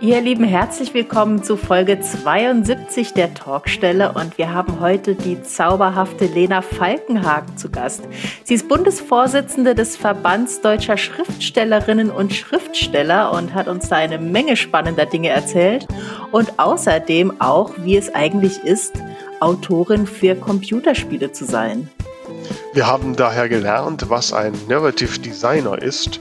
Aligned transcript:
Ihr 0.00 0.20
Lieben, 0.20 0.44
herzlich 0.44 0.94
willkommen 0.94 1.42
zu 1.42 1.56
Folge 1.56 1.98
72 1.98 3.14
der 3.14 3.34
Talkstelle 3.34 4.12
und 4.12 4.38
wir 4.38 4.54
haben 4.54 4.78
heute 4.78 5.16
die 5.16 5.42
zauberhafte 5.42 6.26
Lena 6.26 6.62
Falkenhagen 6.62 7.56
zu 7.56 7.68
Gast. 7.68 8.02
Sie 8.44 8.54
ist 8.54 8.68
Bundesvorsitzende 8.68 9.74
des 9.74 9.96
Verbands 9.96 10.60
deutscher 10.60 10.96
Schriftstellerinnen 10.96 12.12
und 12.12 12.32
Schriftsteller 12.32 13.32
und 13.32 13.54
hat 13.54 13.66
uns 13.66 13.88
da 13.88 13.96
eine 13.96 14.18
Menge 14.18 14.56
spannender 14.56 15.04
Dinge 15.04 15.30
erzählt 15.30 15.88
und 16.30 16.60
außerdem 16.60 17.40
auch, 17.40 17.72
wie 17.78 17.96
es 17.96 18.14
eigentlich 18.14 18.58
ist, 18.58 19.02
Autorin 19.40 20.06
für 20.06 20.36
Computerspiele 20.36 21.32
zu 21.32 21.44
sein. 21.44 21.90
Wir 22.72 22.86
haben 22.86 23.16
daher 23.16 23.48
gelernt, 23.48 24.08
was 24.08 24.32
ein 24.32 24.52
Narrative 24.68 25.18
Designer 25.18 25.80
ist 25.80 26.20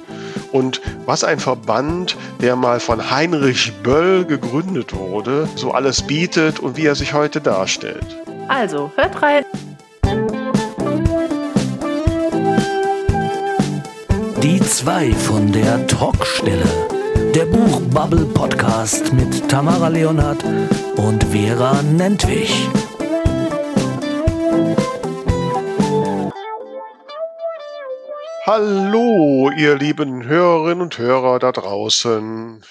und 0.52 0.82
was 1.06 1.24
ein 1.24 1.40
Verband, 1.40 2.16
der 2.42 2.56
mal 2.56 2.80
von 2.80 3.12
Heinrich 3.12 3.74
Böll 3.84 4.26
gegründet 4.26 4.96
wurde, 4.96 5.48
so 5.56 5.72
alles 5.72 6.02
bietet 6.02 6.60
und 6.60 6.78
wie 6.78 6.86
er 6.86 6.96
sich 6.96 7.14
heute 7.14 7.42
darstellt. 7.42 8.18
Also, 8.48 8.92
hört 8.96 9.22
rein. 9.22 9.44
Die 14.42 14.62
zwei 14.62 15.12
von 15.14 15.52
der 15.52 15.86
Talkstelle. 15.88 16.66
Der 17.36 17.46
Buchbubble 17.46 18.26
Podcast 18.26 19.12
mit 19.14 19.50
Tamara 19.50 19.90
Leonhardt 19.90 20.44
und 20.96 21.24
Vera 21.26 21.82
Nentwich. 21.82 22.68
Hallo, 28.48 29.52
ihr 29.58 29.76
lieben 29.76 30.24
Hörerinnen 30.24 30.80
und 30.80 30.98
Hörer 30.98 31.38
da 31.38 31.52
draußen. 31.52 32.64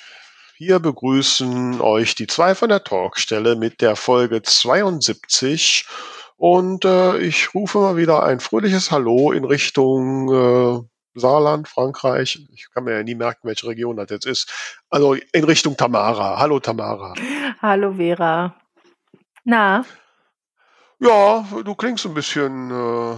Wir 0.57 0.79
begrüßen 0.79 1.83
euch 1.83 2.15
die 2.15 2.27
zwei 2.27 2.55
von 2.55 2.71
der 2.71 2.83
Talkstelle 2.83 3.57
mit 3.57 3.83
der 3.83 3.95
Folge 3.95 4.41
72 4.41 5.87
und 6.39 6.87
äh, 6.87 7.19
ich 7.19 7.55
rufe 7.55 7.77
mal 7.77 7.99
wieder 7.99 8.23
ein 8.23 8.41
fröhliches 8.41 8.91
Hallo 8.91 9.33
in 9.33 9.45
Richtung 9.45 10.33
äh, 10.33 10.81
Saarland, 11.21 11.69
Frankreich. 11.69 12.41
Ich 12.55 12.71
kann 12.73 12.85
mir 12.85 12.95
ja 12.95 13.03
nie 13.03 13.15
merken, 13.15 13.47
welche 13.47 13.67
Region 13.67 13.97
das 13.97 14.09
jetzt 14.09 14.25
ist. 14.25 14.81
Also 14.89 15.13
in 15.13 15.45
Richtung 15.45 15.77
Tamara. 15.77 16.39
Hallo 16.39 16.59
Tamara. 16.59 17.13
Hallo 17.61 17.93
Vera. 17.93 18.57
Na? 19.45 19.85
Ja, 21.01 21.47
du 21.63 21.75
klingst 21.75 22.07
ein 22.07 22.15
bisschen 22.15 22.71
äh, 22.71 23.17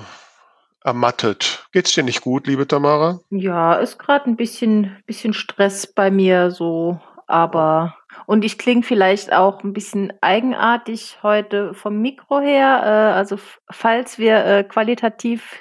ermattet. 0.89 1.69
Geht's 1.72 1.92
dir 1.94 2.03
nicht 2.03 2.22
gut, 2.22 2.47
liebe 2.47 2.67
Tamara? 2.67 3.20
Ja, 3.31 3.75
ist 3.75 3.98
gerade 3.98 4.28
ein 4.31 4.36
bisschen, 4.36 4.97
bisschen 5.06 5.34
Stress 5.34 5.86
bei 5.86 6.11
mir 6.11 6.50
so, 6.50 6.98
aber 7.27 7.94
und 8.27 8.44
ich 8.44 8.58
klinge 8.58 8.83
vielleicht 8.83 9.33
auch 9.33 9.62
ein 9.62 9.72
bisschen 9.72 10.12
eigenartig 10.22 11.19
heute 11.22 11.75
vom 11.75 12.00
Mikro 12.00 12.41
her. 12.41 12.83
Äh, 12.84 13.16
also 13.16 13.39
falls 13.70 14.19
wir 14.19 14.44
äh, 14.44 14.64
qualitativ 14.64 15.55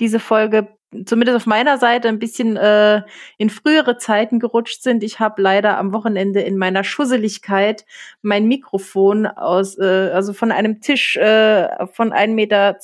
diese 0.00 0.18
Folge 0.18 0.68
zumindest 1.04 1.36
auf 1.36 1.46
meiner 1.46 1.78
Seite 1.78 2.08
ein 2.08 2.18
bisschen 2.18 2.56
äh, 2.56 3.02
in 3.38 3.50
frühere 3.50 3.96
Zeiten 3.96 4.38
gerutscht 4.38 4.82
sind. 4.82 5.02
Ich 5.02 5.20
habe 5.20 5.40
leider 5.40 5.78
am 5.78 5.92
Wochenende 5.92 6.40
in 6.40 6.58
meiner 6.58 6.84
Schusseligkeit 6.84 7.84
mein 8.20 8.46
Mikrofon 8.46 9.26
aus, 9.26 9.78
äh, 9.78 10.10
also 10.12 10.32
von 10.32 10.52
einem 10.52 10.80
Tisch 10.80 11.16
äh, 11.16 11.86
von 11.86 12.12
1,20 12.12 12.28
Meter 12.34 12.76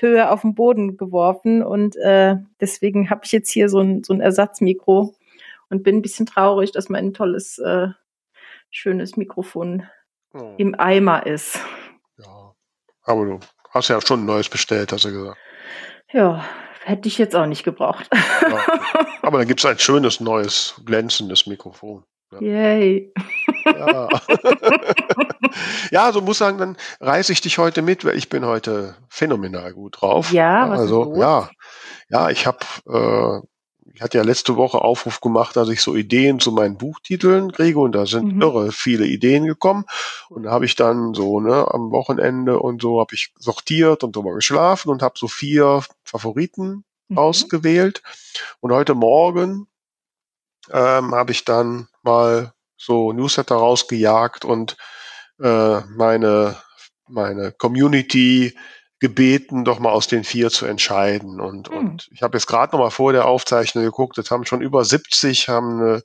Höhe 0.00 0.30
auf 0.30 0.42
den 0.42 0.54
Boden 0.54 0.96
geworfen 0.96 1.62
und 1.62 1.96
äh, 1.96 2.36
deswegen 2.60 3.10
habe 3.10 3.22
ich 3.24 3.32
jetzt 3.32 3.50
hier 3.50 3.68
so 3.68 3.80
ein, 3.80 4.04
so 4.04 4.12
ein 4.12 4.20
Ersatzmikro 4.20 5.14
und 5.70 5.82
bin 5.82 5.96
ein 5.96 6.02
bisschen 6.02 6.26
traurig, 6.26 6.72
dass 6.72 6.88
mein 6.88 7.14
tolles, 7.14 7.58
äh, 7.58 7.88
schönes 8.70 9.16
Mikrofon 9.16 9.86
oh. 10.32 10.54
im 10.58 10.78
Eimer 10.78 11.26
ist. 11.26 11.60
Ja, 12.18 12.54
aber 13.04 13.24
du 13.24 13.40
hast 13.70 13.88
ja 13.88 14.00
schon 14.00 14.22
ein 14.22 14.26
neues 14.26 14.48
bestellt, 14.48 14.92
hast 14.92 15.04
du 15.04 15.12
gesagt. 15.12 15.38
Ja, 16.12 16.44
Hätte 16.88 17.06
ich 17.06 17.18
jetzt 17.18 17.36
auch 17.36 17.44
nicht 17.44 17.64
gebraucht. 17.64 18.08
Ja. 18.12 18.62
Aber 19.20 19.36
dann 19.36 19.46
gibt 19.46 19.60
es 19.60 19.66
ein 19.66 19.78
schönes, 19.78 20.20
neues, 20.20 20.80
glänzendes 20.86 21.46
Mikrofon. 21.46 22.02
Ja. 22.32 22.40
Yay. 22.40 23.12
Ja. 23.66 24.08
ja, 25.90 26.12
so 26.12 26.22
muss 26.22 26.38
sagen, 26.38 26.56
dann 26.56 26.78
reiße 27.00 27.30
ich 27.30 27.42
dich 27.42 27.58
heute 27.58 27.82
mit, 27.82 28.06
weil 28.06 28.16
ich 28.16 28.30
bin 28.30 28.46
heute 28.46 28.96
phänomenal 29.10 29.74
gut 29.74 30.00
drauf. 30.00 30.32
Ja, 30.32 30.70
was 30.70 30.80
also 30.80 31.14
ja, 31.16 31.50
ja, 32.08 32.30
ich 32.30 32.46
habe, 32.46 32.64
äh, 32.86 33.46
ich 33.98 34.02
hatte 34.02 34.18
ja 34.18 34.22
letzte 34.22 34.54
Woche 34.54 34.80
Aufruf 34.80 35.20
gemacht, 35.20 35.56
dass 35.56 35.68
ich 35.70 35.82
so 35.82 35.96
Ideen 35.96 36.38
zu 36.38 36.52
meinen 36.52 36.78
Buchtiteln 36.78 37.50
kriege 37.50 37.80
und 37.80 37.90
da 37.96 38.06
sind 38.06 38.36
mhm. 38.36 38.42
irre 38.42 38.70
viele 38.70 39.04
Ideen 39.04 39.44
gekommen 39.44 39.86
und 40.28 40.44
da 40.44 40.52
habe 40.52 40.66
ich 40.66 40.76
dann 40.76 41.14
so 41.14 41.40
ne 41.40 41.66
am 41.74 41.90
Wochenende 41.90 42.60
und 42.60 42.80
so 42.80 43.00
habe 43.00 43.16
ich 43.16 43.32
sortiert 43.40 44.04
und 44.04 44.14
drüber 44.14 44.34
geschlafen 44.34 44.90
und 44.90 45.02
habe 45.02 45.18
so 45.18 45.26
vier 45.26 45.82
Favoriten 46.04 46.84
mhm. 47.08 47.18
ausgewählt. 47.18 48.04
Und 48.60 48.70
heute 48.70 48.94
Morgen 48.94 49.66
ähm, 50.70 51.12
habe 51.12 51.32
ich 51.32 51.44
dann 51.44 51.88
mal 52.04 52.52
so 52.76 53.12
Newsletter 53.12 53.56
rausgejagt 53.56 54.44
und 54.44 54.76
äh, 55.40 55.80
meine, 55.96 56.54
meine 57.08 57.50
Community 57.50 58.56
gebeten, 59.00 59.64
doch 59.64 59.78
mal 59.78 59.90
aus 59.90 60.08
den 60.08 60.24
vier 60.24 60.50
zu 60.50 60.66
entscheiden. 60.66 61.40
Und, 61.40 61.70
mhm. 61.70 61.76
und 61.76 62.08
ich 62.12 62.22
habe 62.22 62.36
jetzt 62.36 62.46
gerade 62.46 62.72
noch 62.72 62.82
mal 62.82 62.90
vor 62.90 63.12
der 63.12 63.26
Aufzeichnung 63.26 63.84
geguckt, 63.84 64.16
jetzt 64.16 64.30
haben 64.30 64.44
schon 64.44 64.60
über 64.60 64.84
70 64.84 65.48
haben 65.48 65.80
eine 65.80 66.02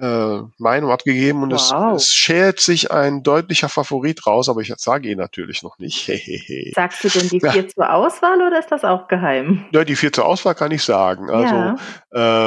äh, 0.00 0.42
Meinung 0.58 0.90
abgegeben 0.90 1.42
und 1.42 1.52
wow. 1.52 1.96
es, 1.96 2.04
es 2.04 2.14
schält 2.14 2.60
sich 2.60 2.92
ein 2.92 3.22
deutlicher 3.22 3.68
Favorit 3.68 4.26
raus, 4.26 4.48
aber 4.48 4.60
ich 4.60 4.72
sage 4.76 5.08
ihn 5.08 5.18
natürlich 5.18 5.62
noch 5.62 5.78
nicht. 5.78 6.06
Sagst 6.74 7.02
du 7.02 7.08
denn 7.08 7.28
die 7.28 7.40
vier 7.40 7.62
ja. 7.62 7.68
zur 7.68 7.92
Auswahl 7.92 8.40
oder 8.40 8.58
ist 8.58 8.70
das 8.70 8.84
auch 8.84 9.08
geheim? 9.08 9.66
Ja, 9.72 9.84
die 9.84 9.96
vier 9.96 10.12
zur 10.12 10.26
Auswahl 10.26 10.54
kann 10.54 10.70
ich 10.70 10.84
sagen. 10.84 11.30
Also 11.30 11.54
ja. 11.54 11.76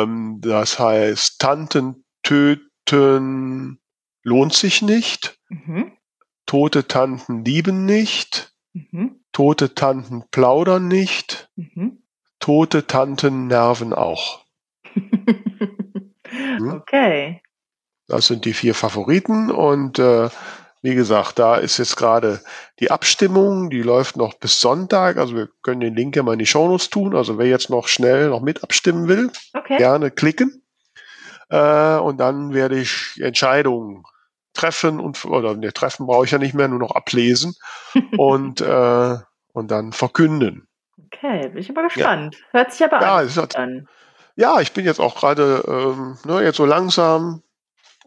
ähm, 0.03 0.37
das 0.41 0.79
heißt, 0.79 1.39
Tanten 1.39 2.05
töten 2.23 3.79
lohnt 4.23 4.53
sich 4.53 4.81
nicht. 4.81 5.37
Mhm. 5.49 5.91
Tote 6.45 6.87
Tanten 6.87 7.43
lieben 7.43 7.85
nicht. 7.85 8.53
Mhm. 8.73 9.20
Tote 9.31 9.73
Tanten 9.75 10.23
plaudern 10.31 10.87
nicht. 10.87 11.49
Mhm. 11.55 12.03
Tote 12.39 12.87
Tanten 12.87 13.47
nerven 13.47 13.93
auch. 13.93 14.45
Hm? 16.31 16.71
Okay. 16.75 17.41
Das 18.07 18.27
sind 18.27 18.45
die 18.45 18.53
vier 18.53 18.73
Favoriten 18.73 19.51
und 19.51 19.99
äh, 19.99 20.29
wie 20.81 20.95
gesagt, 20.95 21.37
da 21.37 21.55
ist 21.55 21.77
jetzt 21.77 21.95
gerade 21.95 22.41
die 22.79 22.89
Abstimmung, 22.89 23.69
die 23.69 23.83
läuft 23.83 24.17
noch 24.17 24.33
bis 24.33 24.59
Sonntag. 24.59 25.17
Also 25.17 25.35
wir 25.35 25.49
können 25.61 25.81
den 25.81 25.95
Link 25.95 26.15
ja 26.15 26.23
mal 26.23 26.33
in 26.33 26.39
die 26.39 26.47
Shownotes 26.47 26.89
tun. 26.89 27.15
Also 27.15 27.37
wer 27.37 27.47
jetzt 27.47 27.69
noch 27.69 27.87
schnell 27.87 28.29
noch 28.29 28.41
mit 28.41 28.63
abstimmen 28.63 29.07
will, 29.07 29.31
okay. 29.53 29.77
gerne 29.77 30.09
klicken. 30.09 30.63
Äh, 31.49 31.97
und 31.97 32.17
dann 32.17 32.53
werde 32.53 32.79
ich 32.79 33.19
Entscheidungen 33.21 34.03
treffen 34.53 34.99
und 34.99 35.23
oder 35.25 35.55
ne, 35.55 35.73
treffen 35.73 36.07
brauche 36.07 36.25
ich 36.25 36.31
ja 36.31 36.37
nicht 36.37 36.53
mehr, 36.53 36.67
nur 36.67 36.79
noch 36.79 36.91
ablesen 36.91 37.55
und 38.17 38.61
äh, 38.61 39.17
und 39.53 39.71
dann 39.71 39.91
verkünden. 39.91 40.67
Okay, 41.07 41.49
bin 41.49 41.57
ich 41.57 41.69
aber 41.69 41.83
gespannt. 41.83 42.35
Ja. 42.35 42.59
Hört 42.59 42.71
sich 42.71 42.83
aber 42.83 43.01
ja, 43.01 43.17
an 43.55 43.87
ja, 44.35 44.61
ich 44.61 44.71
bin 44.71 44.85
jetzt 44.85 44.99
auch 44.99 45.15
gerade, 45.15 45.63
ähm, 45.67 46.17
ne, 46.25 46.41
jetzt 46.43 46.57
so 46.57 46.65
langsam 46.65 47.43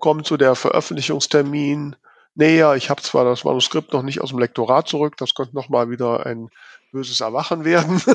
kommt 0.00 0.26
so 0.26 0.36
der 0.36 0.54
Veröffentlichungstermin 0.54 1.96
näher. 2.34 2.74
Ich 2.74 2.90
habe 2.90 3.02
zwar 3.02 3.24
das 3.24 3.44
Manuskript 3.44 3.92
noch 3.92 4.02
nicht 4.02 4.20
aus 4.20 4.30
dem 4.30 4.38
Lektorat 4.38 4.88
zurück, 4.88 5.16
das 5.16 5.34
könnte 5.34 5.54
noch 5.54 5.68
mal 5.68 5.90
wieder 5.90 6.26
ein 6.26 6.48
böses 6.92 7.20
Erwachen 7.20 7.64
werden. 7.64 8.00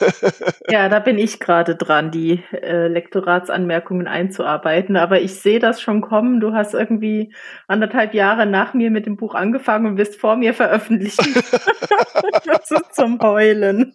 ja, 0.70 0.88
da 0.88 0.98
bin 0.98 1.18
ich 1.18 1.40
gerade 1.40 1.76
dran, 1.76 2.10
die 2.10 2.42
äh, 2.52 2.88
Lektoratsanmerkungen 2.88 4.06
einzuarbeiten. 4.06 4.96
Aber 4.96 5.20
ich 5.20 5.34
sehe 5.34 5.58
das 5.58 5.80
schon 5.80 6.00
kommen. 6.00 6.40
Du 6.40 6.52
hast 6.52 6.74
irgendwie 6.74 7.32
anderthalb 7.66 8.14
Jahre 8.14 8.46
nach 8.46 8.74
mir 8.74 8.90
mit 8.90 9.06
dem 9.06 9.16
Buch 9.16 9.34
angefangen 9.34 9.86
und 9.86 9.98
wirst 9.98 10.16
vor 10.16 10.36
mir 10.36 10.54
veröffentlichen. 10.54 11.34
das 12.44 12.70
ist 12.70 12.94
zum 12.94 13.20
Heulen. 13.20 13.94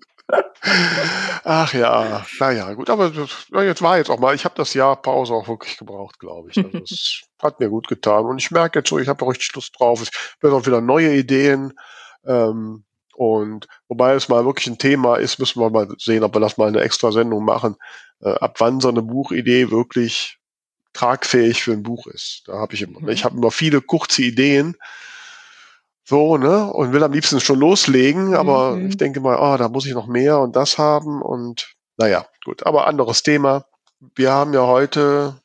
Ach 1.44 1.74
ja, 1.74 2.26
naja, 2.40 2.74
gut, 2.74 2.90
aber 2.90 3.10
das, 3.10 3.48
na, 3.50 3.64
jetzt 3.64 3.82
war 3.82 3.98
jetzt 3.98 4.10
auch 4.10 4.20
mal, 4.20 4.36
ich 4.36 4.46
habe 4.46 4.56
das 4.56 4.74
Jahr 4.74 5.02
Pause 5.02 5.34
auch 5.34 5.48
wirklich 5.48 5.78
gebraucht, 5.78 6.20
glaube 6.20 6.50
ich. 6.52 6.58
Also 6.58 6.78
es 6.84 7.22
hat 7.42 7.60
mir 7.60 7.70
gut 7.70 7.88
getan 7.88 8.26
und 8.26 8.38
ich 8.38 8.52
merke 8.52 8.80
jetzt 8.80 8.90
so, 8.90 9.00
ich 9.00 9.08
habe 9.08 9.26
auch 9.26 9.30
richtig 9.30 9.54
Lust 9.56 9.80
drauf. 9.80 10.02
Ich 10.02 10.12
werde 10.42 10.56
auch 10.56 10.66
wieder 10.66 10.82
neue 10.82 11.14
Ideen. 11.14 11.74
Ähm, 12.26 12.84
und 13.16 13.68
wobei 13.88 14.14
es 14.14 14.30
mal 14.30 14.46
wirklich 14.46 14.68
ein 14.68 14.78
Thema 14.78 15.18
ist, 15.18 15.40
müssen 15.40 15.62
wir 15.62 15.70
mal 15.70 15.88
sehen, 15.98 16.24
ob 16.24 16.36
wir 16.36 16.40
das 16.40 16.58
mal 16.58 16.68
eine 16.68 16.82
extra 16.82 17.12
Sendung 17.12 17.44
machen, 17.44 17.76
äh, 18.22 18.30
ab 18.30 18.56
wann 18.60 18.80
so 18.80 18.90
eine 18.90 19.02
Buchidee 19.02 19.70
wirklich 19.72 20.38
tragfähig 20.94 21.64
für 21.64 21.74
ein 21.74 21.84
Buch 21.84 22.08
ist. 22.08 22.44
Da 22.46 22.54
habe 22.54 22.74
ich 22.74 22.82
immer, 22.82 23.08
ich 23.10 23.24
habe 23.24 23.38
immer 23.38 23.52
viele 23.52 23.82
kurze 23.82 24.24
Ideen, 24.24 24.76
so, 26.12 26.36
ne? 26.36 26.72
Und 26.74 26.92
will 26.92 27.04
am 27.04 27.14
liebsten 27.14 27.40
schon 27.40 27.58
loslegen, 27.58 28.36
aber 28.36 28.76
mhm. 28.76 28.90
ich 28.90 28.98
denke 28.98 29.22
mal, 29.22 29.38
oh, 29.40 29.58
da 29.58 29.70
muss 29.70 29.86
ich 29.86 29.94
noch 29.94 30.08
mehr 30.08 30.40
und 30.40 30.58
das 30.58 30.78
haben 30.78 31.22
und 31.22 31.74
naja, 31.98 32.26
gut. 32.44 32.66
Aber 32.66 32.86
anderes 32.86 33.24
Thema. 33.24 33.64
Wir 34.16 34.32
haben 34.32 34.54
ja 34.54 34.68
heute 34.68 35.40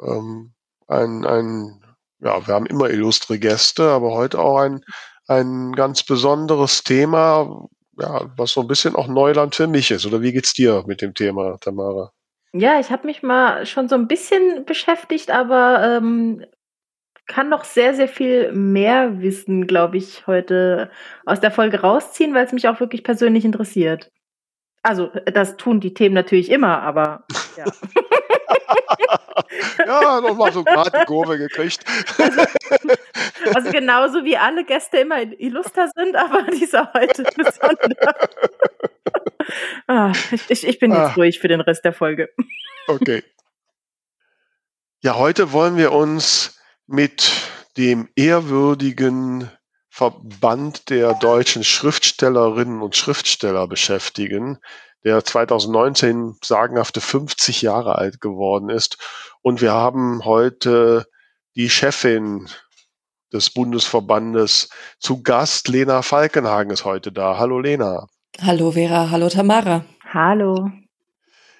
ähm, 0.00 0.54
ein, 0.86 1.26
ein, 1.26 1.84
ja, 2.20 2.46
wir 2.46 2.54
haben 2.54 2.64
immer 2.64 2.88
illustre 2.88 3.38
Gäste, 3.38 3.90
aber 3.90 4.12
heute 4.12 4.38
auch 4.38 4.60
ein, 4.60 4.82
ein 5.26 5.72
ganz 5.72 6.04
besonderes 6.04 6.82
Thema, 6.82 7.68
ja, 7.98 8.30
was 8.36 8.52
so 8.52 8.62
ein 8.62 8.68
bisschen 8.68 8.96
auch 8.96 9.08
Neuland 9.08 9.54
für 9.54 9.66
mich 9.66 9.90
ist. 9.90 10.06
Oder 10.06 10.22
wie 10.22 10.32
geht's 10.32 10.54
dir 10.54 10.84
mit 10.86 11.02
dem 11.02 11.12
Thema, 11.12 11.58
Tamara? 11.60 12.12
Ja, 12.54 12.80
ich 12.80 12.90
habe 12.90 13.06
mich 13.06 13.22
mal 13.22 13.66
schon 13.66 13.90
so 13.90 13.94
ein 13.94 14.08
bisschen 14.08 14.64
beschäftigt, 14.64 15.30
aber 15.30 15.82
ähm, 15.84 16.46
kann 17.28 17.48
noch 17.48 17.64
sehr, 17.64 17.94
sehr 17.94 18.08
viel 18.08 18.52
mehr 18.52 19.20
Wissen, 19.20 19.66
glaube 19.66 19.98
ich, 19.98 20.26
heute 20.26 20.90
aus 21.24 21.40
der 21.40 21.52
Folge 21.52 21.82
rausziehen, 21.82 22.34
weil 22.34 22.46
es 22.46 22.52
mich 22.52 22.68
auch 22.68 22.80
wirklich 22.80 23.04
persönlich 23.04 23.44
interessiert. 23.44 24.10
Also, 24.82 25.10
das 25.26 25.56
tun 25.56 25.80
die 25.80 25.94
Themen 25.94 26.14
natürlich 26.14 26.50
immer, 26.50 26.82
aber 26.82 27.24
ja. 27.56 27.64
ja, 29.86 30.20
nochmal 30.20 30.52
so 30.52 30.64
gerade 30.64 30.90
die 30.90 31.04
Kurve 31.04 31.36
gekriegt. 31.36 31.84
Also, 32.18 32.42
also, 33.54 33.70
genauso 33.70 34.24
wie 34.24 34.36
alle 34.36 34.64
Gäste 34.64 34.98
immer 34.98 35.20
illuster 35.20 35.88
sind, 35.94 36.16
aber 36.16 36.42
dieser 36.52 36.92
heute 36.94 37.24
besonders. 37.36 37.94
Ah, 39.86 40.12
ich, 40.48 40.66
ich, 40.66 40.78
bin 40.78 40.92
jetzt 40.92 41.00
ah. 41.00 41.12
ruhig 41.14 41.38
für 41.38 41.48
den 41.48 41.60
Rest 41.60 41.84
der 41.84 41.92
Folge. 41.92 42.30
Okay. 42.86 43.22
Ja, 45.00 45.16
heute 45.16 45.52
wollen 45.52 45.76
wir 45.76 45.92
uns 45.92 46.57
mit 46.88 47.30
dem 47.76 48.08
ehrwürdigen 48.16 49.50
Verband 49.90 50.90
der 50.90 51.14
deutschen 51.14 51.62
Schriftstellerinnen 51.62 52.82
und 52.82 52.96
Schriftsteller 52.96 53.68
beschäftigen, 53.68 54.58
der 55.04 55.24
2019 55.24 56.36
sagenhafte 56.42 57.00
50 57.00 57.62
Jahre 57.62 57.96
alt 57.96 58.20
geworden 58.20 58.70
ist. 58.70 58.96
Und 59.42 59.60
wir 59.60 59.72
haben 59.72 60.24
heute 60.24 61.06
die 61.54 61.70
Chefin 61.70 62.48
des 63.32 63.50
Bundesverbandes 63.50 64.70
zu 64.98 65.22
Gast. 65.22 65.68
Lena 65.68 66.02
Falkenhagen 66.02 66.72
ist 66.72 66.84
heute 66.84 67.12
da. 67.12 67.38
Hallo 67.38 67.60
Lena. 67.60 68.06
Hallo 68.40 68.72
Vera, 68.72 69.10
hallo 69.10 69.28
Tamara. 69.28 69.84
Hallo. 70.12 70.70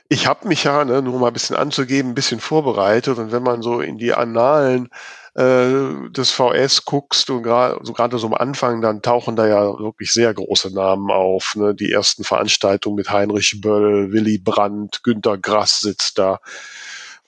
Ich 0.08 0.26
habe 0.26 0.48
mich 0.48 0.64
ja, 0.64 0.84
ne, 0.84 1.02
nur 1.02 1.18
mal 1.20 1.26
ein 1.26 1.32
bisschen 1.34 1.56
anzugeben, 1.56 2.12
ein 2.12 2.14
bisschen 2.14 2.40
vorbereitet 2.40 3.18
und 3.18 3.30
wenn 3.30 3.42
man 3.42 3.60
so 3.60 3.80
in 3.80 3.98
die 3.98 4.14
Annalen 4.14 4.88
äh, 5.38 6.10
des 6.10 6.32
VS 6.32 6.84
guckst 6.84 7.30
und 7.30 7.44
gerade 7.44 7.78
so, 7.84 7.92
gerade 7.92 8.18
so 8.18 8.26
am 8.26 8.34
Anfang, 8.34 8.80
dann 8.80 9.02
tauchen 9.02 9.36
da 9.36 9.46
ja 9.46 9.78
wirklich 9.78 10.12
sehr 10.12 10.34
große 10.34 10.74
Namen 10.74 11.12
auf. 11.12 11.54
Ne? 11.54 11.76
Die 11.76 11.92
ersten 11.92 12.24
Veranstaltungen 12.24 12.96
mit 12.96 13.10
Heinrich 13.10 13.60
Böll, 13.60 14.10
Willy 14.10 14.38
Brandt, 14.38 15.04
Günter 15.04 15.38
Grass 15.38 15.78
sitzt 15.78 16.18
da. 16.18 16.40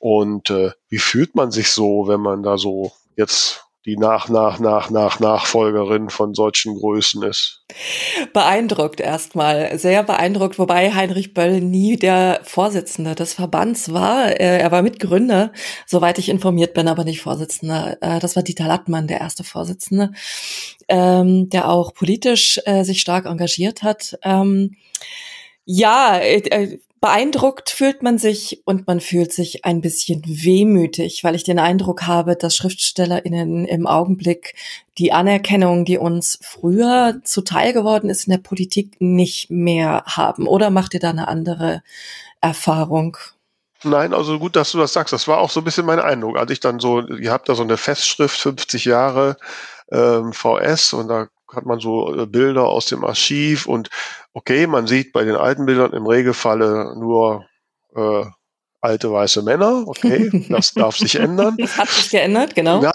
Und 0.01 0.51
äh, 0.51 0.73
wie 0.89 0.99
fühlt 0.99 1.37
man 1.37 1.53
sich 1.53 1.71
so, 1.71 2.09
wenn 2.09 2.21
man 2.21 2.43
da 2.43 2.59
so 2.59 2.91
jetzt 3.15 3.65
die 3.87 3.97
nach, 3.97 4.29
nach, 4.29 4.61
nach, 4.61 4.91
nach 4.91 5.21
Nachfolgerin 5.21 6.11
von 6.11 6.35
solchen 6.35 6.77
Größen 6.77 7.23
ist. 7.23 7.65
Beeindruckt 8.35 9.01
erstmal, 9.01 9.79
sehr 9.79 10.03
beeindruckt, 10.03 10.59
wobei 10.59 10.93
Heinrich 10.93 11.33
Böll 11.33 11.61
nie 11.61 11.97
der 11.97 12.41
Vorsitzende 12.45 13.15
des 13.15 13.33
Verbands 13.33 13.93
war. 13.93 14.33
Er 14.33 14.71
war 14.71 14.83
Mitgründer, 14.83 15.53
soweit 15.87 16.19
ich 16.19 16.29
informiert 16.29 16.75
bin, 16.75 16.89
aber 16.89 17.05
nicht 17.05 17.23
Vorsitzender. 17.23 17.97
Äh, 18.03 18.19
das 18.19 18.37
war 18.37 18.43
Dieter 18.43 18.67
Lattmann, 18.67 19.07
der 19.07 19.21
erste 19.21 19.45
Vorsitzende, 19.45 20.13
ähm, 20.89 21.49
der 21.49 21.71
auch 21.71 21.95
politisch 21.95 22.61
äh, 22.67 22.85
sich 22.85 23.01
stark 23.01 23.25
engagiert 23.25 23.83
hat. 23.83 24.19
Ähm, 24.23 24.77
ja, 25.65 26.19
äh, 26.19 26.79
Beeindruckt 27.01 27.71
fühlt 27.71 28.03
man 28.03 28.19
sich 28.19 28.61
und 28.67 28.87
man 28.87 29.01
fühlt 29.01 29.33
sich 29.33 29.65
ein 29.65 29.81
bisschen 29.81 30.23
wehmütig, 30.27 31.25
weil 31.25 31.35
ich 31.35 31.45
den 31.45 31.59
Eindruck 31.59 32.03
habe, 32.03 32.37
dass 32.37 32.57
SchriftstellerInnen 32.57 33.65
im 33.65 33.87
Augenblick 33.87 34.55
die 34.99 35.11
Anerkennung, 35.11 35.87
die 35.87 35.97
uns 35.97 36.39
früher 36.43 37.21
zuteil 37.25 37.73
geworden 37.73 38.11
ist 38.11 38.27
in 38.27 38.33
der 38.33 38.39
Politik, 38.39 39.01
nicht 39.01 39.51
mehr 39.51 40.05
haben. 40.07 40.47
Oder 40.47 40.69
macht 40.69 40.93
ihr 40.93 41.01
da 41.01 41.09
eine 41.09 41.29
andere 41.29 41.83
Erfahrung? 42.43 43.17
Nein, 43.83 44.13
also 44.13 44.39
gut, 44.39 44.55
dass 44.55 44.73
du 44.73 44.79
das 44.79 44.93
sagst. 44.93 45.15
Das 45.15 45.27
war 45.27 45.39
auch 45.39 45.49
so 45.49 45.63
ein 45.63 45.65
bisschen 45.65 45.87
mein 45.87 46.01
Eindruck. 46.01 46.37
Als 46.37 46.51
ich 46.51 46.61
dann 46.61 46.81
so, 46.81 47.01
ihr 47.01 47.33
habt 47.33 47.49
da 47.49 47.55
so 47.55 47.63
eine 47.63 47.79
Festschrift, 47.79 48.39
50 48.39 48.85
Jahre 48.85 49.39
ähm, 49.91 50.35
VS 50.35 50.93
und 50.93 51.09
da 51.09 51.29
hat 51.55 51.67
man 51.67 51.81
so 51.81 52.15
äh, 52.15 52.27
Bilder 52.27 52.65
aus 52.65 52.87
dem 52.87 53.05
Archiv 53.05 53.67
und 53.67 53.89
okay, 54.33 54.67
man 54.67 54.87
sieht 54.87 55.13
bei 55.13 55.25
den 55.25 55.37
alten 55.37 55.67
Bildern 55.67 55.93
im 55.93 56.07
Regelfalle 56.07 56.95
nur 56.99 57.47
äh, 57.95 58.25
alte 58.81 59.13
weiße 59.13 59.43
Männer, 59.43 59.85
okay, 59.87 60.31
das 60.49 60.73
darf 60.73 60.97
sich 60.97 61.17
ändern. 61.17 61.57
Das 61.59 61.77
hat 61.77 61.89
sich 61.89 62.11
geändert, 62.11 62.55
genau. 62.55 62.83
Ja, 62.83 62.93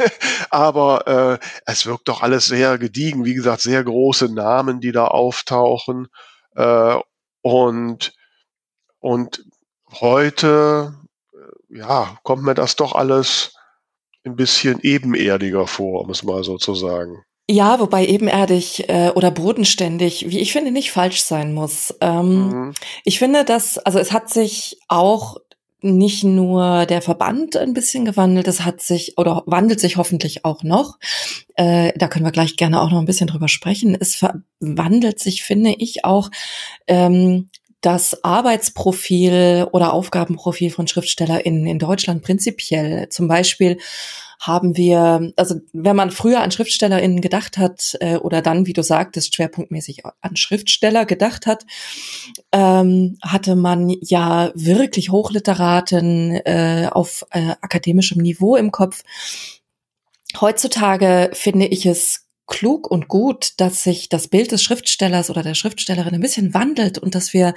aber 0.50 1.38
äh, 1.40 1.46
es 1.66 1.86
wirkt 1.86 2.08
doch 2.08 2.22
alles 2.22 2.46
sehr 2.46 2.78
gediegen, 2.78 3.24
wie 3.24 3.34
gesagt, 3.34 3.62
sehr 3.62 3.82
große 3.82 4.32
Namen, 4.32 4.80
die 4.80 4.92
da 4.92 5.06
auftauchen 5.06 6.08
äh, 6.54 6.96
und 7.42 8.12
und 9.00 9.44
heute 10.00 10.94
äh, 11.32 11.78
ja 11.78 12.18
kommt 12.22 12.42
mir 12.44 12.54
das 12.54 12.76
doch 12.76 12.94
alles 12.94 13.54
ein 14.24 14.36
bisschen 14.36 14.80
ebenerdiger 14.82 15.66
vor, 15.66 16.02
um 16.02 16.10
es 16.10 16.22
mal 16.22 16.44
so 16.44 16.56
zu 16.58 16.74
sagen. 16.74 17.24
Ja, 17.50 17.80
wobei 17.80 18.06
ebenerdig 18.06 18.88
äh, 18.88 19.10
oder 19.14 19.30
bodenständig, 19.30 20.30
wie 20.30 20.38
ich 20.38 20.52
finde, 20.52 20.70
nicht 20.70 20.92
falsch 20.92 21.22
sein 21.22 21.52
muss. 21.52 21.94
Ähm, 22.00 22.48
mhm. 22.48 22.74
Ich 23.04 23.18
finde, 23.18 23.44
dass, 23.44 23.78
also 23.78 23.98
es 23.98 24.12
hat 24.12 24.30
sich 24.30 24.78
auch 24.88 25.36
nicht 25.82 26.22
nur 26.22 26.86
der 26.86 27.02
Verband 27.02 27.56
ein 27.56 27.74
bisschen 27.74 28.04
gewandelt, 28.04 28.46
es 28.46 28.64
hat 28.64 28.80
sich 28.80 29.18
oder 29.18 29.42
wandelt 29.46 29.80
sich 29.80 29.96
hoffentlich 29.96 30.44
auch 30.44 30.62
noch. 30.62 30.98
Äh, 31.56 31.92
da 31.96 32.06
können 32.06 32.24
wir 32.24 32.30
gleich 32.30 32.56
gerne 32.56 32.80
auch 32.80 32.90
noch 32.90 33.00
ein 33.00 33.04
bisschen 33.04 33.26
drüber 33.26 33.48
sprechen. 33.48 33.96
Es 33.98 34.14
verwandelt 34.14 35.18
sich, 35.18 35.42
finde 35.42 35.74
ich, 35.76 36.04
auch 36.04 36.30
ähm, 36.86 37.50
das 37.80 38.22
Arbeitsprofil 38.22 39.66
oder 39.72 39.92
Aufgabenprofil 39.92 40.70
von 40.70 40.86
SchriftstellerInnen 40.86 41.66
in 41.66 41.80
Deutschland 41.80 42.22
prinzipiell. 42.22 43.08
Zum 43.08 43.26
Beispiel 43.26 43.78
haben 44.42 44.76
wir, 44.76 45.32
also 45.36 45.60
wenn 45.72 45.94
man 45.94 46.10
früher 46.10 46.40
an 46.40 46.50
SchriftstellerInnen 46.50 47.20
gedacht 47.20 47.58
hat 47.58 47.96
äh, 48.00 48.16
oder 48.16 48.42
dann, 48.42 48.66
wie 48.66 48.72
du 48.72 48.82
sagtest, 48.82 49.36
schwerpunktmäßig 49.36 50.02
an 50.20 50.34
Schriftsteller 50.34 51.06
gedacht 51.06 51.46
hat, 51.46 51.64
ähm, 52.50 53.18
hatte 53.22 53.54
man 53.54 53.88
ja 54.00 54.50
wirklich 54.56 55.10
Hochliteraten 55.10 56.32
äh, 56.44 56.88
auf 56.90 57.24
äh, 57.30 57.54
akademischem 57.60 58.20
Niveau 58.20 58.56
im 58.56 58.72
Kopf. 58.72 59.04
Heutzutage 60.40 61.30
finde 61.34 61.66
ich 61.66 61.86
es 61.86 62.26
klug 62.48 62.90
und 62.90 63.06
gut, 63.06 63.52
dass 63.58 63.84
sich 63.84 64.08
das 64.08 64.26
Bild 64.26 64.50
des 64.50 64.64
Schriftstellers 64.64 65.30
oder 65.30 65.44
der 65.44 65.54
Schriftstellerin 65.54 66.14
ein 66.14 66.20
bisschen 66.20 66.52
wandelt 66.52 66.98
und 66.98 67.14
dass 67.14 67.32
wir 67.32 67.54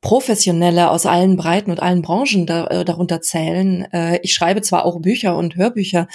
Professionelle 0.00 0.90
aus 0.90 1.06
allen 1.06 1.36
Breiten 1.36 1.70
und 1.70 1.80
allen 1.80 2.02
Branchen 2.02 2.46
da, 2.46 2.66
äh, 2.68 2.84
darunter 2.84 3.20
zählen. 3.20 3.86
Äh, 3.92 4.20
ich 4.22 4.32
schreibe 4.32 4.62
zwar 4.62 4.84
auch 4.84 5.00
Bücher 5.00 5.36
und 5.36 5.56
Hörbücher, 5.56 6.08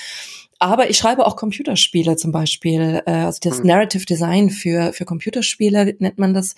aber 0.60 0.90
ich 0.90 0.98
schreibe 0.98 1.26
auch 1.26 1.36
Computerspiele 1.36 2.16
zum 2.16 2.32
Beispiel. 2.32 3.02
Äh, 3.06 3.12
also 3.12 3.40
das 3.42 3.60
mhm. 3.60 3.68
Narrative 3.68 4.06
Design 4.06 4.50
für, 4.50 4.94
für 4.94 5.06
Computerspiele 5.06 5.96
nennt 6.00 6.18
man 6.18 6.34
das. 6.34 6.56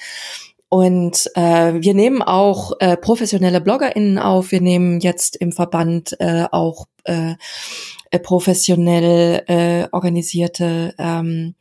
Und 0.70 1.30
äh, 1.36 1.76
wir 1.76 1.94
nehmen 1.94 2.22
auch 2.22 2.74
äh, 2.80 2.98
professionelle 2.98 3.62
BloggerInnen 3.62 4.20
auf. 4.20 4.52
Wir 4.52 4.62
nehmen 4.62 5.00
jetzt 5.00 5.38
im 5.38 5.52
Verband 5.54 6.16
äh, 6.20 6.46
auch 6.52 6.88
äh, 7.06 7.36
äh 8.12 8.20
professionell 8.20 9.44
äh, 9.48 9.88
organisierte 9.92 10.94
ähm, 10.98 11.56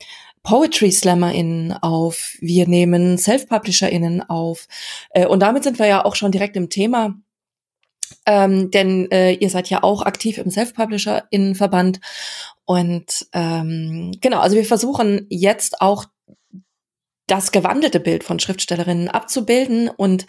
Poetry 0.46 0.92
SlammerInnen 0.92 1.72
auf, 1.72 2.36
wir 2.40 2.68
nehmen 2.68 3.18
Self-PublisherInnen 3.18 4.22
auf. 4.22 4.68
Äh, 5.10 5.26
und 5.26 5.40
damit 5.40 5.64
sind 5.64 5.80
wir 5.80 5.86
ja 5.86 6.04
auch 6.04 6.14
schon 6.14 6.30
direkt 6.30 6.56
im 6.56 6.70
Thema. 6.70 7.16
Ähm, 8.26 8.70
denn 8.70 9.10
äh, 9.10 9.32
ihr 9.32 9.50
seid 9.50 9.68
ja 9.70 9.82
auch 9.82 10.02
aktiv 10.02 10.38
im 10.38 10.52
Self-PublisherInnen-Verband. 10.52 11.98
Und 12.64 13.26
ähm, 13.32 14.12
genau, 14.20 14.38
also 14.38 14.54
wir 14.54 14.64
versuchen 14.64 15.26
jetzt 15.30 15.80
auch 15.80 16.04
das 17.26 17.50
gewandelte 17.50 17.98
Bild 17.98 18.22
von 18.22 18.38
Schriftstellerinnen 18.38 19.08
abzubilden 19.08 19.88
und 19.88 20.26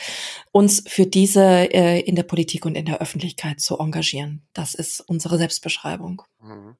uns 0.52 0.84
für 0.88 1.06
diese 1.06 1.72
äh, 1.72 2.00
in 2.00 2.16
der 2.16 2.24
Politik 2.24 2.66
und 2.66 2.74
in 2.74 2.86
der 2.86 3.02
Öffentlichkeit 3.02 3.60
zu 3.60 3.78
engagieren. 3.78 4.48
Das 4.54 4.74
ist 4.74 5.00
unsere 5.02 5.38
Selbstbeschreibung. 5.38 6.24
Mhm. 6.42 6.76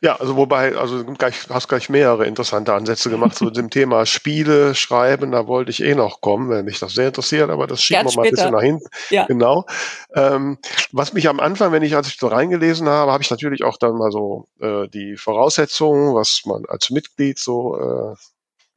Ja, 0.00 0.16
also 0.16 0.36
wobei, 0.36 0.76
also 0.76 1.04
gleich, 1.04 1.48
hast 1.50 1.68
gleich 1.68 1.88
mehrere 1.88 2.26
interessante 2.26 2.72
Ansätze 2.72 3.10
gemacht 3.10 3.36
zu 3.36 3.50
dem 3.50 3.68
Thema 3.70 4.06
Spiele, 4.06 4.74
Schreiben, 4.74 5.32
da 5.32 5.46
wollte 5.46 5.70
ich 5.70 5.82
eh 5.82 5.94
noch 5.94 6.20
kommen, 6.20 6.50
wenn 6.50 6.64
mich 6.64 6.78
das 6.78 6.92
sehr 6.92 7.08
interessiert, 7.08 7.50
aber 7.50 7.66
das 7.66 7.82
schieben 7.82 8.06
wir 8.06 8.16
mal 8.16 8.24
ein 8.24 8.30
bisschen 8.30 8.52
nach 8.52 8.62
hinten. 8.62 8.86
Ja. 9.10 9.26
Genau. 9.26 9.66
Ähm, 10.14 10.58
was 10.92 11.12
mich 11.12 11.28
am 11.28 11.40
Anfang, 11.40 11.72
wenn 11.72 11.82
ich, 11.82 11.96
als 11.96 12.08
ich 12.08 12.18
so 12.18 12.28
reingelesen 12.28 12.88
habe, 12.88 13.10
habe 13.12 13.22
ich 13.22 13.30
natürlich 13.30 13.64
auch 13.64 13.76
dann 13.76 13.96
mal 13.96 14.12
so 14.12 14.46
äh, 14.60 14.86
die 14.88 15.16
Voraussetzungen, 15.16 16.14
was 16.14 16.42
man 16.44 16.64
als 16.66 16.90
Mitglied 16.90 17.38
so, 17.38 17.76
äh, 17.76 18.14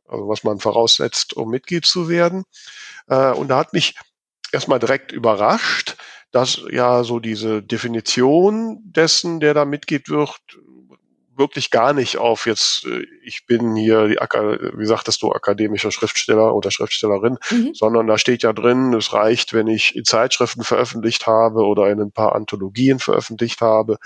also 0.07 0.27
was 0.27 0.43
man 0.43 0.59
voraussetzt, 0.59 1.35
um 1.35 1.49
Mitglied 1.49 1.85
zu 1.85 2.09
werden. 2.09 2.45
Äh, 3.07 3.31
und 3.31 3.49
da 3.49 3.57
hat 3.57 3.73
mich 3.73 3.95
erstmal 4.51 4.79
direkt 4.79 5.11
überrascht, 5.11 5.97
dass 6.31 6.61
ja 6.71 7.03
so 7.03 7.19
diese 7.19 7.61
Definition 7.61 8.79
dessen, 8.83 9.39
der 9.39 9.53
da 9.53 9.65
Mitglied 9.65 10.09
wird, 10.09 10.39
wirklich 11.41 11.71
gar 11.71 11.91
nicht 11.91 12.17
auf 12.17 12.45
jetzt, 12.45 12.85
äh, 12.85 13.05
ich 13.23 13.45
bin 13.45 13.75
hier, 13.75 14.07
die, 14.07 14.15
wie 14.15 14.85
sagtest 14.85 15.21
du, 15.21 15.31
akademischer 15.31 15.91
Schriftsteller 15.91 16.55
oder 16.55 16.71
Schriftstellerin, 16.71 17.37
mhm. 17.49 17.73
sondern 17.73 18.07
da 18.07 18.17
steht 18.17 18.43
ja 18.43 18.53
drin, 18.53 18.93
es 18.93 19.11
reicht, 19.11 19.53
wenn 19.53 19.67
ich 19.67 19.95
in 19.95 20.05
Zeitschriften 20.05 20.63
veröffentlicht 20.63 21.27
habe 21.27 21.65
oder 21.65 21.89
in 21.89 21.99
ein 21.99 22.11
paar 22.11 22.35
Anthologien 22.35 22.99
veröffentlicht 22.99 23.61
habe. 23.61 23.97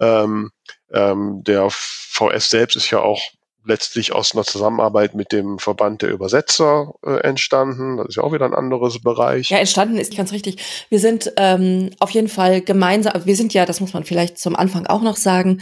Ähm, 0.00 0.50
ähm, 0.92 1.44
der 1.44 1.68
VS 1.70 2.50
selbst 2.50 2.76
ist 2.76 2.90
ja 2.90 3.00
auch 3.00 3.20
letztlich 3.68 4.12
aus 4.12 4.34
einer 4.34 4.44
Zusammenarbeit 4.44 5.14
mit 5.14 5.30
dem 5.30 5.58
Verband 5.58 6.02
der 6.02 6.10
Übersetzer 6.10 6.94
äh, 7.04 7.20
entstanden. 7.20 7.98
Das 7.98 8.08
ist 8.08 8.16
ja 8.16 8.22
auch 8.22 8.32
wieder 8.32 8.46
ein 8.46 8.54
anderes 8.54 9.00
Bereich. 9.00 9.50
Ja, 9.50 9.58
entstanden 9.58 9.98
ist 9.98 10.16
ganz 10.16 10.32
richtig. 10.32 10.86
Wir 10.88 10.98
sind 10.98 11.32
ähm, 11.36 11.90
auf 12.00 12.10
jeden 12.10 12.28
Fall 12.28 12.62
gemeinsam, 12.62 13.12
wir 13.24 13.36
sind 13.36 13.54
ja, 13.54 13.66
das 13.66 13.80
muss 13.80 13.92
man 13.92 14.04
vielleicht 14.04 14.38
zum 14.38 14.56
Anfang 14.56 14.86
auch 14.86 15.02
noch 15.02 15.16
sagen, 15.16 15.60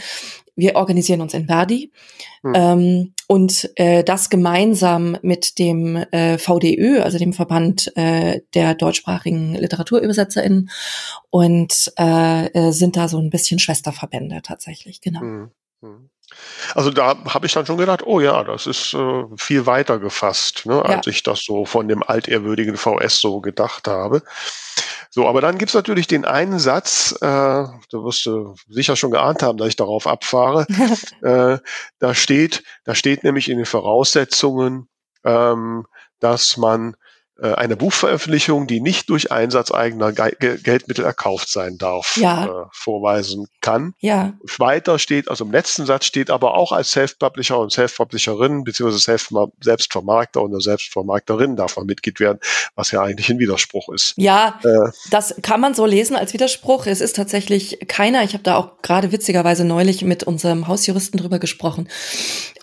wir 0.57 0.75
organisieren 0.75 1.21
uns 1.21 1.33
in 1.33 1.45
Verdi 1.45 1.91
hm. 2.41 2.53
ähm, 2.55 3.13
und 3.27 3.69
äh, 3.75 4.03
das 4.03 4.29
gemeinsam 4.29 5.17
mit 5.21 5.59
dem 5.59 5.95
äh, 5.95 6.37
VDÖ, 6.37 7.01
also 7.01 7.17
dem 7.17 7.31
Verband 7.31 7.95
äh, 7.95 8.41
der 8.53 8.75
deutschsprachigen 8.75 9.53
LiteraturübersetzerInnen 9.55 10.69
und 11.29 11.93
äh, 11.97 12.47
äh, 12.47 12.71
sind 12.71 12.97
da 12.97 13.07
so 13.07 13.19
ein 13.19 13.29
bisschen 13.29 13.59
Schwesterverbände 13.59 14.41
tatsächlich, 14.43 14.99
genau. 14.99 15.21
Hm. 15.21 15.51
Hm. 15.81 16.09
Also 16.75 16.91
da 16.91 17.15
habe 17.27 17.45
ich 17.45 17.53
dann 17.53 17.65
schon 17.65 17.77
gedacht, 17.77 18.03
oh 18.05 18.19
ja, 18.19 18.43
das 18.43 18.67
ist 18.67 18.93
äh, 18.93 19.23
viel 19.37 19.65
weiter 19.65 19.99
gefasst, 19.99 20.65
ne, 20.65 20.83
als 20.83 21.05
ja. 21.05 21.11
ich 21.11 21.23
das 21.23 21.43
so 21.43 21.65
von 21.65 21.87
dem 21.87 22.03
altehrwürdigen 22.03 22.77
VS 22.77 23.19
so 23.19 23.41
gedacht 23.41 23.87
habe. 23.87 24.21
So, 25.09 25.27
aber 25.27 25.41
dann 25.41 25.57
gibt's 25.57 25.73
natürlich 25.73 26.07
den 26.07 26.25
einen 26.25 26.59
Satz, 26.59 27.13
äh, 27.21 27.25
da 27.25 27.79
wirst 27.91 28.25
du 28.25 28.55
sicher 28.67 28.95
schon 28.95 29.11
geahnt 29.11 29.41
haben, 29.41 29.57
dass 29.57 29.69
ich 29.69 29.75
darauf 29.75 30.05
abfahre. 30.05 30.67
äh, 31.23 31.57
da 31.99 32.13
steht, 32.13 32.63
da 32.83 32.93
steht 32.93 33.23
nämlich 33.23 33.49
in 33.49 33.57
den 33.57 33.65
Voraussetzungen, 33.65 34.87
ähm, 35.23 35.85
dass 36.19 36.57
man 36.57 36.95
eine 37.41 37.75
Buchveröffentlichung, 37.75 38.67
die 38.67 38.81
nicht 38.81 39.09
durch 39.09 39.31
Einsatz 39.31 39.71
eigener 39.71 40.11
Ge 40.11 40.57
Geldmittel 40.57 41.05
erkauft 41.05 41.49
sein 41.49 41.77
darf, 41.77 42.17
ja. 42.17 42.45
äh, 42.45 42.65
vorweisen 42.71 43.47
kann. 43.61 43.93
Ja. 43.99 44.33
Weiter 44.57 44.99
steht, 44.99 45.29
also 45.29 45.45
im 45.45 45.51
letzten 45.51 45.85
Satz 45.85 46.05
steht 46.05 46.29
aber 46.29 46.55
auch 46.55 46.71
als 46.71 46.91
Self-Publisher 46.91 47.59
und 47.59 47.71
Self-Publisherin 47.71 48.63
beziehungsweise 48.63 49.03
Self 49.03 49.29
Selbstvermarkter 49.61 50.41
und 50.41 50.59
Selbstvermarkterin 50.61 51.55
darf 51.55 51.77
man 51.77 51.85
Mitglied 51.85 52.19
werden, 52.19 52.39
was 52.75 52.91
ja 52.91 53.01
eigentlich 53.01 53.29
ein 53.29 53.39
Widerspruch 53.39 53.89
ist. 53.89 54.13
Ja, 54.17 54.59
äh, 54.63 54.91
das 55.11 55.35
kann 55.41 55.59
man 55.59 55.73
so 55.73 55.85
lesen 55.85 56.15
als 56.15 56.33
Widerspruch. 56.33 56.85
Es 56.85 57.01
ist 57.01 57.15
tatsächlich 57.15 57.79
keiner. 57.87 58.23
Ich 58.23 58.33
habe 58.33 58.43
da 58.43 58.55
auch 58.55 58.81
gerade 58.81 59.11
witzigerweise 59.11 59.65
neulich 59.65 60.03
mit 60.03 60.23
unserem 60.23 60.67
Hausjuristen 60.67 61.19
drüber 61.19 61.39
gesprochen. 61.39 61.89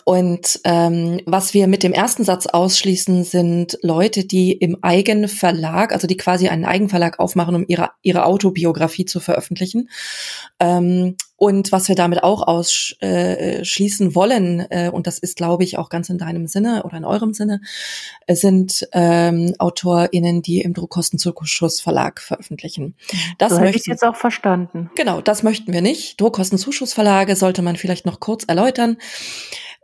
Und 0.07 0.61
ähm, 0.65 1.19
was 1.25 1.55
wir 1.55 1.65
mit 1.65 1.81
dem 1.81 1.91
ersten 1.91 2.23
Satz 2.23 2.45
ausschließen, 2.45 3.23
sind 3.23 3.79
Leute, 3.81 4.23
die 4.23 4.51
im 4.51 4.77
eigenen 4.83 5.27
Verlag, 5.27 5.91
also 5.91 6.05
die 6.05 6.15
quasi 6.15 6.47
einen 6.47 6.63
Eigenverlag 6.63 7.19
aufmachen, 7.19 7.55
um 7.55 7.65
ihre, 7.67 7.89
ihre 8.03 8.25
Autobiografie 8.25 9.05
zu 9.05 9.19
veröffentlichen. 9.19 9.89
Ähm, 10.59 11.15
und 11.37 11.71
was 11.71 11.89
wir 11.89 11.95
damit 11.95 12.23
auch 12.23 12.47
ausschließen 12.47 14.09
äh, 14.09 14.15
wollen, 14.15 14.59
äh, 14.69 14.91
und 14.93 15.07
das 15.07 15.17
ist, 15.17 15.37
glaube 15.37 15.63
ich, 15.63 15.79
auch 15.79 15.89
ganz 15.89 16.07
in 16.09 16.19
deinem 16.19 16.45
Sinne 16.45 16.83
oder 16.83 16.97
in 16.97 17.03
eurem 17.03 17.33
Sinne, 17.33 17.61
äh, 18.27 18.35
sind 18.35 18.87
ähm, 18.93 19.55
AutorInnen, 19.57 20.43
die 20.43 20.61
im 20.61 20.75
Druckkostenzuschussverlag 20.75 22.21
veröffentlichen. 22.21 22.95
Das 23.39 23.53
so 23.53 23.59
möchte 23.59 23.79
ich 23.79 23.87
jetzt 23.87 24.03
auch 24.03 24.15
verstanden. 24.15 24.91
Genau, 24.95 25.19
das 25.19 25.41
möchten 25.41 25.73
wir 25.73 25.81
nicht. 25.81 26.21
Druckkostenzuschussverlage 26.21 27.35
sollte 27.35 27.63
man 27.63 27.75
vielleicht 27.75 28.05
noch 28.05 28.19
kurz 28.19 28.43
erläutern 28.43 28.97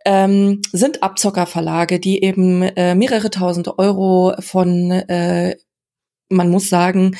ähm, 0.05 0.61
sind 0.71 1.03
Abzockerverlage, 1.03 1.99
die 1.99 2.23
eben 2.23 2.63
äh, 2.63 2.95
mehrere 2.95 3.29
tausend 3.29 3.79
Euro 3.79 4.33
von, 4.39 4.91
äh, 4.91 5.55
man 6.29 6.49
muss 6.49 6.69
sagen, 6.69 7.17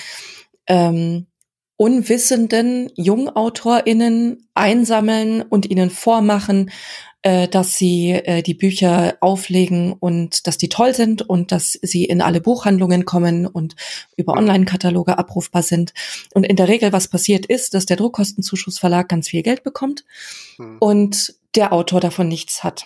ähm, 0.68 1.28
unwissenden 1.78 2.92
JungautorInnen 2.96 4.48
einsammeln 4.54 5.42
und 5.42 5.70
ihnen 5.70 5.90
vormachen, 5.90 6.70
äh, 7.24 7.48
dass 7.48 7.78
sie 7.78 8.12
äh, 8.12 8.42
die 8.42 8.54
Bücher 8.54 9.16
auflegen 9.20 9.94
und 9.94 10.48
dass 10.48 10.58
die 10.58 10.70
toll 10.70 10.96
sind 10.96 11.22
und 11.22 11.52
dass 11.52 11.78
sie 11.82 12.06
in 12.06 12.22
alle 12.22 12.42
Buchhandlungen 12.42 13.06
kommen 13.06 13.46
und 13.46 13.76
über 14.16 14.34
Online-Kataloge 14.34 15.18
abrufbar 15.18 15.64
sind. 15.64 15.94
Und 16.34 16.46
in 16.46 16.56
der 16.56 16.68
Regel, 16.68 16.94
was 16.94 17.08
passiert 17.08 17.46
ist, 17.46 17.74
dass 17.74 17.86
der 17.86 17.98
Druckkostenzuschussverlag 17.98 19.08
ganz 19.10 19.30
viel 19.30 19.44
Geld 19.44 19.64
bekommt 19.64 20.04
hm. 20.58 20.78
und 20.80 21.36
der 21.56 21.74
Autor 21.74 22.00
davon 22.00 22.28
nichts 22.28 22.64
hat. 22.64 22.86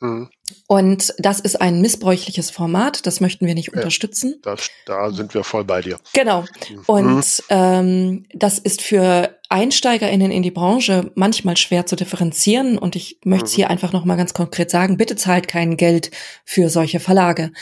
Mhm. 0.00 0.28
Und 0.66 1.14
das 1.18 1.40
ist 1.40 1.60
ein 1.60 1.80
missbräuchliches 1.80 2.50
Format, 2.50 3.06
das 3.06 3.20
möchten 3.20 3.46
wir 3.46 3.54
nicht 3.54 3.68
ja, 3.68 3.74
unterstützen. 3.74 4.36
Das, 4.42 4.68
da 4.86 5.10
sind 5.10 5.32
wir 5.32 5.44
voll 5.44 5.64
bei 5.64 5.80
dir. 5.80 5.98
Genau. 6.12 6.42
Mhm. 6.42 6.82
Und 6.86 7.42
ähm, 7.48 8.26
das 8.34 8.58
ist 8.58 8.82
für 8.82 9.38
EinsteigerInnen 9.48 10.30
in 10.30 10.42
die 10.42 10.50
Branche 10.50 11.12
manchmal 11.14 11.56
schwer 11.56 11.86
zu 11.86 11.96
differenzieren. 11.96 12.76
Und 12.76 12.96
ich 12.96 13.18
möchte 13.24 13.46
es 13.46 13.52
mhm. 13.52 13.56
hier 13.56 13.70
einfach 13.70 13.92
nochmal 13.92 14.16
ganz 14.16 14.34
konkret 14.34 14.70
sagen, 14.70 14.98
bitte 14.98 15.16
zahlt 15.16 15.48
kein 15.48 15.76
Geld 15.76 16.10
für 16.44 16.68
solche 16.68 17.00
Verlage. 17.00 17.52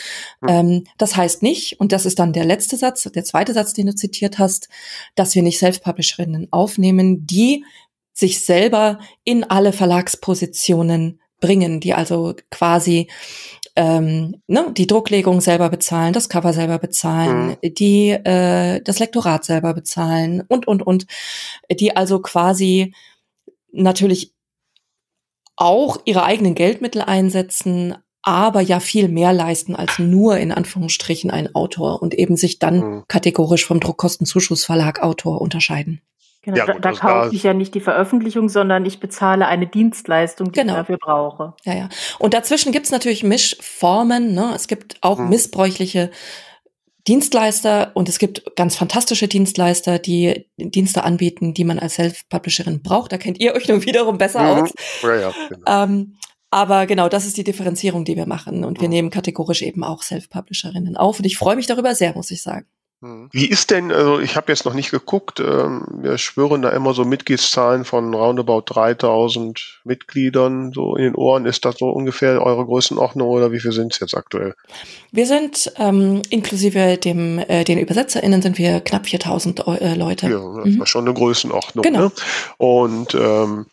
Mhm. 0.41 0.49
Ähm, 0.49 0.85
das 0.99 1.17
heißt 1.17 1.43
nicht, 1.43 1.79
und 1.79 1.93
das 1.93 2.07
ist 2.07 2.19
dann 2.19 2.33
der 2.33 2.45
letzte 2.45 2.77
Satz, 2.77 3.03
der 3.05 3.25
zweite 3.25 3.53
Satz, 3.53 3.75
den 3.75 3.87
du 3.87 3.95
zitiert 3.95 4.39
hast, 4.39 4.69
dass 5.15 5.35
wir 5.35 5.43
nicht 5.43 5.59
Self-Publisherinnen 5.59 6.49
aufnehmen, 6.51 7.27
die 7.27 7.65
sich 8.13 8.45
selber 8.45 8.99
in 9.25 9.45
alle 9.45 9.73
Verlagspositionen 9.73 11.21
bringen, 11.41 11.81
die 11.81 11.95
also 11.95 12.35
quasi 12.51 13.09
ähm, 13.75 14.43
ne, 14.47 14.67
die 14.77 14.87
Drucklegung 14.87 15.41
selber 15.41 15.71
bezahlen, 15.71 16.13
das 16.13 16.29
Cover 16.29 16.53
selber 16.53 16.79
bezahlen, 16.79 17.57
mhm. 17.63 17.75
die 17.75 18.11
äh, 18.11 18.81
das 18.83 18.99
Lektorat 18.99 19.45
selber 19.45 19.75
bezahlen 19.75 20.43
und 20.49 20.67
und 20.67 20.83
und, 20.83 21.07
die 21.71 21.97
also 21.97 22.21
quasi 22.21 22.95
natürlich 23.73 24.35
auch 25.57 25.99
ihre 26.05 26.25
eigenen 26.25 26.55
Geldmittel 26.55 27.03
einsetzen, 27.03 27.97
aber 28.23 28.61
ja 28.61 28.79
viel 28.81 29.09
mehr 29.09 29.33
leisten 29.33 29.75
als 29.75 29.99
nur 29.99 30.37
in 30.37 30.53
Anführungsstrichen 30.53 31.31
ein 31.31 31.55
Autor 31.55 32.03
und 32.03 32.15
eben 32.15 32.37
sich 32.37 32.59
dann 32.59 32.77
mhm. 32.77 33.05
kategorisch 33.09 33.65
vom 33.65 33.81
Druckkostenzuschussverlag 33.81 35.03
Autor 35.03 35.41
unterscheiden. 35.41 36.03
Genau, 36.43 36.57
ja, 36.57 36.67
da, 36.67 36.75
da 36.75 36.93
kaufe 36.93 37.35
ich 37.35 37.45
ja 37.45 37.55
nicht 37.55 37.73
die 37.75 37.81
Veröffentlichung, 37.81 38.49
sondern 38.49 38.85
ich 38.85 38.99
bezahle 38.99 39.47
eine 39.47 39.69
Dienstleistung, 39.69 40.51
die 40.51 40.59
genau. 40.59 40.73
ich 40.73 40.79
dafür 40.81 40.99
brauche. 40.99 41.55
Ja, 41.65 41.75
ja. 41.75 41.89
Und 42.19 42.35
dazwischen 42.35 42.73
gibt's 42.73 42.91
natürlich 42.91 43.23
Mischformen. 43.23 44.35
Ne? 44.35 44.53
Es 44.55 44.67
gibt 44.67 44.97
auch 45.03 45.19
hm. 45.19 45.29
missbräuchliche 45.29 46.11
Dienstleister 47.09 47.93
und 47.95 48.09
es 48.09 48.19
gibt 48.19 48.57
ganz 48.57 48.77
fantastische 48.77 49.27
Dienstleister, 49.27 49.99
die 49.99 50.47
Dienste 50.57 51.05
anbieten, 51.05 51.53
die 51.55 51.65
man 51.65 51.79
als 51.79 51.95
Self-Publisherin 51.95 52.83
braucht. 52.83 53.13
Da 53.13 53.19
kennt 53.19 53.41
ihr 53.41 53.55
euch 53.55 53.69
nun 53.69 53.85
wiederum 53.85 54.19
besser 54.19 54.43
mhm. 54.43 54.63
aus. 54.63 54.73
Ja, 55.03 55.15
ja, 55.17 55.33
genau. 55.49 55.85
ähm, 55.85 56.17
aber 56.51 56.87
genau, 56.87 57.09
das 57.09 57.27
ist 57.27 57.37
die 57.37 57.45
Differenzierung, 57.45 58.05
die 58.05 58.17
wir 58.17 58.27
machen. 58.27 58.65
Und 58.65 58.81
wir 58.81 58.89
mhm. 58.89 58.95
nehmen 58.95 59.11
kategorisch 59.11 59.63
eben 59.63 59.83
auch 59.83 60.03
Self-Publisherinnen 60.03 60.97
auf. 60.97 61.19
Und 61.19 61.25
ich 61.25 61.39
freue 61.39 61.57
mich 61.57 61.67
darüber 61.67 61.95
sehr, 61.95 62.15
muss 62.15 62.31
ich 62.31 62.43
sagen. 62.43 62.67
Hm. 63.03 63.29
Wie 63.33 63.47
ist 63.47 63.73
denn, 63.73 63.91
also 63.91 64.21
ich 64.21 64.37
habe 64.37 64.53
jetzt 64.53 64.65
noch 64.65 64.75
nicht 64.75 64.93
geguckt, 64.93 65.41
ähm, 65.41 65.85
wir 65.91 66.19
schwören 66.19 66.63
da 66.63 66.71
immer 66.71 66.95
so 66.95 67.05
Mitgliedszahlen 67.05 67.85
von 67.85 68.15
roundabout 68.15 68.63
3000 68.67 69.81
Mitgliedern 69.83 70.73
so 70.73 70.95
in 70.95 71.03
den 71.03 71.15
Ohren. 71.17 71.45
Ist 71.45 71.65
das 71.65 71.79
so 71.79 71.91
ungefähr 71.91 72.41
eure 72.41 72.65
Größenordnung 72.65 73.29
oder 73.29 73.51
wie 73.51 73.59
viel 73.59 73.73
sind 73.73 73.93
es 73.93 73.99
jetzt 73.99 74.17
aktuell? 74.17 74.55
Wir 75.11 75.27
sind 75.27 75.73
ähm, 75.79 76.23
inklusive 76.31 76.97
dem 76.97 77.41
äh, 77.41 77.65
den 77.65 77.81
ÜbersetzerInnen 77.81 78.41
sind 78.41 78.57
wir 78.57 78.81
knapp 78.81 79.07
4000 79.07 79.67
äh, 79.67 79.95
Leute. 79.95 80.29
Ja, 80.29 80.39
das 80.59 80.67
mhm. 80.67 80.79
war 80.79 80.87
schon 80.87 81.05
eine 81.05 81.15
Größenordnung. 81.15 81.83
Genau. 81.83 82.01
Ne? 82.03 82.13
Und 82.59 83.15
ähm, 83.17 83.67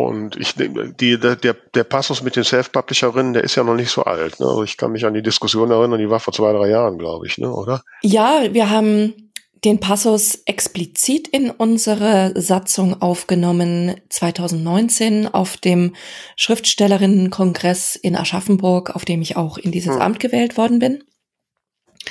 und 0.00 0.36
ich 0.36 0.54
die, 0.54 1.18
der, 1.18 1.36
der 1.36 1.84
Passus 1.84 2.22
mit 2.22 2.36
den 2.36 2.44
Self-Publisherinnen, 2.44 3.34
der 3.34 3.44
ist 3.44 3.54
ja 3.54 3.64
noch 3.64 3.74
nicht 3.74 3.90
so 3.90 4.04
alt. 4.04 4.40
Ne? 4.40 4.46
Also 4.46 4.62
ich 4.62 4.76
kann 4.76 4.92
mich 4.92 5.04
an 5.04 5.14
die 5.14 5.22
Diskussion 5.22 5.70
erinnern, 5.70 5.98
die 5.98 6.10
war 6.10 6.20
vor 6.20 6.32
zwei, 6.32 6.52
drei 6.52 6.68
Jahren, 6.68 6.98
glaube 6.98 7.26
ich, 7.26 7.38
ne? 7.38 7.52
oder? 7.52 7.82
Ja, 8.02 8.42
wir 8.50 8.70
haben 8.70 9.30
den 9.64 9.78
Passus 9.78 10.42
explizit 10.46 11.28
in 11.28 11.50
unsere 11.50 12.32
Satzung 12.34 13.02
aufgenommen 13.02 14.00
2019 14.08 15.28
auf 15.28 15.58
dem 15.58 15.94
Schriftstellerinnenkongress 16.36 17.94
in 17.96 18.16
Aschaffenburg, 18.16 18.96
auf 18.96 19.04
dem 19.04 19.20
ich 19.20 19.36
auch 19.36 19.58
in 19.58 19.70
dieses 19.70 19.94
hm. 19.94 20.00
Amt 20.00 20.20
gewählt 20.20 20.56
worden 20.56 20.78
bin. 20.78 21.04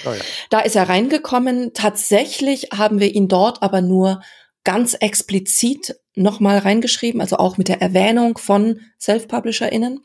Oh 0.05 0.11
ja. 0.11 0.21
Da 0.51 0.59
ist 0.59 0.75
er 0.75 0.87
reingekommen. 0.87 1.73
Tatsächlich 1.73 2.69
haben 2.71 2.99
wir 2.99 3.13
ihn 3.13 3.27
dort 3.27 3.63
aber 3.63 3.81
nur 3.81 4.21
ganz 4.63 4.95
explizit 4.99 5.99
nochmal 6.15 6.59
reingeschrieben, 6.59 7.21
also 7.21 7.37
auch 7.37 7.57
mit 7.57 7.67
der 7.67 7.81
Erwähnung 7.81 8.37
von 8.37 8.81
Self-PublisherInnen. 8.99 10.01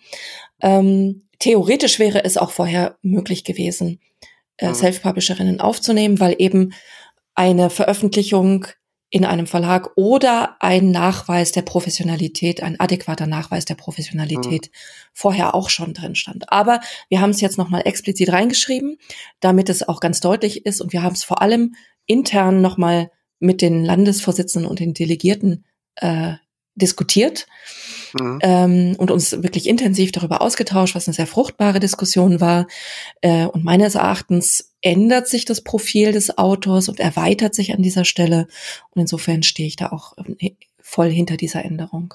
Ähm, 0.60 1.28
theoretisch 1.38 1.98
wäre 1.98 2.24
es 2.24 2.36
auch 2.36 2.50
vorher 2.50 2.96
möglich 3.02 3.44
gewesen, 3.44 4.00
äh, 4.56 4.68
mhm. 4.68 4.74
Self-Publisherinnen 4.74 5.60
aufzunehmen, 5.60 6.20
weil 6.20 6.36
eben 6.38 6.72
eine 7.34 7.70
Veröffentlichung 7.70 8.66
in 9.10 9.24
einem 9.24 9.46
Verlag 9.46 9.90
oder 9.96 10.56
ein 10.60 10.90
Nachweis 10.90 11.52
der 11.52 11.62
Professionalität, 11.62 12.62
ein 12.62 12.80
adäquater 12.80 13.28
Nachweis 13.28 13.64
der 13.64 13.76
Professionalität 13.76 14.66
mhm. 14.66 14.76
vorher 15.12 15.54
auch 15.54 15.70
schon 15.70 15.94
drin 15.94 16.16
stand. 16.16 16.50
Aber 16.50 16.80
wir 17.08 17.20
haben 17.20 17.30
es 17.30 17.40
jetzt 17.40 17.58
nochmal 17.58 17.82
explizit 17.84 18.32
reingeschrieben, 18.32 18.98
damit 19.40 19.68
es 19.68 19.86
auch 19.86 20.00
ganz 20.00 20.20
deutlich 20.20 20.66
ist 20.66 20.80
und 20.80 20.92
wir 20.92 21.02
haben 21.02 21.14
es 21.14 21.22
vor 21.22 21.42
allem 21.42 21.74
intern 22.06 22.60
nochmal 22.60 23.10
mit 23.38 23.62
den 23.62 23.84
Landesvorsitzenden 23.84 24.68
und 24.68 24.80
den 24.80 24.94
Delegierten 24.94 25.64
äh, 25.96 26.34
diskutiert 26.74 27.46
mhm. 28.18 28.38
ähm, 28.42 28.94
und 28.98 29.10
uns 29.10 29.42
wirklich 29.42 29.68
intensiv 29.68 30.12
darüber 30.12 30.42
ausgetauscht, 30.42 30.94
was 30.94 31.06
eine 31.06 31.14
sehr 31.14 31.26
fruchtbare 31.26 31.80
Diskussion 31.80 32.40
war. 32.40 32.66
Äh, 33.20 33.46
und 33.46 33.64
meines 33.64 33.94
Erachtens 33.94 34.74
ändert 34.80 35.28
sich 35.28 35.44
das 35.44 35.62
Profil 35.62 36.12
des 36.12 36.36
Autors 36.36 36.88
und 36.88 37.00
erweitert 37.00 37.54
sich 37.54 37.72
an 37.72 37.82
dieser 37.82 38.04
Stelle. 38.04 38.48
Und 38.90 39.00
insofern 39.00 39.42
stehe 39.42 39.68
ich 39.68 39.76
da 39.76 39.90
auch 39.90 40.16
äh, 40.40 40.50
voll 40.80 41.10
hinter 41.10 41.36
dieser 41.36 41.64
Änderung. 41.64 42.14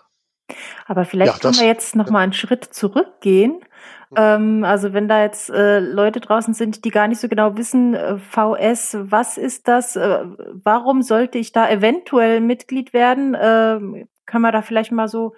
Aber 0.87 1.05
vielleicht 1.05 1.33
ja, 1.33 1.39
können 1.39 1.59
wir 1.59 1.67
jetzt 1.67 1.95
noch 1.95 2.09
mal 2.09 2.21
einen 2.21 2.33
Schritt 2.33 2.65
zurückgehen. 2.65 3.59
Mhm. 4.09 4.15
Ähm, 4.17 4.63
also 4.63 4.93
wenn 4.93 5.07
da 5.07 5.23
jetzt 5.23 5.49
äh, 5.49 5.79
Leute 5.79 6.19
draußen 6.19 6.53
sind, 6.53 6.85
die 6.85 6.91
gar 6.91 7.07
nicht 7.07 7.21
so 7.21 7.27
genau 7.27 7.57
wissen, 7.57 7.93
äh, 7.93 8.17
VS, 8.17 8.97
was 9.01 9.37
ist 9.37 9.67
das? 9.67 9.95
Äh, 9.95 10.25
warum 10.63 11.01
sollte 11.01 11.37
ich 11.37 11.51
da 11.51 11.69
eventuell 11.69 12.41
Mitglied 12.41 12.93
werden? 12.93 13.37
Ähm, 13.39 14.07
kann 14.25 14.41
man 14.41 14.53
da 14.53 14.61
vielleicht 14.61 14.91
mal 14.91 15.07
so 15.07 15.33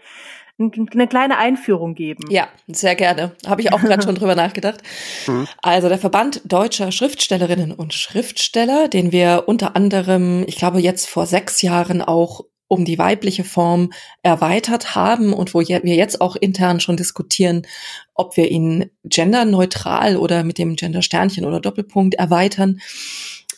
eine 0.60 1.08
kleine 1.08 1.38
Einführung 1.38 1.96
geben. 1.96 2.26
Ja, 2.30 2.48
sehr 2.68 2.96
gerne. 2.96 3.36
Habe 3.48 3.62
ich 3.62 3.74
auch 3.74 3.82
gerade 3.82 4.04
schon 4.04 4.16
drüber 4.16 4.36
nachgedacht. 4.36 4.82
Mhm. 5.28 5.48
Also 5.62 5.90
der 5.90 5.98
Verband 5.98 6.42
deutscher 6.46 6.92
Schriftstellerinnen 6.92 7.72
und 7.72 7.94
Schriftsteller, 7.94 8.88
den 8.88 9.12
wir 9.12 9.46
unter 9.48 9.76
anderem, 9.76 10.44
ich 10.48 10.58
glaube 10.58 10.80
jetzt 10.80 11.10
vor 11.10 11.26
sechs 11.26 11.62
Jahren 11.62 12.02
auch 12.02 12.46
um 12.72 12.86
die 12.86 12.98
weibliche 12.98 13.44
Form 13.44 13.92
erweitert 14.24 14.96
haben 14.96 15.34
und 15.34 15.54
wo 15.54 15.60
wir 15.60 15.96
jetzt 15.96 16.22
auch 16.22 16.38
intern 16.38 16.80
schon 16.80 16.96
diskutieren, 16.96 17.68
ob 18.14 18.38
wir 18.38 18.50
ihn 18.50 18.90
genderneutral 19.04 20.16
oder 20.16 20.46
mit 20.46 20.58
dem 20.58 20.78
Gendersternchen 20.78 21.44
oder 21.44 21.60
Doppelpunkt 21.60 22.16
erweitern 22.16 22.80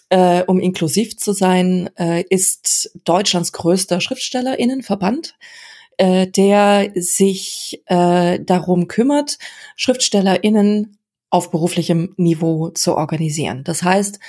äh, 0.10 0.42
um 0.48 0.60
inklusiv 0.60 1.16
zu 1.18 1.32
sein, 1.32 1.92
äh, 1.96 2.24
ist 2.28 2.92
Deutschlands 3.04 3.52
größter 3.52 4.02
Schriftstellerinnenverband, 4.02 5.36
äh, 5.98 6.26
der 6.26 6.92
sich 6.96 7.84
äh, 7.86 8.40
darum 8.40 8.88
kümmert, 8.88 9.38
Schriftstellerinnen 9.76 10.98
auf 11.30 11.52
beruflichem 11.52 12.16
Niveau 12.18 12.70
zu 12.70 12.96
organisieren. 12.96 13.64
Das 13.64 13.84
heißt, 13.84 14.20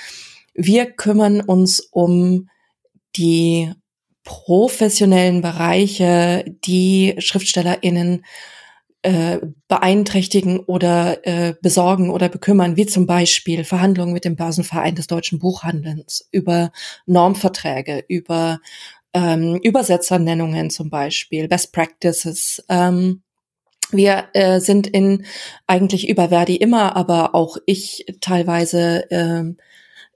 wir 0.53 0.85
kümmern 0.85 1.41
uns 1.41 1.79
um 1.79 2.49
die 3.15 3.71
professionellen 4.25 5.41
Bereiche, 5.41 6.43
die 6.65 7.15
Schriftstellerinnen 7.19 8.25
äh, 9.03 9.39
beeinträchtigen 9.67 10.59
oder 10.59 11.25
äh, 11.27 11.53
besorgen 11.61 12.09
oder 12.09 12.27
bekümmern, 12.27 12.75
wie 12.75 12.87
zum 12.87 13.05
Beispiel 13.05 13.63
Verhandlungen 13.63 14.13
mit 14.13 14.25
dem 14.25 14.35
Börsenverein 14.35 14.95
des 14.95 15.07
deutschen 15.07 15.37
Buchhandelns 15.37 16.27
über 16.31 16.71
Normverträge, 17.05 18.03
über 18.07 18.59
ähm, 19.13 19.59
Übersetzernennungen 19.61 20.71
zum 20.71 20.89
Beispiel, 20.89 21.47
Best 21.47 21.71
Practices. 21.71 22.65
Ähm, 22.67 23.21
wir 23.91 24.25
äh, 24.33 24.59
sind 24.59 24.87
in 24.87 25.25
eigentlich 25.67 26.09
über 26.09 26.29
Verdi 26.29 26.55
immer, 26.55 26.95
aber 26.95 27.35
auch 27.35 27.57
ich 27.67 28.05
teilweise 28.21 29.09
äh, 29.11 29.43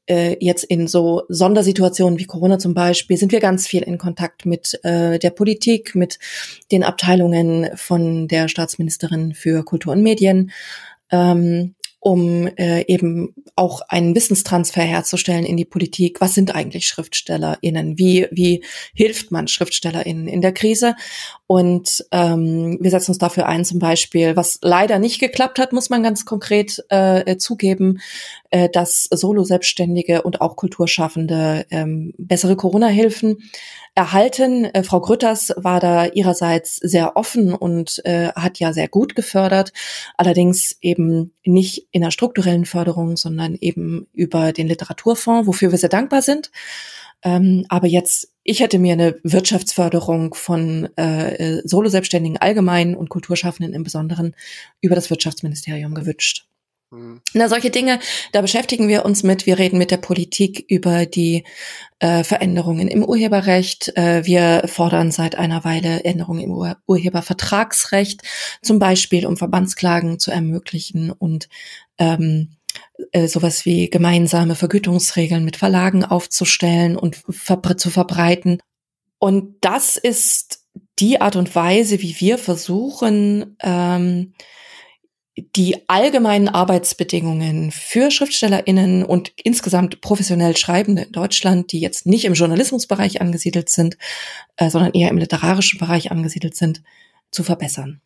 äh, 0.10 0.38
jetzt 0.40 0.64
in 0.64 0.88
so 0.88 1.24
Sondersituationen 1.30 2.20
wie 2.20 2.26
Corona 2.26 2.58
zum 2.60 2.74
Beispiel 2.74 3.18
sind 3.18 3.32
wir 3.32 3.40
ganz 3.40 3.68
viel 3.68 3.84
in 3.84 3.98
Kontakt 3.98 4.46
mit 4.46 4.80
äh, 4.84 5.20
der 5.20 5.30
Politik, 5.30 5.96
mit 5.96 6.20
den 6.72 6.84
Abteilungen 6.84 7.70
von 7.76 8.28
der 8.28 8.48
Staatsministerin 8.48 9.34
für 9.34 9.64
Kultur 9.64 9.94
und 9.94 10.02
Medien. 10.02 10.52
Ähm, 11.12 11.76
um 12.00 12.48
äh, 12.56 12.86
eben 12.88 13.36
auch 13.56 13.82
einen 13.90 14.16
Wissenstransfer 14.16 14.82
herzustellen 14.82 15.46
in 15.46 15.58
die 15.58 15.66
Politik. 15.66 16.22
Was 16.22 16.34
sind 16.34 16.56
eigentlich 16.56 16.88
SchriftstellerInnen? 16.88 17.98
Wie, 17.98 18.28
wie 18.32 18.64
hilft 18.94 19.32
man 19.32 19.50
SchriftstellerInnen 19.50 20.28
in 20.28 20.40
der 20.40 20.54
Krise? 20.54 20.96
Und 21.46 22.06
ähm, 22.12 22.78
wir 22.80 22.92
setzen 22.92 23.12
uns 23.12 23.18
dafür 23.18 23.48
ein, 23.48 23.66
zum 23.66 23.80
Beispiel, 23.80 24.36
was 24.38 24.60
leider 24.62 24.98
nicht 24.98 25.20
geklappt 25.20 25.60
hat, 25.60 25.74
muss 25.74 25.90
man 25.90 26.04
ganz 26.04 26.26
konkret 26.26 26.84
äh, 26.90 27.36
zugeben, 27.36 28.00
äh, 28.50 28.70
dass 28.70 29.10
Solo-Selbstständige 29.12 30.22
und 30.22 30.40
auch 30.40 30.56
Kulturschaffende 30.56 31.66
ähm, 31.70 32.14
bessere 32.18 32.56
Corona-Hilfen 32.56 33.40
erhalten. 34.00 34.64
Äh, 34.64 34.84
Frau 34.84 35.02
Grütters 35.02 35.54
war 35.58 35.82
da 35.82 36.06
ihrerseits 36.06 36.78
sehr 36.78 37.18
offen 37.18 37.54
und 37.54 38.02
äh, 38.06 38.30
hat 38.30 38.58
ja 38.58 38.72
sehr 38.72 38.88
gut 38.88 39.14
gefördert, 39.14 39.74
allerdings 40.16 40.78
eben 40.82 41.34
nicht 41.44 41.88
in 41.92 42.02
der 42.02 42.12
strukturellen 42.12 42.66
Förderung, 42.66 43.18
sondern 43.18 43.56
eben 43.60 44.08
über 44.14 44.54
den 44.54 44.68
Literaturfonds, 44.68 45.48
wofür 45.48 45.72
wir 45.72 45.78
sehr 45.78 45.90
dankbar 45.90 46.22
sind. 46.22 46.50
Ähm, 47.24 47.66
aber 47.68 47.88
jetzt, 47.88 48.32
ich 48.46 48.62
hätte 48.62 48.80
mir 48.80 48.94
eine 48.94 49.20
Wirtschaftsförderung 49.24 50.34
von 50.34 50.88
äh, 50.96 51.62
Solo-Selbstständigen 51.66 52.38
allgemein 52.38 52.96
und 52.96 53.10
Kulturschaffenden 53.10 53.74
im 53.74 53.84
Besonderen 53.84 54.34
über 54.80 54.96
das 54.96 55.10
Wirtschaftsministerium 55.10 55.94
gewünscht. 55.94 56.49
Mhm. 56.92 57.22
Na, 57.34 57.48
solche 57.50 57.70
Dinge, 57.70 58.00
da 58.32 58.42
beschäftigen 58.42 58.88
wir 58.88 59.06
uns 59.06 59.24
mit. 59.24 59.46
Wir 59.46 59.60
reden 59.60 59.78
mit 59.78 59.92
der 59.92 59.98
Politik 59.98 60.66
über 60.68 61.06
die 61.06 61.44
äh, 62.00 62.24
Veränderungen 62.24 62.88
im 62.88 63.04
Urheberrecht. 63.04 63.96
Äh, 63.96 64.26
wir 64.26 64.64
fordern 64.66 65.12
seit 65.12 65.36
einer 65.36 65.64
Weile 65.64 66.04
Änderungen 66.04 66.42
im 66.42 66.52
Ur 66.52 66.78
Urhebervertragsrecht, 66.88 68.22
zum 68.62 68.80
Beispiel 68.80 69.28
um 69.28 69.38
Verbandsklagen 69.38 70.18
zu 70.18 70.32
ermöglichen 70.32 71.12
und 71.12 71.48
ähm, 72.00 72.56
äh, 73.12 73.28
sowas 73.28 73.66
wie 73.66 73.90
gemeinsame 73.90 74.56
Vergütungsregeln 74.56 75.46
mit 75.46 75.58
Verlagen 75.58 76.04
aufzustellen 76.04 76.96
und 76.98 77.22
ver 77.30 77.78
zu 77.78 77.92
verbreiten. 77.92 78.60
Und 79.20 79.58
das 79.62 79.98
ist 79.98 80.66
die 80.98 81.22
Art 81.22 81.36
und 81.36 81.54
Weise, 81.54 82.02
wie 82.02 82.20
wir 82.20 82.38
versuchen, 82.38 83.58
ähm, 83.62 84.34
die 85.56 85.78
allgemeinen 85.88 86.50
Arbeitsbedingungen 86.50 87.72
für 87.72 88.12
SchriftstellerInnen 88.12 89.04
und 89.04 89.32
insgesamt 89.44 90.02
professionell 90.02 90.58
Schreibende 90.58 91.04
in 91.04 91.12
Deutschland, 91.12 91.72
die 91.72 91.80
jetzt 91.80 92.06
nicht 92.06 92.26
im 92.26 92.34
Journalismusbereich 92.34 93.22
angesiedelt 93.22 93.70
sind, 93.70 93.98
äh, 94.58 94.70
sondern 94.70 94.94
eher 94.94 95.10
im 95.10 95.18
literarischen 95.18 95.80
Bereich 95.80 96.12
angesiedelt 96.12 96.56
sind, 96.56 96.82
zu 97.32 97.44
verbessern. 97.44 98.02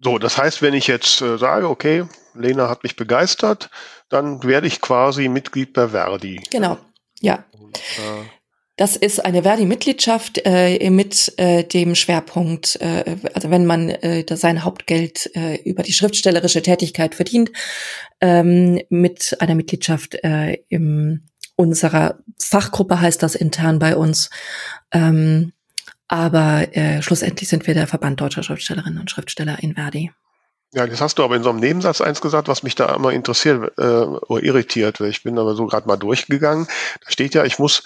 So, 0.00 0.18
das 0.18 0.38
heißt, 0.38 0.62
wenn 0.62 0.74
ich 0.74 0.86
jetzt 0.86 1.20
äh, 1.20 1.38
sage, 1.38 1.68
okay, 1.68 2.04
Lena 2.34 2.68
hat 2.68 2.84
mich 2.84 2.94
begeistert, 2.94 3.70
dann 4.08 4.42
werde 4.44 4.68
ich 4.68 4.80
quasi 4.80 5.28
Mitglied 5.28 5.72
bei 5.72 5.88
Verdi. 5.88 6.40
Genau, 6.50 6.78
ja. 7.20 7.44
Und, 7.52 7.76
äh, 7.76 8.37
das 8.78 8.94
ist 8.94 9.24
eine 9.24 9.42
Verdi-Mitgliedschaft 9.42 10.40
äh, 10.44 10.88
mit 10.88 11.34
äh, 11.36 11.64
dem 11.64 11.96
Schwerpunkt, 11.96 12.76
äh, 12.80 13.16
also 13.34 13.50
wenn 13.50 13.66
man 13.66 13.90
äh, 13.90 14.24
sein 14.36 14.62
Hauptgeld 14.62 15.34
äh, 15.34 15.56
über 15.64 15.82
die 15.82 15.92
schriftstellerische 15.92 16.62
Tätigkeit 16.62 17.16
verdient, 17.16 17.50
ähm, 18.20 18.80
mit 18.88 19.36
einer 19.40 19.56
Mitgliedschaft 19.56 20.14
äh, 20.22 20.62
in 20.68 21.28
unserer 21.56 22.20
Fachgruppe 22.40 23.00
heißt 23.00 23.20
das 23.20 23.34
intern 23.34 23.80
bei 23.80 23.96
uns. 23.96 24.30
Ähm, 24.92 25.52
aber 26.06 26.68
äh, 26.76 27.02
schlussendlich 27.02 27.48
sind 27.48 27.66
wir 27.66 27.74
der 27.74 27.88
Verband 27.88 28.20
deutscher 28.20 28.44
Schriftstellerinnen 28.44 29.00
und 29.00 29.10
Schriftsteller 29.10 29.58
in 29.60 29.74
Verdi. 29.74 30.12
Ja, 30.72 30.86
das 30.86 31.00
hast 31.00 31.18
du 31.18 31.24
aber 31.24 31.34
in 31.34 31.42
so 31.42 31.50
einem 31.50 31.58
Nebensatz 31.58 32.00
eins 32.00 32.20
gesagt, 32.20 32.46
was 32.46 32.62
mich 32.62 32.76
da 32.76 32.94
immer 32.94 33.12
interessiert 33.12 33.72
äh, 33.76 33.82
oder 33.82 34.42
irritiert. 34.42 35.00
Ich 35.00 35.24
bin 35.24 35.36
aber 35.36 35.56
so 35.56 35.66
gerade 35.66 35.88
mal 35.88 35.96
durchgegangen. 35.96 36.68
Da 37.04 37.10
steht 37.10 37.34
ja, 37.34 37.44
ich 37.44 37.58
muss 37.58 37.82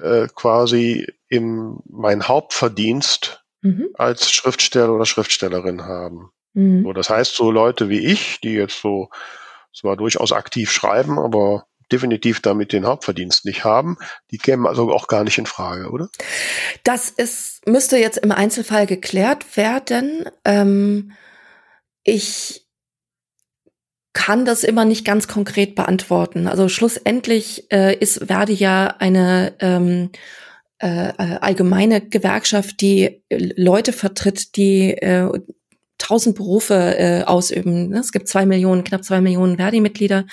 äh, 0.00 0.28
quasi 0.34 1.06
im, 1.28 1.80
mein 1.88 2.28
Hauptverdienst 2.28 3.44
mhm. 3.62 3.88
als 3.94 4.30
Schriftsteller 4.30 4.92
oder 4.92 5.06
Schriftstellerin 5.06 5.84
haben. 5.84 6.30
Mhm. 6.54 6.84
So, 6.84 6.92
das 6.92 7.10
heißt, 7.10 7.34
so 7.34 7.50
Leute 7.50 7.88
wie 7.88 8.04
ich, 8.06 8.40
die 8.40 8.54
jetzt 8.54 8.80
so 8.80 9.10
zwar 9.74 9.96
durchaus 9.96 10.32
aktiv 10.32 10.70
schreiben, 10.70 11.18
aber 11.18 11.66
definitiv 11.92 12.40
damit 12.40 12.72
den 12.72 12.86
Hauptverdienst 12.86 13.44
nicht 13.44 13.64
haben, 13.64 13.96
die 14.30 14.38
kämen 14.38 14.66
also 14.66 14.92
auch 14.92 15.06
gar 15.06 15.22
nicht 15.22 15.38
in 15.38 15.46
Frage, 15.46 15.90
oder? 15.90 16.08
Das 16.82 17.10
ist, 17.10 17.66
müsste 17.66 17.96
jetzt 17.96 18.18
im 18.18 18.32
Einzelfall 18.32 18.86
geklärt 18.86 19.56
werden. 19.56 20.24
Ähm, 20.44 21.12
ich 22.02 22.65
kann 24.16 24.46
das 24.46 24.64
immer 24.64 24.86
nicht 24.86 25.04
ganz 25.04 25.28
konkret 25.28 25.74
beantworten. 25.74 26.48
Also 26.48 26.70
schlussendlich 26.70 27.70
äh, 27.70 27.94
ist 27.94 28.24
Verdi 28.26 28.54
ja 28.54 28.94
eine 28.98 29.52
ähm, 29.60 30.08
äh, 30.78 31.12
allgemeine 31.40 32.00
Gewerkschaft, 32.00 32.80
die 32.80 33.22
Leute 33.30 33.92
vertritt, 33.92 34.56
die 34.56 34.92
äh, 34.92 35.30
tausend 35.98 36.36
Berufe 36.36 36.96
äh, 36.98 37.24
ausüben. 37.24 37.90
Ne? 37.90 37.98
Es 37.98 38.10
gibt 38.10 38.26
zwei 38.26 38.46
Millionen, 38.46 38.84
knapp 38.84 39.04
zwei 39.04 39.20
Millionen 39.20 39.58
Verdi-Mitglieder. 39.58 40.24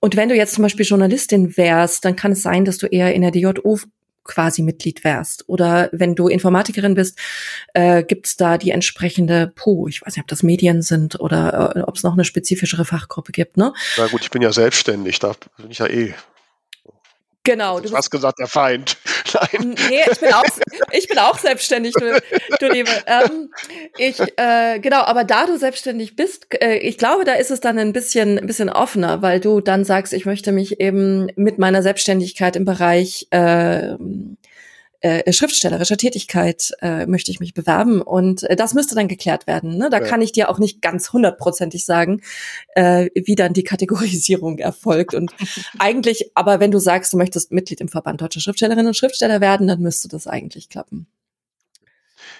Und 0.00 0.16
wenn 0.16 0.30
du 0.30 0.34
jetzt 0.34 0.54
zum 0.54 0.62
Beispiel 0.62 0.86
Journalistin 0.86 1.54
wärst, 1.58 2.06
dann 2.06 2.16
kann 2.16 2.32
es 2.32 2.42
sein, 2.42 2.64
dass 2.64 2.78
du 2.78 2.86
eher 2.86 3.14
in 3.14 3.20
der 3.20 3.30
DJU 3.30 3.76
quasi 4.24 4.62
Mitglied 4.62 5.04
wärst. 5.04 5.48
Oder 5.48 5.88
wenn 5.92 6.14
du 6.14 6.28
Informatikerin 6.28 6.94
bist, 6.94 7.18
äh, 7.74 8.02
gibt 8.02 8.26
es 8.26 8.36
da 8.36 8.58
die 8.58 8.70
entsprechende 8.70 9.52
Po. 9.54 9.88
Ich 9.88 10.02
weiß 10.02 10.16
nicht, 10.16 10.22
ob 10.22 10.28
das 10.28 10.42
Medien 10.42 10.82
sind 10.82 11.20
oder 11.20 11.76
äh, 11.76 11.80
ob 11.80 11.96
es 11.96 12.02
noch 12.02 12.12
eine 12.12 12.24
spezifischere 12.24 12.84
Fachgruppe 12.84 13.32
gibt. 13.32 13.56
Ne? 13.56 13.72
Na 13.96 14.06
gut, 14.06 14.22
ich 14.22 14.30
bin 14.30 14.42
ja 14.42 14.52
selbstständig, 14.52 15.18
da 15.18 15.32
bin 15.58 15.70
ich 15.70 15.78
ja 15.78 15.86
eh 15.86 16.14
Genau. 17.44 17.80
Du 17.80 17.92
hast 17.92 18.10
gesagt, 18.10 18.38
der 18.38 18.46
Feind. 18.46 18.96
Nein. 19.34 19.74
Nee, 19.88 20.00
ich 20.10 20.20
bin 20.20 20.32
auch, 20.32 20.44
ich 20.92 21.08
bin 21.08 21.18
auch 21.18 21.38
selbstständig, 21.38 21.94
du, 21.94 22.20
du 22.60 22.68
Liebe. 22.68 22.90
Ähm, 23.06 23.50
ich, 23.98 24.20
äh, 24.36 24.78
genau, 24.80 25.02
aber 25.02 25.24
da 25.24 25.46
du 25.46 25.58
selbstständig 25.58 26.16
bist, 26.16 26.46
äh, 26.62 26.78
ich 26.78 26.98
glaube, 26.98 27.24
da 27.24 27.34
ist 27.34 27.50
es 27.50 27.60
dann 27.60 27.78
ein 27.78 27.92
bisschen, 27.92 28.38
ein 28.38 28.46
bisschen 28.46 28.70
offener, 28.70 29.22
weil 29.22 29.40
du 29.40 29.60
dann 29.60 29.84
sagst, 29.84 30.12
ich 30.12 30.26
möchte 30.26 30.52
mich 30.52 30.80
eben 30.80 31.28
mit 31.36 31.58
meiner 31.58 31.82
Selbstständigkeit 31.82 32.56
im 32.56 32.64
Bereich 32.64 33.26
äh, 33.30 33.94
äh, 35.02 35.32
schriftstellerischer 35.32 35.96
Tätigkeit 35.96 36.72
äh, 36.80 37.06
möchte 37.06 37.30
ich 37.30 37.40
mich 37.40 37.54
bewerben 37.54 38.00
und 38.00 38.44
äh, 38.44 38.54
das 38.54 38.72
müsste 38.72 38.94
dann 38.94 39.08
geklärt 39.08 39.48
werden. 39.48 39.76
Ne? 39.76 39.90
Da 39.90 39.98
ja. 39.98 40.04
kann 40.06 40.22
ich 40.22 40.30
dir 40.30 40.48
auch 40.48 40.58
nicht 40.58 40.80
ganz 40.80 41.12
hundertprozentig 41.12 41.84
sagen, 41.84 42.22
äh, 42.74 43.10
wie 43.14 43.34
dann 43.34 43.52
die 43.52 43.64
Kategorisierung 43.64 44.58
erfolgt. 44.58 45.14
Und 45.14 45.32
eigentlich, 45.80 46.30
aber 46.34 46.60
wenn 46.60 46.70
du 46.70 46.78
sagst, 46.78 47.12
du 47.12 47.16
möchtest 47.16 47.50
Mitglied 47.50 47.80
im 47.80 47.88
Verband 47.88 48.20
Deutscher 48.20 48.40
Schriftstellerinnen 48.40 48.86
und 48.86 48.96
Schriftsteller 48.96 49.40
werden, 49.40 49.66
dann 49.66 49.80
müsste 49.80 50.08
das 50.08 50.28
eigentlich 50.28 50.68
klappen. 50.68 51.08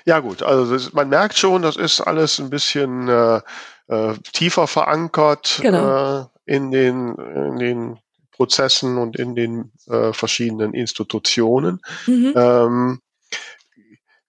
Ja 0.04 0.20
gut, 0.20 0.42
also 0.42 0.72
das, 0.72 0.92
man 0.92 1.08
merkt 1.08 1.36
schon, 1.36 1.62
das 1.62 1.76
ist 1.76 2.00
alles 2.00 2.38
ein 2.38 2.50
bisschen 2.50 3.08
äh, 3.08 3.40
äh, 3.88 4.14
tiefer 4.32 4.66
verankert 4.66 5.58
genau. 5.60 6.20
äh, 6.20 6.24
in 6.44 6.70
den 6.70 7.14
in 7.16 7.58
den 7.58 7.98
Prozessen 8.42 8.98
und 8.98 9.16
in 9.16 9.36
den 9.36 9.70
äh, 9.86 10.12
verschiedenen 10.12 10.74
Institutionen. 10.74 11.80
Mhm. 12.08 12.32
Ähm, 12.34 13.00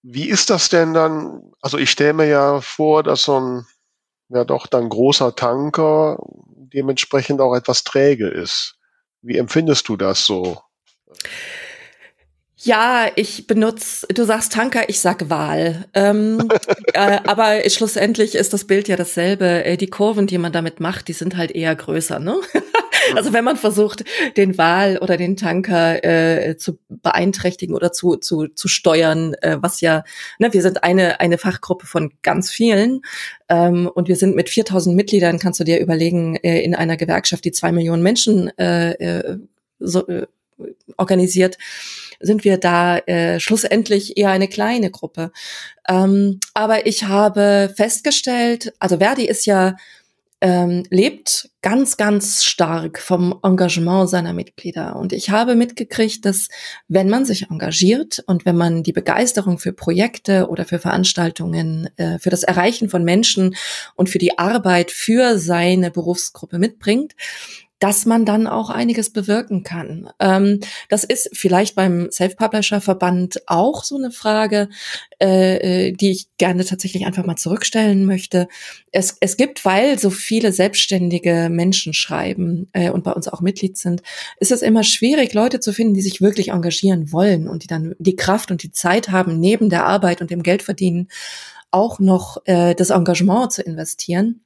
wie 0.02 0.28
ist 0.28 0.50
das 0.50 0.68
denn 0.68 0.94
dann? 0.94 1.42
Also 1.60 1.78
ich 1.78 1.90
stelle 1.90 2.12
mir 2.12 2.28
ja 2.28 2.60
vor, 2.60 3.02
dass 3.02 3.22
so 3.22 3.40
ein 3.40 3.66
ja 4.28 4.44
doch 4.44 4.68
dann 4.68 4.88
großer 4.88 5.34
Tanker 5.34 6.18
dementsprechend 6.72 7.40
auch 7.40 7.56
etwas 7.56 7.82
träge 7.82 8.28
ist. 8.28 8.76
Wie 9.20 9.36
empfindest 9.36 9.88
du 9.88 9.96
das 9.96 10.24
so? 10.24 10.60
Ja, 12.56 13.08
ich 13.16 13.48
benutze, 13.48 14.06
du 14.14 14.24
sagst 14.24 14.52
Tanker, 14.52 14.88
ich 14.88 15.00
sag 15.00 15.28
Wahl. 15.28 15.86
Ähm, 15.92 16.48
äh, 16.94 17.18
aber 17.26 17.68
schlussendlich 17.68 18.36
ist 18.36 18.52
das 18.52 18.64
Bild 18.64 18.86
ja 18.86 18.94
dasselbe. 18.94 19.64
Äh, 19.64 19.76
die 19.76 19.88
Kurven, 19.88 20.28
die 20.28 20.38
man 20.38 20.52
damit 20.52 20.78
macht, 20.78 21.08
die 21.08 21.14
sind 21.14 21.36
halt 21.36 21.50
eher 21.50 21.74
größer, 21.74 22.20
ne? 22.20 22.36
Also 23.16 23.32
wenn 23.32 23.44
man 23.44 23.56
versucht, 23.56 24.04
den 24.36 24.58
Wal 24.58 24.98
oder 24.98 25.16
den 25.16 25.36
Tanker 25.36 26.04
äh, 26.04 26.56
zu 26.56 26.78
beeinträchtigen 26.88 27.74
oder 27.74 27.92
zu, 27.92 28.16
zu, 28.16 28.48
zu 28.48 28.68
steuern, 28.68 29.34
äh, 29.42 29.58
was 29.60 29.80
ja, 29.80 30.04
ne, 30.38 30.52
wir 30.52 30.62
sind 30.62 30.84
eine, 30.84 31.20
eine 31.20 31.38
Fachgruppe 31.38 31.86
von 31.86 32.12
ganz 32.22 32.50
vielen 32.50 33.02
ähm, 33.48 33.90
und 33.92 34.08
wir 34.08 34.16
sind 34.16 34.36
mit 34.36 34.48
4000 34.48 34.96
Mitgliedern, 34.96 35.38
kannst 35.38 35.60
du 35.60 35.64
dir 35.64 35.80
überlegen, 35.80 36.36
äh, 36.36 36.60
in 36.60 36.74
einer 36.74 36.96
Gewerkschaft, 36.96 37.44
die 37.44 37.52
zwei 37.52 37.72
Millionen 37.72 38.02
Menschen 38.02 38.56
äh, 38.58 38.92
äh, 38.92 39.38
so, 39.78 40.06
äh, 40.08 40.26
organisiert, 40.96 41.58
sind 42.20 42.44
wir 42.44 42.58
da 42.58 42.98
äh, 42.98 43.40
schlussendlich 43.40 44.16
eher 44.16 44.30
eine 44.30 44.48
kleine 44.48 44.90
Gruppe. 44.90 45.32
Ähm, 45.88 46.40
aber 46.54 46.86
ich 46.86 47.04
habe 47.04 47.72
festgestellt, 47.76 48.72
also 48.78 48.98
Verdi 48.98 49.26
ist 49.26 49.46
ja 49.46 49.76
ähm, 50.44 50.82
lebt 50.90 51.48
ganz, 51.62 51.96
ganz 51.96 52.44
stark 52.44 52.98
vom 52.98 53.40
Engagement 53.42 54.10
seiner 54.10 54.34
Mitglieder. 54.34 54.94
Und 54.96 55.14
ich 55.14 55.30
habe 55.30 55.54
mitgekriegt, 55.54 56.26
dass 56.26 56.48
wenn 56.86 57.08
man 57.08 57.24
sich 57.24 57.50
engagiert 57.50 58.22
und 58.26 58.44
wenn 58.44 58.54
man 58.54 58.82
die 58.82 58.92
Begeisterung 58.92 59.58
für 59.58 59.72
Projekte 59.72 60.48
oder 60.50 60.66
für 60.66 60.78
Veranstaltungen, 60.78 61.88
äh, 61.96 62.18
für 62.18 62.28
das 62.28 62.42
Erreichen 62.42 62.90
von 62.90 63.04
Menschen 63.04 63.56
und 63.94 64.10
für 64.10 64.18
die 64.18 64.38
Arbeit 64.38 64.90
für 64.90 65.38
seine 65.38 65.90
Berufsgruppe 65.90 66.58
mitbringt, 66.58 67.14
dass 67.84 68.06
man 68.06 68.24
dann 68.24 68.46
auch 68.46 68.70
einiges 68.70 69.10
bewirken 69.10 69.62
kann. 69.62 70.08
Ähm, 70.18 70.60
das 70.88 71.04
ist 71.04 71.28
vielleicht 71.34 71.74
beim 71.74 72.10
Self-Publisher-Verband 72.10 73.42
auch 73.46 73.84
so 73.84 73.98
eine 73.98 74.10
Frage, 74.10 74.70
äh, 75.20 75.88
äh, 75.88 75.92
die 75.92 76.12
ich 76.12 76.28
gerne 76.38 76.64
tatsächlich 76.64 77.04
einfach 77.04 77.26
mal 77.26 77.36
zurückstellen 77.36 78.06
möchte. 78.06 78.48
Es, 78.90 79.18
es 79.20 79.36
gibt, 79.36 79.66
weil 79.66 79.98
so 79.98 80.08
viele 80.08 80.50
selbstständige 80.50 81.50
Menschen 81.50 81.92
schreiben 81.92 82.70
äh, 82.72 82.88
und 82.88 83.04
bei 83.04 83.12
uns 83.12 83.28
auch 83.28 83.42
Mitglied 83.42 83.76
sind, 83.76 84.02
ist 84.40 84.50
es 84.50 84.62
immer 84.62 84.82
schwierig, 84.82 85.34
Leute 85.34 85.60
zu 85.60 85.74
finden, 85.74 85.92
die 85.92 86.00
sich 86.00 86.22
wirklich 86.22 86.52
engagieren 86.52 87.12
wollen 87.12 87.48
und 87.48 87.64
die 87.64 87.68
dann 87.68 87.94
die 87.98 88.16
Kraft 88.16 88.50
und 88.50 88.62
die 88.62 88.72
Zeit 88.72 89.10
haben, 89.10 89.38
neben 89.38 89.68
der 89.68 89.84
Arbeit 89.84 90.22
und 90.22 90.30
dem 90.30 90.42
Geldverdienen 90.42 91.08
auch 91.70 91.98
noch 91.98 92.38
äh, 92.46 92.74
das 92.74 92.88
Engagement 92.88 93.52
zu 93.52 93.60
investieren. 93.60 94.40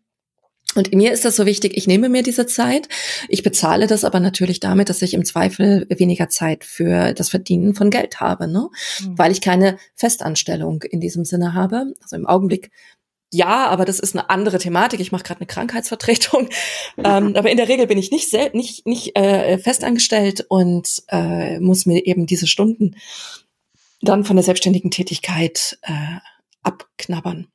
Und 0.79 0.95
mir 0.95 1.13
ist 1.13 1.25
das 1.25 1.35
so 1.35 1.45
wichtig, 1.45 1.77
ich 1.77 1.89
nehme 1.89 2.09
mir 2.09 2.23
diese 2.23 2.47
Zeit. 2.47 2.89
Ich 3.29 3.43
bezahle 3.43 3.89
das 3.89 4.05
aber 4.05 4.21
natürlich 4.21 4.61
damit, 4.61 4.89
dass 4.89 5.03
ich 5.03 5.13
im 5.13 5.25
Zweifel 5.25 5.87
weniger 5.91 6.29
Zeit 6.29 6.63
für 6.65 7.13
das 7.15 7.31
Verdienen 7.31 7.75
von 7.75 7.91
Geld 7.91 8.21
habe, 8.21 8.47
ne? 8.47 8.69
Mhm. 9.01 9.19
weil 9.19 9.33
ich 9.33 9.41
keine 9.41 9.77
Festanstellung 9.97 10.85
in 10.85 11.01
diesem 11.01 11.25
Sinne 11.25 11.53
habe. 11.53 11.93
Also 12.01 12.15
im 12.15 12.27
Augenblick 12.27 12.71
ja, 13.31 13.67
aber 13.67 13.85
das 13.85 13.99
ist 13.99 14.17
eine 14.17 14.31
andere 14.31 14.59
Thematik. 14.59 15.01
Ich 15.01 15.13
mache 15.13 15.25
gerade 15.25 15.41
eine 15.41 15.47
Krankheitsvertretung. 15.47 16.49
ähm, 16.97 17.37
aber 17.37 17.51
in 17.51 17.59
der 17.59 17.69
Regel 17.69 17.87
bin 17.87 17.99
ich 17.99 18.11
nicht, 18.11 18.33
nicht, 18.55 18.87
nicht 18.87 19.17
äh, 19.19 19.59
festangestellt 19.59 20.47
und 20.49 21.03
äh, 21.09 21.61
muss 21.61 21.85
mir 21.85 22.07
eben 22.07 22.25
diese 22.25 22.47
Stunden 22.47 22.97
dann 24.01 24.25
von 24.25 24.37
der 24.37 24.45
selbstständigen 24.45 24.91
Tätigkeit 24.91 25.79
äh, 25.83 26.21
abknabbern. 26.63 27.49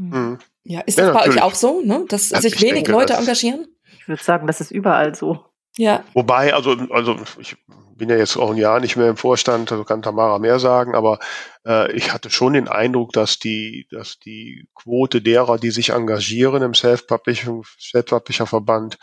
Mhm. 0.00 0.38
Ja, 0.64 0.80
ist 0.80 0.98
das 0.98 1.08
ja, 1.08 1.12
bei 1.12 1.28
euch 1.28 1.42
auch 1.42 1.54
so, 1.54 1.82
ne? 1.82 2.04
dass 2.08 2.30
ja, 2.30 2.40
sich 2.40 2.60
wenig 2.60 2.84
denke, 2.84 2.92
Leute 2.92 3.14
engagieren? 3.14 3.66
Ich 3.98 4.08
würde 4.08 4.22
sagen, 4.22 4.46
das 4.46 4.60
ist 4.60 4.70
überall 4.70 5.14
so. 5.14 5.44
Ja. 5.76 6.04
Wobei, 6.14 6.54
also, 6.54 6.76
also 6.90 7.16
ich 7.38 7.56
bin 7.94 8.08
ja 8.08 8.16
jetzt 8.16 8.36
auch 8.36 8.50
ein 8.50 8.56
Jahr 8.56 8.80
nicht 8.80 8.96
mehr 8.96 9.10
im 9.10 9.16
Vorstand, 9.16 9.70
also 9.70 9.84
kann 9.84 10.02
Tamara 10.02 10.38
mehr 10.38 10.58
sagen, 10.58 10.94
aber 10.94 11.18
äh, 11.66 11.92
ich 11.92 12.12
hatte 12.12 12.30
schon 12.30 12.54
den 12.54 12.66
Eindruck, 12.66 13.12
dass 13.12 13.38
die, 13.38 13.86
dass 13.90 14.18
die 14.18 14.66
Quote 14.74 15.22
derer, 15.22 15.58
die 15.58 15.70
sich 15.70 15.90
engagieren 15.90 16.62
im 16.62 16.74
Self-Publisher-Verband, 16.74 18.98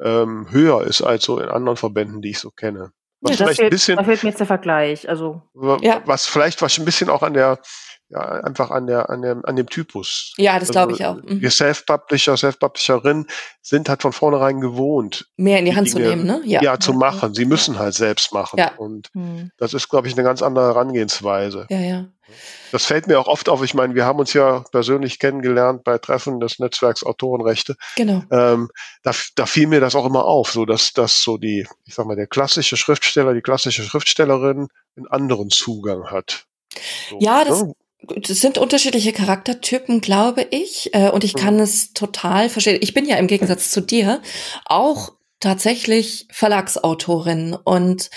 ähm, 0.00 0.46
höher 0.50 0.84
ist 0.84 1.02
als 1.02 1.24
so 1.24 1.40
in 1.40 1.48
anderen 1.48 1.76
Verbänden, 1.76 2.20
die 2.20 2.30
ich 2.30 2.38
so 2.38 2.50
kenne. 2.50 2.92
Was 3.20 3.38
ja, 3.38 3.46
vielleicht 3.46 3.60
fehlt, 3.60 3.68
ein 3.68 3.70
bisschen, 3.70 3.96
da 3.96 4.04
fehlt 4.04 4.22
mir 4.22 4.28
jetzt 4.28 4.40
der 4.40 4.46
Vergleich. 4.46 5.08
Also, 5.08 5.40
ja. 5.80 6.02
was 6.04 6.26
vielleicht 6.26 6.60
was 6.60 6.78
ein 6.78 6.84
bisschen 6.84 7.08
auch 7.08 7.22
an 7.22 7.32
der 7.32 7.58
ja, 8.08 8.20
einfach 8.20 8.70
an 8.70 8.86
der, 8.86 9.10
an 9.10 9.22
dem, 9.22 9.44
an 9.44 9.56
dem 9.56 9.68
Typus. 9.68 10.34
Ja, 10.36 10.58
das 10.58 10.68
glaube 10.68 10.92
also, 10.92 11.02
ich 11.02 11.06
auch. 11.06 11.16
Mhm. 11.16 11.40
Wir 11.40 11.50
Self-Publisher, 11.50 12.36
Self-Publisherin 12.36 13.26
sind 13.62 13.88
halt 13.88 14.02
von 14.02 14.12
vornherein 14.12 14.60
gewohnt. 14.60 15.26
Mehr 15.36 15.58
in 15.58 15.64
die 15.64 15.74
Hand 15.74 15.88
Dinge, 15.88 16.04
zu 16.04 16.10
nehmen, 16.10 16.26
ne? 16.26 16.42
Ja, 16.44 16.62
ja 16.62 16.78
zu 16.78 16.92
machen. 16.92 17.34
Sie 17.34 17.44
müssen 17.44 17.78
halt 17.78 17.94
selbst 17.94 18.32
machen. 18.32 18.58
Ja. 18.58 18.72
Und 18.76 19.08
mhm. 19.14 19.50
das 19.58 19.74
ist, 19.74 19.88
glaube 19.88 20.06
ich, 20.08 20.14
eine 20.14 20.22
ganz 20.22 20.42
andere 20.42 20.66
Herangehensweise. 20.66 21.66
Ja, 21.70 21.80
ja. 21.80 22.06
Das 22.72 22.86
fällt 22.86 23.06
mir 23.06 23.20
auch 23.20 23.26
oft 23.26 23.48
auf. 23.48 23.62
Ich 23.62 23.74
meine, 23.74 23.94
wir 23.94 24.04
haben 24.06 24.18
uns 24.18 24.32
ja 24.32 24.64
persönlich 24.72 25.18
kennengelernt 25.18 25.84
bei 25.84 25.98
Treffen 25.98 26.40
des 26.40 26.58
Netzwerks 26.58 27.04
Autorenrechte. 27.04 27.76
Genau. 27.96 28.22
Ähm, 28.30 28.70
da, 29.02 29.12
da 29.36 29.46
fiel 29.46 29.66
mir 29.66 29.80
das 29.80 29.94
auch 29.94 30.06
immer 30.06 30.24
auf, 30.24 30.50
so 30.50 30.64
dass, 30.64 30.92
dass 30.92 31.22
so 31.22 31.36
die, 31.36 31.66
ich 31.84 31.94
sag 31.94 32.06
mal, 32.06 32.16
der 32.16 32.26
klassische 32.26 32.76
Schriftsteller, 32.76 33.34
die 33.34 33.42
klassische 33.42 33.82
Schriftstellerin 33.82 34.68
einen 34.96 35.06
anderen 35.08 35.50
Zugang 35.50 36.10
hat. 36.10 36.46
So, 37.10 37.18
ja, 37.20 37.44
das, 37.44 37.62
ne? 37.62 37.74
Das 38.16 38.40
sind 38.40 38.58
unterschiedliche 38.58 39.12
Charaktertypen, 39.12 40.00
glaube 40.00 40.46
ich. 40.50 40.94
Äh, 40.94 41.10
und 41.10 41.24
ich 41.24 41.34
kann 41.34 41.58
es 41.58 41.92
total 41.92 42.48
verstehen. 42.48 42.78
Ich 42.80 42.94
bin 42.94 43.06
ja 43.06 43.16
im 43.16 43.26
Gegensatz 43.26 43.70
zu 43.70 43.80
dir 43.80 44.22
auch 44.64 45.12
tatsächlich 45.40 46.26
Verlagsautorin 46.30 47.54
und 47.54 48.10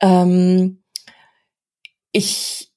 ähm, 0.00 0.82
ich 2.12 2.69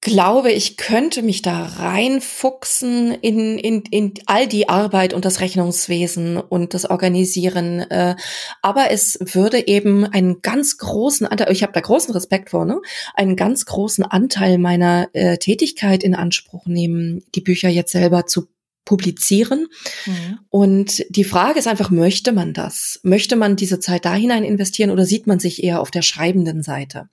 glaube, 0.00 0.50
ich 0.50 0.78
könnte 0.78 1.22
mich 1.22 1.42
da 1.42 1.64
reinfuchsen 1.64 3.12
in, 3.12 3.58
in, 3.58 3.82
in 3.90 4.14
all 4.24 4.46
die 4.46 4.68
Arbeit 4.68 5.12
und 5.12 5.26
das 5.26 5.40
Rechnungswesen 5.40 6.38
und 6.38 6.72
das 6.72 6.88
Organisieren. 6.88 7.80
Äh, 7.80 8.16
aber 8.62 8.90
es 8.90 9.18
würde 9.20 9.66
eben 9.68 10.06
einen 10.06 10.40
ganz 10.40 10.78
großen 10.78 11.26
Anteil, 11.26 11.52
ich 11.52 11.62
habe 11.62 11.72
da 11.74 11.80
großen 11.80 12.14
Respekt 12.14 12.50
vor, 12.50 12.64
ne? 12.64 12.80
einen 13.14 13.36
ganz 13.36 13.66
großen 13.66 14.04
Anteil 14.04 14.56
meiner 14.56 15.08
äh, 15.12 15.36
Tätigkeit 15.36 16.02
in 16.02 16.14
Anspruch 16.14 16.66
nehmen, 16.66 17.22
die 17.34 17.42
Bücher 17.42 17.68
jetzt 17.68 17.92
selber 17.92 18.24
zu 18.24 18.48
publizieren. 18.84 19.66
Mhm. 20.06 20.38
Und 20.48 21.04
die 21.10 21.24
Frage 21.24 21.58
ist 21.58 21.68
einfach, 21.68 21.90
möchte 21.90 22.32
man 22.32 22.52
das? 22.52 23.00
Möchte 23.02 23.36
man 23.36 23.56
diese 23.56 23.80
Zeit 23.80 24.04
da 24.04 24.14
hinein 24.14 24.44
investieren 24.44 24.90
oder 24.90 25.04
sieht 25.04 25.26
man 25.26 25.38
sich 25.38 25.62
eher 25.62 25.80
auf 25.80 25.90
der 25.90 26.02
schreibenden 26.02 26.62
Seite? 26.62 27.08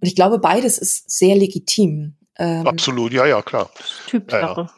Und 0.00 0.08
ich 0.08 0.14
glaube, 0.14 0.38
beides 0.38 0.78
ist 0.78 1.10
sehr 1.10 1.36
legitim. 1.36 2.14
Ähm, 2.38 2.66
Absolut, 2.66 3.12
ja, 3.12 3.26
ja, 3.26 3.42
klar. 3.42 3.70
Typsache. 4.08 4.68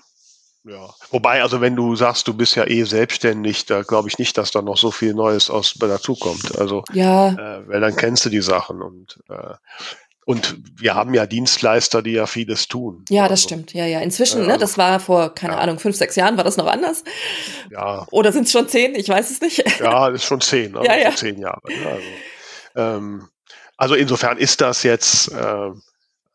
Ja, 0.64 0.90
wobei, 1.10 1.42
also 1.42 1.62
wenn 1.62 1.76
du 1.76 1.96
sagst, 1.96 2.28
du 2.28 2.34
bist 2.34 2.54
ja 2.54 2.66
eh 2.66 2.82
selbstständig, 2.82 3.64
da 3.64 3.82
glaube 3.82 4.08
ich 4.08 4.18
nicht, 4.18 4.36
dass 4.36 4.50
da 4.50 4.60
noch 4.60 4.76
so 4.76 4.90
viel 4.90 5.14
Neues 5.14 5.48
aus 5.48 5.74
dazukommt. 5.74 6.58
Also, 6.58 6.84
ja. 6.92 7.30
äh, 7.30 7.68
weil 7.68 7.80
dann 7.80 7.96
kennst 7.96 8.26
du 8.26 8.28
die 8.28 8.42
Sachen 8.42 8.82
und 8.82 9.18
äh, 9.30 9.54
und 10.28 10.58
wir 10.76 10.94
haben 10.94 11.14
ja 11.14 11.24
Dienstleister, 11.24 12.02
die 12.02 12.10
ja 12.10 12.26
vieles 12.26 12.68
tun. 12.68 13.02
Ja, 13.08 13.22
das 13.22 13.30
also, 13.30 13.48
stimmt. 13.48 13.72
Ja, 13.72 13.86
ja. 13.86 14.00
Inzwischen, 14.00 14.42
äh, 14.42 14.46
ne, 14.46 14.58
das 14.58 14.76
war 14.76 15.00
vor, 15.00 15.34
keine 15.34 15.54
ja. 15.54 15.60
Ahnung, 15.60 15.78
fünf, 15.78 15.96
sechs 15.96 16.16
Jahren, 16.16 16.36
war 16.36 16.44
das 16.44 16.58
noch 16.58 16.66
anders? 16.66 17.02
Ja. 17.70 18.06
Oder 18.10 18.30
sind 18.30 18.44
es 18.44 18.52
schon 18.52 18.68
zehn? 18.68 18.94
Ich 18.94 19.08
weiß 19.08 19.30
es 19.30 19.40
nicht. 19.40 19.64
Ja, 19.80 20.08
ist 20.14 20.24
schon 20.24 20.42
zehn, 20.42 20.76
also 20.76 20.86
ja, 20.86 20.98
ja. 20.98 21.16
zehn 21.16 21.38
Jahre. 21.38 21.62
Ne? 21.66 21.86
Also, 21.86 22.06
ähm, 22.76 23.28
also 23.78 23.94
insofern 23.94 24.36
ist 24.36 24.60
das 24.60 24.82
jetzt 24.82 25.32
äh, 25.32 25.70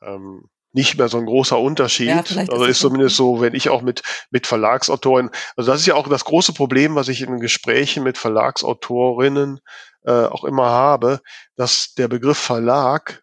ähm, 0.01 0.45
nicht 0.71 0.97
mehr 0.97 1.08
so 1.08 1.19
ein 1.19 1.27
großer 1.27 1.60
Unterschied. 1.60 2.08
Ja, 2.08 2.23
also 2.49 2.63
ist, 2.63 2.71
ist 2.71 2.79
zumindest 2.79 3.15
so, 3.15 3.41
wenn 3.41 3.53
ich 3.53 3.69
auch 3.69 3.84
mit, 3.84 4.01
mit 4.32 4.47
Verlagsautoren, 4.47 5.29
also 5.56 5.71
das 5.71 5.82
ist 5.82 5.86
ja 5.86 5.93
auch 5.93 6.08
das 6.08 6.25
große 6.25 6.53
Problem, 6.53 6.95
was 6.95 7.10
ich 7.10 7.21
in 7.21 7.39
Gesprächen 7.39 8.01
mit 8.01 8.17
Verlagsautorinnen 8.17 9.60
äh, 10.06 10.12
auch 10.12 10.45
immer 10.45 10.65
habe, 10.65 11.21
dass 11.56 11.93
der 11.93 12.08
Begriff 12.08 12.39
Verlag 12.39 13.22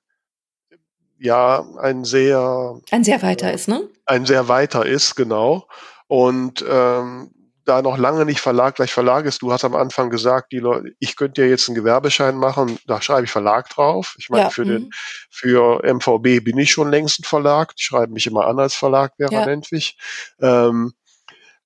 ja 1.21 1.65
ein 1.81 2.05
sehr 2.05 2.81
ein 2.91 3.05
sehr 3.05 3.23
weiter 3.23 3.51
äh, 3.51 3.55
ist, 3.55 3.69
ne? 3.69 3.89
Ein 4.07 4.27
sehr 4.27 4.49
weiter 4.49 4.87
ist, 4.87 5.15
genau. 5.15 5.69
Und 6.09 6.65
ähm, 6.69 7.31
da 7.65 7.83
noch 7.83 7.99
lange 7.99 8.25
nicht 8.25 8.41
Verlag 8.41 8.77
gleich 8.77 8.93
Verlag 8.93 9.27
ist. 9.27 9.43
Du 9.43 9.53
hast 9.53 9.65
am 9.65 9.77
Anfang 9.77 10.11
gesagt, 10.11 10.51
die 10.51 10.59
Leute, 10.59 10.93
ich 10.99 11.15
könnte 11.15 11.43
ja 11.43 11.49
jetzt 11.49 11.69
einen 11.69 11.77
Gewerbeschein 11.77 12.37
machen, 12.37 12.79
da 12.87 13.01
schreibe 13.01 13.25
ich 13.25 13.31
Verlag 13.31 13.69
drauf. 13.69 14.17
Ich 14.19 14.29
meine, 14.29 14.45
ja, 14.45 14.51
für 14.51 14.65
den, 14.65 14.85
mhm. 14.85 14.91
für 15.31 15.81
MVB 15.85 16.43
bin 16.43 16.59
ich 16.59 16.73
schon 16.73 16.91
längst 16.91 17.21
ein 17.21 17.25
Verlag. 17.25 17.77
Die 17.77 17.85
schreiben 17.85 18.15
mich 18.15 18.27
immer 18.27 18.47
an 18.47 18.59
als 18.59 18.75
Verlag, 18.75 19.13
Vera 19.19 19.33
ja. 19.33 19.47
Nentwich. 19.47 19.97
Ähm, 20.41 20.93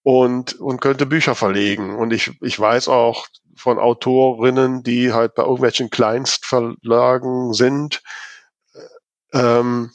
und, 0.03 0.61
und 0.61 0.83
könnte 0.83 1.07
Bücher 1.07 1.35
verlegen. 1.35 1.97
Und 1.97 2.13
ich, 2.13 2.33
ich 2.43 2.61
weiß 2.61 2.89
auch 2.89 3.27
von 3.57 3.79
Autorinnen, 3.79 4.83
die 4.83 5.15
halt 5.15 5.35
bei 5.35 5.45
irgendwelchen 5.45 5.89
Kleinstverlagen 5.89 7.55
sind, 7.55 8.03
ähm, 9.35 9.91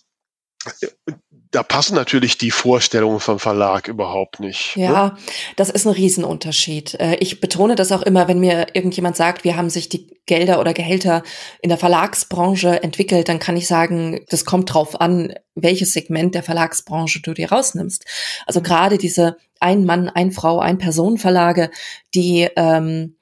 da 1.51 1.63
passen 1.63 1.95
natürlich 1.95 2.37
die 2.37 2.51
Vorstellungen 2.51 3.19
vom 3.19 3.39
Verlag 3.39 3.87
überhaupt 3.87 4.39
nicht. 4.39 4.77
Ne? 4.77 4.83
Ja, 4.83 5.05
ne? 5.07 5.17
das 5.55 5.69
ist 5.69 5.87
ein 5.87 5.93
Riesenunterschied. 5.93 6.95
Äh, 6.95 7.15
ich 7.15 7.41
betone 7.41 7.75
das 7.75 7.91
auch 7.91 8.03
immer, 8.03 8.27
wenn 8.27 8.39
mir 8.39 8.67
irgendjemand 8.73 9.15
sagt, 9.15 9.43
wie 9.43 9.55
haben 9.55 9.69
sich 9.69 9.89
die 9.89 10.19
Gelder 10.27 10.59
oder 10.59 10.73
Gehälter 10.73 11.23
in 11.61 11.69
der 11.69 11.79
Verlagsbranche 11.79 12.83
entwickelt, 12.83 13.29
dann 13.29 13.39
kann 13.39 13.57
ich 13.57 13.67
sagen, 13.67 14.23
das 14.29 14.45
kommt 14.45 14.71
drauf 14.71 15.01
an, 15.01 15.33
welches 15.55 15.93
Segment 15.93 16.35
der 16.35 16.43
Verlagsbranche 16.43 17.21
du 17.21 17.33
dir 17.33 17.51
rausnimmst. 17.51 18.05
Also 18.45 18.61
gerade 18.61 18.99
diese 18.99 19.37
ein 19.59 19.85
Mann, 19.85 20.07
ein 20.07 20.31
Frau, 20.31 20.59
ein 20.59 20.77
Personen 20.77 21.17
Verlage, 21.17 21.71
die 22.13 22.47
ähm, 22.55 23.15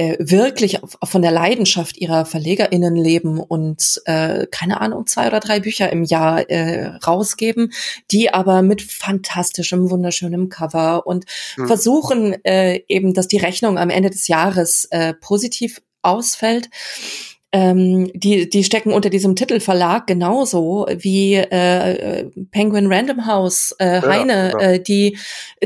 äh, 0.00 0.16
wirklich 0.18 0.78
von 1.04 1.20
der 1.20 1.30
Leidenschaft 1.30 1.98
ihrer 1.98 2.24
VerlegerInnen 2.24 2.96
leben 2.96 3.38
und 3.38 4.00
äh, 4.06 4.46
keine 4.50 4.80
Ahnung, 4.80 5.06
zwei 5.06 5.26
oder 5.26 5.40
drei 5.40 5.60
Bücher 5.60 5.92
im 5.92 6.04
Jahr 6.04 6.48
äh, 6.48 6.86
rausgeben, 7.06 7.70
die 8.10 8.32
aber 8.32 8.62
mit 8.62 8.80
fantastischem, 8.80 9.90
wunderschönem 9.90 10.48
Cover 10.48 11.06
und 11.06 11.26
mhm. 11.58 11.66
versuchen 11.66 12.42
äh, 12.46 12.80
eben, 12.88 13.12
dass 13.12 13.28
die 13.28 13.36
Rechnung 13.36 13.76
am 13.76 13.90
Ende 13.90 14.08
des 14.08 14.26
Jahres 14.26 14.86
äh, 14.86 15.12
positiv 15.12 15.82
ausfällt. 16.00 16.70
Ähm, 17.52 18.10
die, 18.14 18.48
die 18.48 18.64
stecken 18.64 18.94
unter 18.94 19.10
diesem 19.10 19.36
Titelverlag 19.36 20.06
genauso 20.06 20.86
wie 20.96 21.34
äh, 21.34 22.30
Penguin 22.52 22.90
Random 22.90 23.26
House, 23.26 23.74
äh, 23.78 24.00
Heine, 24.00 24.52
ja, 24.52 24.60
ja. 24.60 24.70
Äh, 24.70 24.82
die 24.82 25.18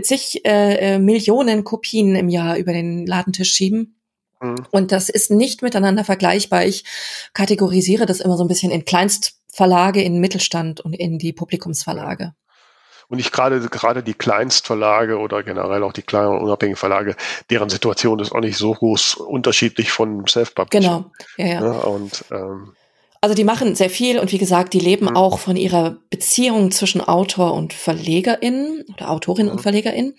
zig 0.03 0.45
äh, 0.45 0.95
äh, 0.95 0.99
Millionen 0.99 1.63
Kopien 1.63 2.17
im 2.17 2.29
Jahr 2.29 2.57
über 2.57 2.73
den 2.73 3.07
Ladentisch 3.07 3.53
schieben. 3.53 3.95
Mhm. 4.45 4.67
Und 4.71 4.93
das 4.93 5.09
ist 5.09 5.31
nicht 5.31 5.63
miteinander 5.63 6.05
vergleichbar. 6.05 6.65
Ich 6.65 6.85
kategorisiere 7.33 8.07
das 8.07 8.21
immer 8.21 8.37
so 8.37 8.45
ein 8.45 8.49
bisschen 8.49 8.71
in 8.71 8.85
Kleinstverlage, 8.85 10.03
in 10.03 10.21
Mittelstand 10.21 10.81
und 10.81 10.93
in 10.93 11.19
die 11.19 11.33
Publikumsverlage. 11.33 12.35
Und 13.09 13.19
ich 13.19 13.33
gerade 13.33 13.61
gerade 13.69 14.03
die 14.03 14.15
Kleinstverlage 14.15 15.19
oder 15.19 15.43
generell 15.43 15.83
auch 15.83 15.93
die 15.93 16.03
kleineren 16.03 16.39
unabhängigen 16.41 16.77
Verlage, 16.77 17.17
deren 17.51 17.69
Situation 17.69 18.19
ist 18.19 18.33
auch 18.33 18.41
nicht 18.41 18.57
so 18.57 18.73
groß 18.73 19.17
unterschiedlich 19.17 19.93
von 19.93 20.27
Self-Publishing. 20.27 20.83
Genau, 20.83 21.13
ja, 21.37 21.47
ja. 21.47 21.65
ja 21.65 21.71
und 21.81 22.25
ähm, 22.31 22.75
also 23.25 23.35
die 23.35 23.45
machen 23.45 23.75
sehr 23.75 23.89
viel 23.89 24.19
und 24.19 24.33
wie 24.33 24.39
gesagt, 24.39 24.75
die 24.75 24.81
leben 24.81 25.07
mhm. 25.07 25.17
auch 25.17 25.39
von 25.39 25.57
ihrer 25.57 25.97
Beziehung 26.11 26.71
zwischen 26.71 27.01
Autor 27.01 27.55
und 27.55 27.73
Verlegerin 27.73 28.85
oder 28.93 29.09
Autorin 29.09 29.47
mhm. 29.47 29.53
und 29.53 29.61
Verlegerin, 29.63 30.13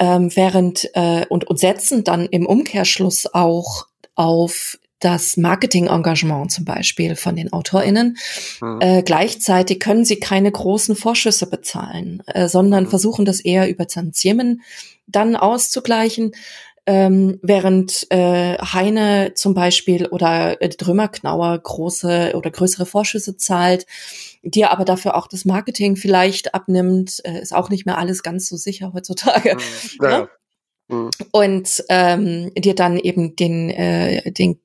ähm, 0.00 0.34
während 0.34 0.90
äh, 0.94 1.24
und, 1.28 1.48
und 1.48 1.60
setzen 1.60 2.02
dann 2.02 2.26
im 2.26 2.46
Umkehrschluss 2.46 3.32
auch 3.32 3.86
auf 4.16 4.76
das 4.98 5.36
Marketing-Engagement 5.36 6.50
zum 6.50 6.64
Beispiel 6.64 7.14
von 7.14 7.36
den 7.36 7.52
AutorInnen. 7.52 8.16
Mhm. 8.60 8.80
Äh, 8.80 9.02
gleichzeitig 9.04 9.78
können 9.78 10.04
sie 10.04 10.18
keine 10.18 10.50
großen 10.50 10.96
Vorschüsse 10.96 11.48
bezahlen, 11.48 12.24
äh, 12.26 12.48
sondern 12.48 12.84
mhm. 12.84 12.90
versuchen 12.90 13.24
das 13.24 13.38
eher 13.38 13.68
über 13.68 13.86
Zantiemen 13.86 14.62
dann 15.06 15.36
auszugleichen 15.36 16.32
ähm, 16.88 17.38
während 17.42 18.06
äh, 18.08 18.56
Heine 18.56 19.34
zum 19.34 19.52
Beispiel 19.52 20.06
oder 20.06 20.62
äh, 20.62 20.70
Drömerknauer 20.70 21.58
große 21.58 22.32
oder 22.34 22.50
größere 22.50 22.86
Vorschüsse 22.86 23.36
zahlt, 23.36 23.84
dir 24.42 24.70
aber 24.70 24.86
dafür 24.86 25.14
auch 25.14 25.26
das 25.26 25.44
Marketing 25.44 25.96
vielleicht 25.96 26.54
abnimmt, 26.54 27.20
äh, 27.24 27.42
ist 27.42 27.54
auch 27.54 27.68
nicht 27.68 27.84
mehr 27.84 27.98
alles 27.98 28.22
ganz 28.22 28.48
so 28.48 28.56
sicher 28.56 28.92
heutzutage. 28.94 29.56
Mhm. 29.56 30.02
Ja. 30.02 30.18
Ne? 30.18 30.28
Mhm. 30.88 31.10
Und 31.30 31.84
ähm, 31.90 32.52
dir 32.56 32.74
dann 32.74 32.96
eben 32.96 33.36
den, 33.36 33.68
äh, 33.68 34.32
den 34.32 34.58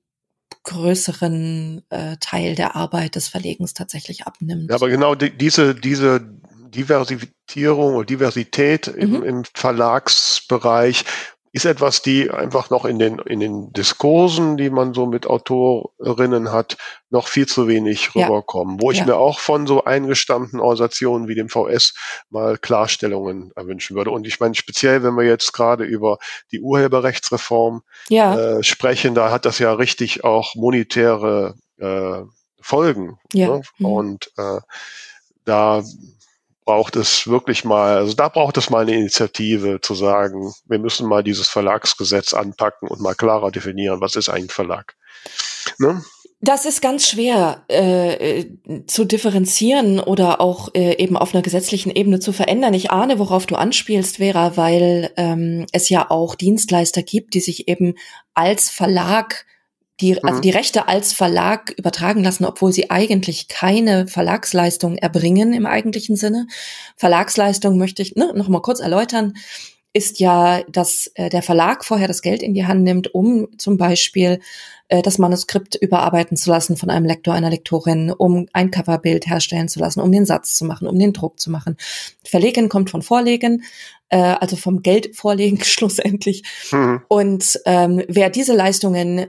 größeren 0.64 1.84
äh, 1.90 2.16
Teil 2.22 2.56
der 2.56 2.78
Arbeit 2.78 3.16
des 3.16 3.28
Verlegens 3.28 3.74
tatsächlich 3.74 4.26
abnimmt. 4.26 4.70
Ja, 4.70 4.78
aber 4.78 4.88
genau 4.88 5.14
die, 5.14 5.38
diese, 5.38 5.76
diese 5.76 6.22
Diversifizierung 6.70 7.96
oder 7.96 8.06
Diversität 8.06 8.88
mhm. 8.96 9.02
im, 9.02 9.24
im 9.24 9.44
Verlagsbereich 9.54 11.04
ist 11.54 11.66
etwas, 11.66 12.02
die 12.02 12.32
einfach 12.32 12.72
noch 12.72 12.84
in 12.84 12.98
den, 12.98 13.20
in 13.20 13.40
den 13.40 13.72
Diskursen, 13.74 14.58
die 14.58 14.72
man 14.72 14.96
so 14.96 15.06
mit 15.06 15.28
Autorinnen 15.28 16.52
hat, 16.52 16.78
noch 17.12 17.28
viel 17.28 17.46
zu 17.46 17.68
wenig 17.68 18.16
rüberkommen. 18.16 18.78
Ja. 18.78 18.82
Wo 18.82 18.92
ich 18.92 18.98
ja. 18.98 19.06
mir 19.06 19.18
auch 19.18 19.38
von 19.38 19.68
so 19.68 19.84
eingestammten 19.84 20.60
Organisationen 20.60 21.28
wie 21.28 21.36
dem 21.36 21.50
VS 21.50 21.94
mal 22.32 22.58
Klarstellungen 22.58 23.52
erwünschen 23.56 23.96
würde. 23.96 24.10
Und 24.10 24.26
ich 24.26 24.40
meine, 24.40 24.56
speziell, 24.56 25.04
wenn 25.04 25.14
wir 25.14 25.26
jetzt 25.26 25.54
gerade 25.54 25.84
über 25.84 26.18
die 26.52 26.60
Urheberrechtsreform 26.60 27.84
ja. 28.10 28.58
äh, 28.58 28.64
sprechen, 28.64 29.14
da 29.14 29.30
hat 29.30 29.46
das 29.46 29.60
ja 29.60 29.74
richtig 29.74 30.24
auch 30.24 30.56
monetäre 30.56 31.54
äh, 31.78 32.24
Folgen. 32.62 33.20
Ja. 33.32 33.50
Ne? 33.50 33.62
Mhm. 33.78 33.86
Und 33.86 34.32
äh, 34.38 34.60
da 35.46 35.84
braucht 36.66 36.96
es 36.96 37.28
wirklich 37.28 37.64
mal, 37.64 37.98
also 37.98 38.14
da 38.14 38.30
braucht 38.30 38.58
es 38.58 38.70
mal 38.70 38.82
eine 38.82 38.96
Initiative 38.96 39.80
zu 39.82 39.96
sagen, 39.96 40.54
wir 40.68 40.80
müssen 40.80 41.08
mal 41.08 41.24
dieses 41.24 41.48
Verlagsgesetz 41.48 42.34
anpacken 42.34 42.88
und 42.88 43.02
mal 43.02 43.16
klarer 43.16 43.52
definieren, 43.52 44.02
was 44.02 44.16
ist 44.16 44.30
eigentlich 44.30 44.54
Verlag. 44.54 44.96
Ne? 45.78 46.04
Das 46.46 46.66
ist 46.66 46.82
ganz 46.82 47.08
schwer 47.08 47.64
äh, 47.70 48.44
zu 48.86 49.06
differenzieren 49.06 50.02
oder 50.02 50.42
auch 50.42 50.68
äh, 50.74 51.02
eben 51.02 51.16
auf 51.16 51.34
einer 51.34 51.42
gesetzlichen 51.42 51.90
Ebene 51.90 52.20
zu 52.20 52.34
verändern. 52.34 52.74
Ich 52.74 52.92
ahne, 52.92 53.18
worauf 53.18 53.46
du 53.46 53.56
anspielst, 53.56 54.18
Vera, 54.18 54.58
weil 54.58 55.12
ähm, 55.16 55.66
es 55.72 55.88
ja 55.88 56.12
auch 56.12 56.36
Dienstleister 56.36 57.02
gibt, 57.02 57.34
die 57.34 57.40
sich 57.40 57.70
eben 57.70 57.96
als 58.34 58.70
Verlag 58.70 59.46
die, 60.02 60.24
also 60.24 60.38
mhm. 60.38 60.42
die 60.42 60.50
Rechte 60.50 60.88
als 60.88 61.14
Verlag 61.14 61.72
übertragen 61.78 62.24
lassen, 62.24 62.46
obwohl 62.46 62.74
sie 62.74 62.90
eigentlich 62.90 63.48
keine 63.48 64.08
Verlagsleistung 64.08 64.98
erbringen 64.98 65.54
im 65.54 65.66
eigentlichen 65.66 66.16
Sinne. 66.16 66.48
Verlagsleistung 66.98 67.78
möchte 67.78 68.02
ich 68.02 68.16
ne, 68.16 68.34
noch 68.36 68.48
mal 68.48 68.62
kurz 68.62 68.80
erläutern 68.80 69.34
ist 69.94 70.20
ja, 70.20 70.64
dass 70.64 71.12
äh, 71.14 71.30
der 71.30 71.44
Verlag 71.44 71.86
vorher 71.86 72.08
das 72.08 72.24
Geld 72.24 72.42
in 72.42 72.56
die 72.56 72.66
Hand 72.66 72.82
nimmt, 72.82 73.14
um 73.14 73.48
zum 73.60 73.78
Beispiel 73.78 74.40
äh, 74.88 75.04
das 75.04 75.20
Manuskript 75.20 75.76
überarbeiten 75.76 76.36
zu 76.36 76.50
lassen 76.50 76.78
von 76.78 76.90
einem 76.90 77.06
Lektor, 77.06 77.36
einer 77.36 77.52
Lektorin, 77.52 78.12
um 78.12 78.48
ein 78.54 78.72
Coverbild 78.72 79.28
herstellen 79.28 79.68
zu 79.68 79.80
lassen, 79.80 80.02
um 80.02 80.12
den 80.12 80.26
Satz 80.26 80.56
zu 80.56 80.66
machen, 80.66 80.88
um 80.88 80.98
den 80.98 81.14
Druck 81.14 81.40
zu 81.40 81.52
machen. 81.52 81.78
Verlegen 82.26 82.70
kommt 82.70 82.90
von 82.90 83.04
Vorlegen, 83.04 83.64
äh, 84.10 84.18
also 84.18 84.56
vom 84.56 84.82
Geld 84.82 85.16
vorlegen 85.16 85.60
schlussendlich. 85.64 86.44
Mhm. 86.72 87.02
Und 87.08 87.60
ähm, 87.66 88.04
wer 88.08 88.32
diese 88.32 88.56
Leistungen 88.56 89.28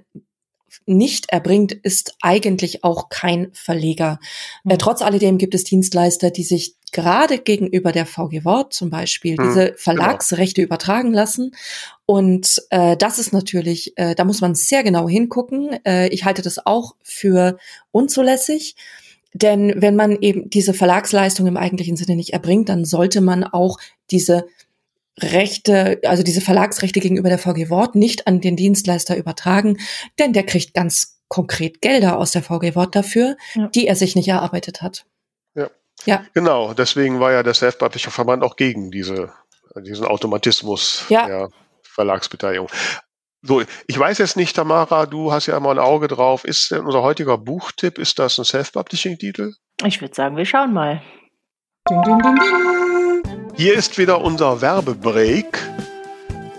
nicht 0.87 1.31
erbringt, 1.31 1.73
ist 1.73 2.17
eigentlich 2.21 2.85
auch 2.85 3.09
kein 3.09 3.49
Verleger. 3.53 4.19
Mhm. 4.65 4.73
Äh, 4.73 4.79
trotz 4.79 5.03
alledem 5.03 5.39
gibt 5.39 5.55
es 5.55 5.65
Dienstleister, 5.65 6.31
die 6.31 6.45
sich 6.45 6.77
gerade 6.93 7.39
gegenüber 7.39 7.93
der 7.93 8.07
VG 8.07 8.45
Wort 8.45 8.73
zum 8.73 8.89
Beispiel 8.89 9.37
mhm, 9.39 9.49
diese 9.49 9.65
genau. 9.67 9.77
Verlagsrechte 9.79 10.63
genau. 10.63 10.67
übertragen 10.67 11.13
lassen. 11.13 11.53
Und 12.07 12.63
äh, 12.71 12.97
das 12.97 13.19
ist 13.19 13.33
natürlich, 13.33 13.93
äh, 13.97 14.15
da 14.15 14.25
muss 14.25 14.41
man 14.41 14.55
sehr 14.55 14.83
genau 14.83 15.09
hingucken. 15.09 15.79
Äh, 15.85 16.09
ich 16.09 16.25
halte 16.25 16.43
das 16.43 16.65
auch 16.65 16.95
für 17.03 17.59
unzulässig. 17.91 18.77
Denn 19.35 19.75
wenn 19.77 19.97
man 19.97 20.17
eben 20.21 20.49
diese 20.49 20.75
Verlagsleistung 20.75 21.49
im 21.49 21.57
eigentlichen 21.57 21.97
Sinne 21.97 22.15
nicht 22.15 22.33
erbringt, 22.33 22.69
dann 22.69 22.85
sollte 22.85 23.21
man 23.21 23.43
auch 23.43 23.79
diese 24.13 24.47
Rechte, 25.21 26.01
also 26.05 26.23
diese 26.23 26.41
Verlagsrechte 26.41 27.01
gegenüber 27.01 27.29
der 27.29 27.39
VG 27.39 27.71
Wort 27.71 27.95
nicht 27.95 28.27
an 28.27 28.41
den 28.41 28.57
Dienstleister 28.57 29.17
übertragen, 29.17 29.79
denn 30.19 30.33
der 30.33 30.45
kriegt 30.45 30.75
ganz 30.75 31.21
konkret 31.29 31.81
Gelder 31.81 32.19
aus 32.19 32.33
der 32.33 32.43
VG 32.43 32.75
Wort 32.75 32.95
dafür, 32.95 33.37
ja. 33.55 33.69
die 33.69 33.87
er 33.87 33.97
sich 33.97 34.17
nicht 34.17 34.29
erarbeitet 34.29 34.83
hat. 34.83 35.07
Ja. 35.55 35.71
ja. 36.05 36.25
Genau, 36.35 36.75
deswegen 36.75 37.21
war 37.21 37.33
ja 37.33 37.43
der 37.43 37.55
Self-Publisher 37.55 38.11
Verband 38.11 38.43
auch 38.43 38.57
gegen 38.57 38.91
diese, 38.91 39.33
diesen 39.77 40.07
Automatismus 40.07 41.05
ja. 41.09 41.27
der 41.27 41.51
Verlagsbeteiligung. 41.83 42.69
So, 43.47 43.63
ich 43.87 43.99
weiß 43.99 44.19
jetzt 44.19 44.37
nicht, 44.37 44.57
Tamara, 44.57 45.07
du 45.07 45.31
hast 45.31 45.47
ja 45.47 45.57
immer 45.57 45.71
ein 45.71 45.79
Auge 45.79 46.09
drauf. 46.09 46.45
Ist 46.45 46.71
denn 46.71 46.81
unser 46.81 47.03
heutiger 47.03 47.37
Buchtipp, 47.37 47.99
ist 47.99 48.19
das 48.19 48.39
ein 48.39 48.45
Self-Publishing-Titel? 48.45 49.53
Ich 49.85 50.01
würde 50.01 50.15
sagen, 50.15 50.37
wir 50.37 50.47
schauen 50.47 50.73
mal. 50.73 51.03
Hier 53.57 53.75
ist 53.75 53.99
wieder 53.99 54.21
unser 54.21 54.61
Werbebreak. 54.61 55.57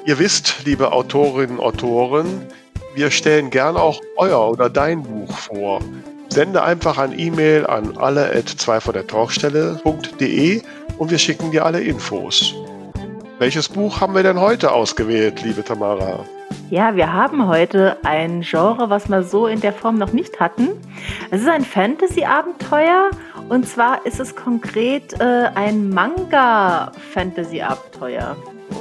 Ihr 0.06 0.18
wisst, 0.18 0.64
liebe 0.64 0.94
Autorinnen 0.94 1.60
und 1.60 1.66
Autoren, 1.66 2.48
wir 2.96 3.12
stellen 3.12 3.50
gern 3.50 3.76
auch 3.76 4.00
euer 4.16 4.50
oder 4.50 4.70
dein 4.70 5.04
Buch 5.04 5.38
vor. 5.38 5.82
Sende 6.30 6.64
einfach 6.64 6.98
ein 6.98 7.18
E-Mail 7.20 7.66
an 7.66 7.98
alle 7.98 8.34
at 8.34 8.48
2 8.48 8.80
von 8.80 8.94
der 8.94 9.06
Talkstelle.de 9.08 10.62
und 10.98 11.12
wir 11.12 11.18
schicken 11.18 11.52
dir 11.52 11.66
alle 11.66 11.82
Infos. 11.82 12.56
Welches 13.40 13.68
Buch 13.68 14.00
haben 14.00 14.16
wir 14.16 14.24
denn 14.24 14.40
heute 14.40 14.72
ausgewählt, 14.72 15.44
liebe 15.44 15.66
Tamara? 15.66 16.24
Ja, 16.72 16.96
wir 16.96 17.14
haben 17.14 17.48
heute 17.48 17.98
ein 18.04 18.42
Genre, 18.42 18.90
was 18.90 19.08
wir 19.08 19.22
so 19.22 19.46
in 19.46 19.62
der 19.62 19.72
Form 19.72 20.00
noch 20.00 20.14
nicht 20.14 20.40
hatten. 20.40 20.70
Es 21.30 21.42
ist 21.42 21.48
ein 21.48 21.64
Fantasy-Abenteuer 21.64 23.12
und 23.50 23.68
zwar 23.68 24.04
ist 24.06 24.20
es 24.20 24.36
konkret 24.36 25.14
äh, 25.20 25.52
ein 25.54 25.90
Manga-Fantasy-Abenteuer. 25.90 28.36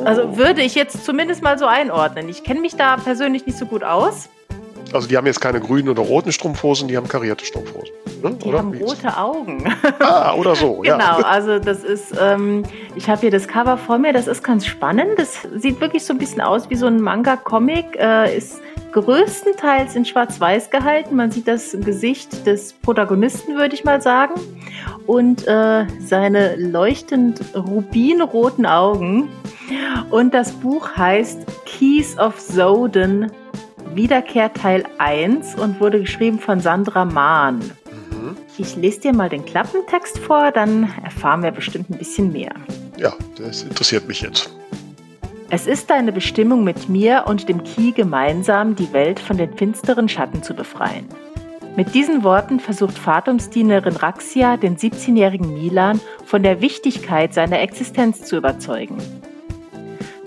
Also 0.04 0.22
oh. 0.22 0.38
würde 0.38 0.62
ich 0.62 0.74
jetzt 0.74 1.04
zumindest 1.04 1.42
mal 1.42 1.58
so 1.58 1.66
einordnen. 1.66 2.30
Ich 2.30 2.42
kenne 2.42 2.60
mich 2.60 2.74
da 2.74 2.96
persönlich 2.96 3.44
nicht 3.44 3.58
so 3.58 3.66
gut 3.66 3.84
aus. 3.84 4.30
Also 4.92 5.08
die 5.08 5.16
haben 5.16 5.26
jetzt 5.26 5.40
keine 5.40 5.60
grünen 5.60 5.88
oder 5.88 6.02
roten 6.02 6.32
Strumpfhosen, 6.32 6.88
die 6.88 6.96
haben 6.96 7.08
karierte 7.08 7.44
Strumpfhosen. 7.44 7.90
Ne? 8.22 8.36
Die 8.42 8.48
oder? 8.48 8.58
haben 8.58 8.74
rote 8.74 9.16
Augen. 9.16 9.64
Ah, 9.98 10.34
oder 10.34 10.54
so, 10.54 10.82
ja. 10.84 10.96
Genau, 10.96 11.26
also 11.26 11.58
das 11.58 11.82
ist, 11.82 12.14
ähm, 12.20 12.62
ich 12.94 13.08
habe 13.08 13.20
hier 13.22 13.30
das 13.30 13.48
Cover 13.48 13.76
vor 13.76 13.98
mir, 13.98 14.12
das 14.12 14.26
ist 14.26 14.42
ganz 14.42 14.66
spannend. 14.66 15.18
Das 15.18 15.46
sieht 15.56 15.80
wirklich 15.80 16.04
so 16.04 16.12
ein 16.12 16.18
bisschen 16.18 16.40
aus 16.40 16.70
wie 16.70 16.76
so 16.76 16.86
ein 16.86 17.00
Manga-Comic, 17.00 17.96
äh, 17.98 18.36
ist 18.36 18.60
größtenteils 18.92 19.96
in 19.96 20.04
Schwarz-Weiß 20.04 20.70
gehalten. 20.70 21.16
Man 21.16 21.30
sieht 21.32 21.48
das 21.48 21.76
Gesicht 21.80 22.46
des 22.46 22.72
Protagonisten, 22.72 23.56
würde 23.56 23.74
ich 23.74 23.84
mal 23.84 24.00
sagen. 24.00 24.34
Und 25.06 25.46
äh, 25.48 25.86
seine 25.98 26.56
leuchtend 26.56 27.40
rubinroten 27.54 28.66
Augen. 28.66 29.28
Und 30.10 30.32
das 30.32 30.52
Buch 30.52 30.96
heißt 30.96 31.40
Keys 31.66 32.16
of 32.18 32.38
Zoden 32.38 33.32
Wiederkehr 33.92 34.52
Teil 34.52 34.84
1 34.98 35.56
und 35.56 35.80
wurde 35.80 36.00
geschrieben 36.00 36.38
von 36.38 36.60
Sandra 36.60 37.04
Mahn. 37.04 37.58
Mhm. 37.58 38.36
Ich 38.58 38.76
lese 38.76 39.00
dir 39.00 39.12
mal 39.12 39.28
den 39.28 39.44
Klappentext 39.44 40.18
vor, 40.18 40.50
dann 40.52 40.92
erfahren 41.02 41.42
wir 41.42 41.50
bestimmt 41.50 41.90
ein 41.90 41.98
bisschen 41.98 42.32
mehr. 42.32 42.52
Ja, 42.96 43.12
das 43.36 43.62
interessiert 43.62 44.08
mich 44.08 44.20
jetzt. 44.20 44.54
Es 45.50 45.66
ist 45.66 45.90
deine 45.90 46.10
Bestimmung, 46.10 46.64
mit 46.64 46.88
mir 46.88 47.24
und 47.26 47.48
dem 47.48 47.62
Ki 47.62 47.92
gemeinsam 47.92 48.74
die 48.74 48.92
Welt 48.92 49.20
von 49.20 49.36
den 49.36 49.56
finsteren 49.56 50.08
Schatten 50.08 50.42
zu 50.42 50.54
befreien. 50.54 51.06
Mit 51.76 51.92
diesen 51.92 52.22
Worten 52.22 52.60
versucht 52.60 52.96
Fatumsdienerin 52.96 53.96
Raxia 53.96 54.56
den 54.56 54.76
17-jährigen 54.76 55.52
Milan 55.52 56.00
von 56.24 56.42
der 56.44 56.60
Wichtigkeit 56.60 57.34
seiner 57.34 57.60
Existenz 57.60 58.22
zu 58.22 58.36
überzeugen. 58.36 58.96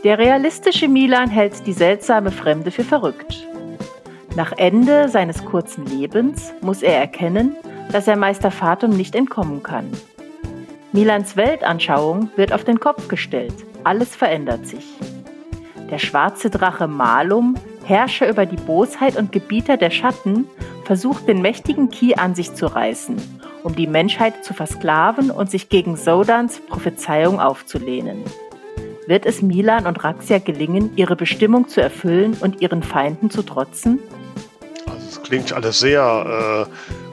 Der 0.03 0.19
realistische 0.19 0.87
Milan 0.87 1.29
hält 1.29 1.65
die 1.65 1.73
seltsame 1.73 2.31
Fremde 2.31 2.69
für 2.71 2.83
verrückt. 2.83 3.46
Nach 4.37 4.53
Ende 4.55 5.09
seines 5.09 5.43
kurzen 5.45 5.87
Lebens 5.87 6.53
muss 6.61 6.83
er 6.83 6.95
erkennen, 6.95 7.55
dass 7.91 8.07
er 8.07 8.15
Meister 8.15 8.51
Fatum 8.51 8.91
nicht 8.91 9.15
entkommen 9.15 9.63
kann. 9.63 9.89
Milans 10.91 11.35
Weltanschauung 11.35 12.29
wird 12.35 12.53
auf 12.53 12.63
den 12.63 12.79
Kopf 12.79 13.07
gestellt. 13.07 13.55
Alles 13.83 14.15
verändert 14.15 14.67
sich. 14.67 14.85
Der 15.89 15.97
schwarze 15.97 16.51
Drache 16.51 16.87
Malum, 16.87 17.55
Herrscher 17.83 18.29
über 18.29 18.45
die 18.45 18.57
Bosheit 18.57 19.17
und 19.17 19.31
Gebieter 19.31 19.75
der 19.75 19.89
Schatten, 19.89 20.45
versucht 20.83 21.27
den 21.27 21.41
mächtigen 21.41 21.89
Ki 21.89 22.13
an 22.13 22.35
sich 22.35 22.53
zu 22.53 22.67
reißen, 22.67 23.15
um 23.63 23.75
die 23.75 23.87
Menschheit 23.87 24.45
zu 24.45 24.53
versklaven 24.53 25.31
und 25.31 25.49
sich 25.49 25.67
gegen 25.67 25.97
Sodans 25.97 26.59
Prophezeiung 26.59 27.39
aufzulehnen. 27.39 28.23
Wird 29.07 29.25
es 29.25 29.41
Milan 29.41 29.87
und 29.87 30.03
Raxia 30.03 30.37
gelingen, 30.37 30.91
ihre 30.95 31.15
Bestimmung 31.15 31.69
zu 31.69 31.81
erfüllen 31.81 32.37
und 32.39 32.61
ihren 32.61 32.83
Feinden 32.83 33.31
zu 33.31 33.41
trotzen? 33.41 33.97
Klingt 35.23 35.53
alles 35.53 35.79
sehr 35.79 36.67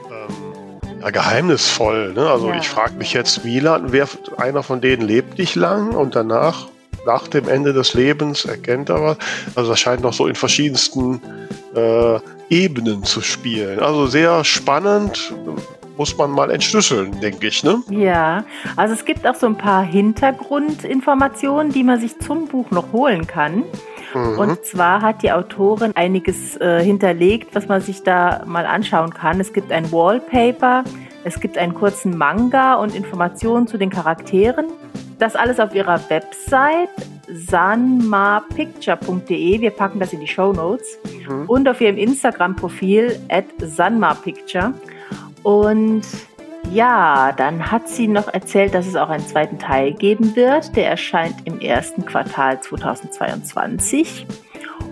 äh, 0.09 0.13
ähm, 0.13 1.01
ja, 1.01 1.09
geheimnisvoll. 1.09 2.13
Ne? 2.13 2.29
Also 2.29 2.49
ja. 2.49 2.57
ich 2.57 2.69
frage 2.69 2.95
mich 2.95 3.13
jetzt, 3.13 3.43
Milan, 3.43 3.91
wer 3.91 4.07
einer 4.37 4.63
von 4.63 4.81
denen 4.81 5.01
lebt 5.07 5.37
nicht 5.37 5.55
lang 5.55 5.91
und 5.91 6.15
danach, 6.15 6.67
nach 7.05 7.27
dem 7.27 7.47
Ende 7.47 7.73
des 7.73 7.93
Lebens, 7.93 8.45
erkennt 8.45 8.89
er 8.89 9.01
was. 9.01 9.17
Also 9.55 9.71
das 9.71 9.79
scheint 9.79 10.01
noch 10.01 10.13
so 10.13 10.27
in 10.27 10.35
verschiedensten 10.35 11.21
äh, 11.75 12.19
Ebenen 12.49 13.03
zu 13.03 13.21
spielen. 13.21 13.79
Also 13.79 14.07
sehr 14.07 14.43
spannend, 14.43 15.33
muss 15.97 16.17
man 16.17 16.31
mal 16.31 16.51
entschlüsseln, 16.51 17.19
denke 17.21 17.47
ich. 17.47 17.63
Ne? 17.63 17.81
Ja, 17.89 18.43
also 18.75 18.93
es 18.93 19.05
gibt 19.05 19.25
auch 19.25 19.35
so 19.35 19.47
ein 19.47 19.57
paar 19.57 19.83
Hintergrundinformationen, 19.83 21.71
die 21.71 21.83
man 21.83 21.99
sich 21.99 22.19
zum 22.19 22.47
Buch 22.47 22.71
noch 22.71 22.91
holen 22.91 23.27
kann. 23.27 23.63
Mhm. 24.15 24.39
Und 24.39 24.65
zwar 24.65 25.01
hat 25.01 25.21
die 25.23 25.31
Autorin 25.31 25.95
einiges 25.95 26.57
äh, 26.57 26.83
hinterlegt, 26.83 27.53
was 27.53 27.67
man 27.67 27.81
sich 27.81 28.01
da 28.03 28.43
mal 28.45 28.65
anschauen 28.65 29.13
kann. 29.13 29.39
Es 29.39 29.53
gibt 29.53 29.71
ein 29.71 29.91
Wallpaper, 29.91 30.83
es 31.23 31.39
gibt 31.39 31.57
einen 31.57 31.73
kurzen 31.73 32.17
Manga 32.17 32.75
und 32.75 32.93
Informationen 32.95 33.67
zu 33.67 33.77
den 33.77 33.89
Charakteren. 33.89 34.65
Das 35.19 35.35
alles 35.35 35.59
auf 35.59 35.75
ihrer 35.75 35.99
Website 36.09 36.89
sanmapicture.de. 37.27 39.61
Wir 39.61 39.71
packen 39.71 39.99
das 39.99 40.13
in 40.13 40.19
die 40.19 40.27
Show 40.27 40.53
Notes. 40.53 40.99
Mhm. 41.27 41.45
Und 41.47 41.67
auf 41.67 41.81
ihrem 41.81 41.97
Instagram-Profil 41.97 43.19
at 43.29 43.45
sanmapicture. 43.59 44.75
Und 45.43 46.03
ja, 46.71 47.31
dann 47.31 47.71
hat 47.71 47.87
sie 47.87 48.07
noch 48.07 48.33
erzählt, 48.33 48.73
dass 48.73 48.87
es 48.87 48.95
auch 48.95 49.09
einen 49.09 49.25
zweiten 49.25 49.59
Teil 49.59 49.93
geben 49.93 50.35
wird. 50.35 50.75
Der 50.75 50.89
erscheint 50.89 51.35
im 51.45 51.59
ersten 51.59 52.05
Quartal 52.05 52.61
2022. 52.61 54.25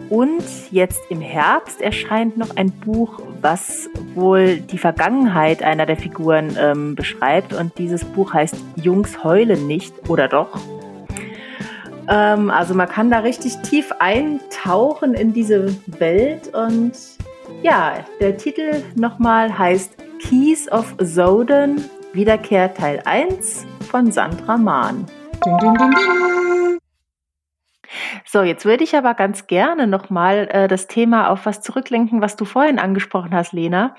Und 0.09 0.43
jetzt 0.71 1.01
im 1.09 1.21
Herbst 1.21 1.81
erscheint 1.81 2.37
noch 2.37 2.55
ein 2.55 2.71
Buch, 2.71 3.19
was 3.41 3.89
wohl 4.13 4.57
die 4.57 4.77
Vergangenheit 4.77 5.63
einer 5.63 5.85
der 5.85 5.97
Figuren 5.97 6.55
ähm, 6.59 6.95
beschreibt. 6.95 7.53
Und 7.53 7.77
dieses 7.77 8.05
Buch 8.05 8.33
heißt 8.33 8.55
Jungs 8.75 9.23
heulen 9.23 9.65
nicht 9.67 9.93
oder 10.09 10.27
doch. 10.27 10.59
Ähm, 12.07 12.51
also 12.51 12.73
man 12.73 12.89
kann 12.89 13.09
da 13.09 13.19
richtig 13.19 13.57
tief 13.63 13.91
eintauchen 13.99 15.13
in 15.13 15.33
diese 15.33 15.75
Welt. 15.87 16.53
Und 16.53 16.93
ja, 17.61 18.05
der 18.19 18.37
Titel 18.37 18.83
nochmal 18.95 19.57
heißt 19.57 20.02
Keys 20.23 20.71
of 20.71 20.95
Zoden, 20.97 21.83
Wiederkehr 22.13 22.73
Teil 22.73 23.01
1 23.05 23.65
von 23.89 24.11
Sandra 24.11 24.57
Mahn. 24.57 25.05
Ding, 25.45 25.57
ding, 25.57 25.73
ding, 25.73 26.79
so, 28.25 28.41
jetzt 28.41 28.65
würde 28.65 28.83
ich 28.83 28.95
aber 28.95 29.13
ganz 29.13 29.47
gerne 29.47 29.85
nochmal 29.85 30.47
äh, 30.51 30.67
das 30.67 30.87
Thema 30.87 31.29
auf 31.29 31.45
was 31.45 31.61
zurücklenken, 31.61 32.21
was 32.21 32.35
du 32.35 32.45
vorhin 32.45 32.79
angesprochen 32.79 33.35
hast, 33.35 33.53
Lena. 33.53 33.95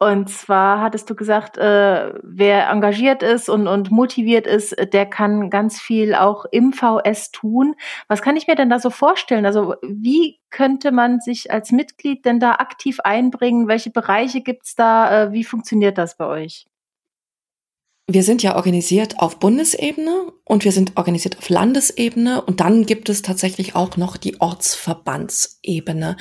Und 0.00 0.28
zwar 0.28 0.80
hattest 0.80 1.08
du 1.08 1.14
gesagt, 1.14 1.56
äh, 1.56 2.12
wer 2.22 2.68
engagiert 2.68 3.22
ist 3.22 3.48
und, 3.48 3.68
und 3.68 3.90
motiviert 3.90 4.46
ist, 4.46 4.74
der 4.92 5.06
kann 5.06 5.50
ganz 5.50 5.80
viel 5.80 6.14
auch 6.14 6.44
im 6.50 6.72
VS 6.72 7.30
tun. 7.30 7.76
Was 8.08 8.20
kann 8.20 8.36
ich 8.36 8.48
mir 8.48 8.56
denn 8.56 8.70
da 8.70 8.80
so 8.80 8.90
vorstellen? 8.90 9.46
Also 9.46 9.76
wie 9.82 10.40
könnte 10.50 10.90
man 10.90 11.20
sich 11.20 11.52
als 11.52 11.70
Mitglied 11.70 12.24
denn 12.24 12.40
da 12.40 12.52
aktiv 12.52 13.00
einbringen? 13.00 13.68
Welche 13.68 13.90
Bereiche 13.90 14.40
gibt's 14.40 14.74
da? 14.74 15.26
Äh, 15.26 15.32
wie 15.32 15.44
funktioniert 15.44 15.96
das 15.96 16.16
bei 16.16 16.26
euch? 16.26 16.66
Wir 18.06 18.22
sind 18.22 18.42
ja 18.42 18.56
organisiert 18.56 19.18
auf 19.18 19.38
Bundesebene 19.38 20.32
und 20.44 20.64
wir 20.64 20.72
sind 20.72 20.92
organisiert 20.96 21.38
auf 21.38 21.48
Landesebene 21.48 22.42
und 22.42 22.60
dann 22.60 22.84
gibt 22.84 23.08
es 23.08 23.22
tatsächlich 23.22 23.74
auch 23.74 23.96
noch 23.96 24.18
die 24.18 24.40
Ortsverbandsebene. 24.40 26.16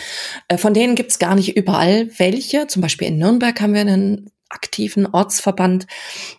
Äh, 0.47 0.57
von 0.57 0.73
denen 0.73 0.95
gibt 0.95 1.11
es 1.11 1.19
gar 1.19 1.35
nicht 1.35 1.57
überall 1.57 2.09
welche. 2.17 2.67
Zum 2.67 2.81
Beispiel 2.81 3.09
in 3.09 3.17
Nürnberg 3.17 3.59
haben 3.59 3.73
wir 3.73 3.81
einen 3.81 4.31
aktiven 4.49 5.07
Ortsverband, 5.07 5.87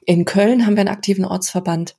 in 0.07 0.25
Köln 0.25 0.65
haben 0.65 0.77
wir 0.77 0.81
einen 0.81 0.89
aktiven 0.89 1.25
Ortsverband. 1.25 1.97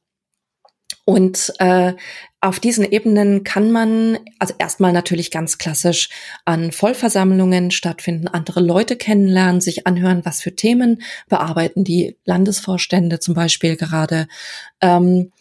Und 1.06 1.54
äh, 1.60 1.94
auf 2.42 2.60
diesen 2.60 2.84
Ebenen 2.84 3.44
kann 3.44 3.72
man, 3.72 4.18
also 4.40 4.56
erstmal 4.58 4.92
natürlich 4.92 5.32
ganz 5.32 5.58
klassisch 5.58 6.10
an 6.46 6.72
Vollversammlungen 6.72 7.72
stattfinden, 7.72 8.28
andere 8.28 8.60
Leute 8.60 8.96
kennenlernen, 8.96 9.62
sich 9.62 9.86
anhören, 9.88 10.26
was 10.26 10.42
für 10.42 10.56
Themen 10.56 11.02
bearbeiten 11.30 11.84
die 11.84 12.18
Landesvorstände 12.26 13.20
zum 13.20 13.36
Beispiel 13.36 13.78
gerade. 13.78 14.28
Ähm, 14.82 15.32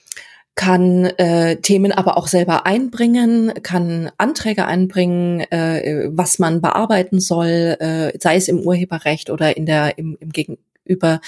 kann 0.54 1.04
äh, 1.04 1.56
Themen 1.56 1.92
aber 1.92 2.16
auch 2.16 2.28
selber 2.28 2.64
einbringen, 2.64 3.52
kann 3.62 4.10
Anträge 4.18 4.66
einbringen, 4.66 5.40
äh, 5.40 6.08
was 6.12 6.38
man 6.38 6.60
bearbeiten 6.60 7.20
soll, 7.20 7.76
äh, 7.80 8.16
sei 8.20 8.36
es 8.36 8.48
im 8.48 8.60
Urheberrecht 8.60 9.30
oder 9.30 9.56
in 9.56 9.66
der 9.66 9.98
im, 9.98 10.16
im 10.20 10.30
Gegenüber 10.30 11.20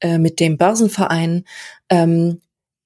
äh, 0.00 0.18
mit 0.18 0.40
dem 0.40 0.58
Börsenverein. 0.58 1.44
Ähm, 1.90 2.40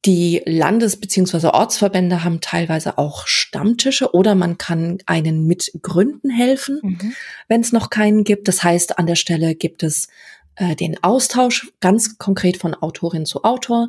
die 0.04 0.42
Landes- 0.46 0.98
bzw. 0.98 1.48
Ortsverbände 1.48 2.24
haben 2.24 2.40
teilweise 2.40 2.96
auch 2.96 3.26
Stammtische 3.26 4.14
oder 4.14 4.34
man 4.34 4.56
kann 4.56 4.98
einen 5.06 5.46
mitgründen 5.46 6.30
helfen, 6.30 6.80
mhm. 6.82 7.12
wenn 7.48 7.60
es 7.60 7.72
noch 7.72 7.90
keinen 7.90 8.24
gibt. 8.24 8.48
Das 8.48 8.62
heißt, 8.62 8.98
an 8.98 9.06
der 9.06 9.16
Stelle 9.16 9.54
gibt 9.54 9.82
es 9.82 10.08
äh, 10.56 10.74
den 10.74 11.02
Austausch 11.02 11.72
ganz 11.80 12.18
konkret 12.18 12.56
von 12.56 12.74
Autorin 12.74 13.26
zu 13.26 13.44
Autor. 13.44 13.88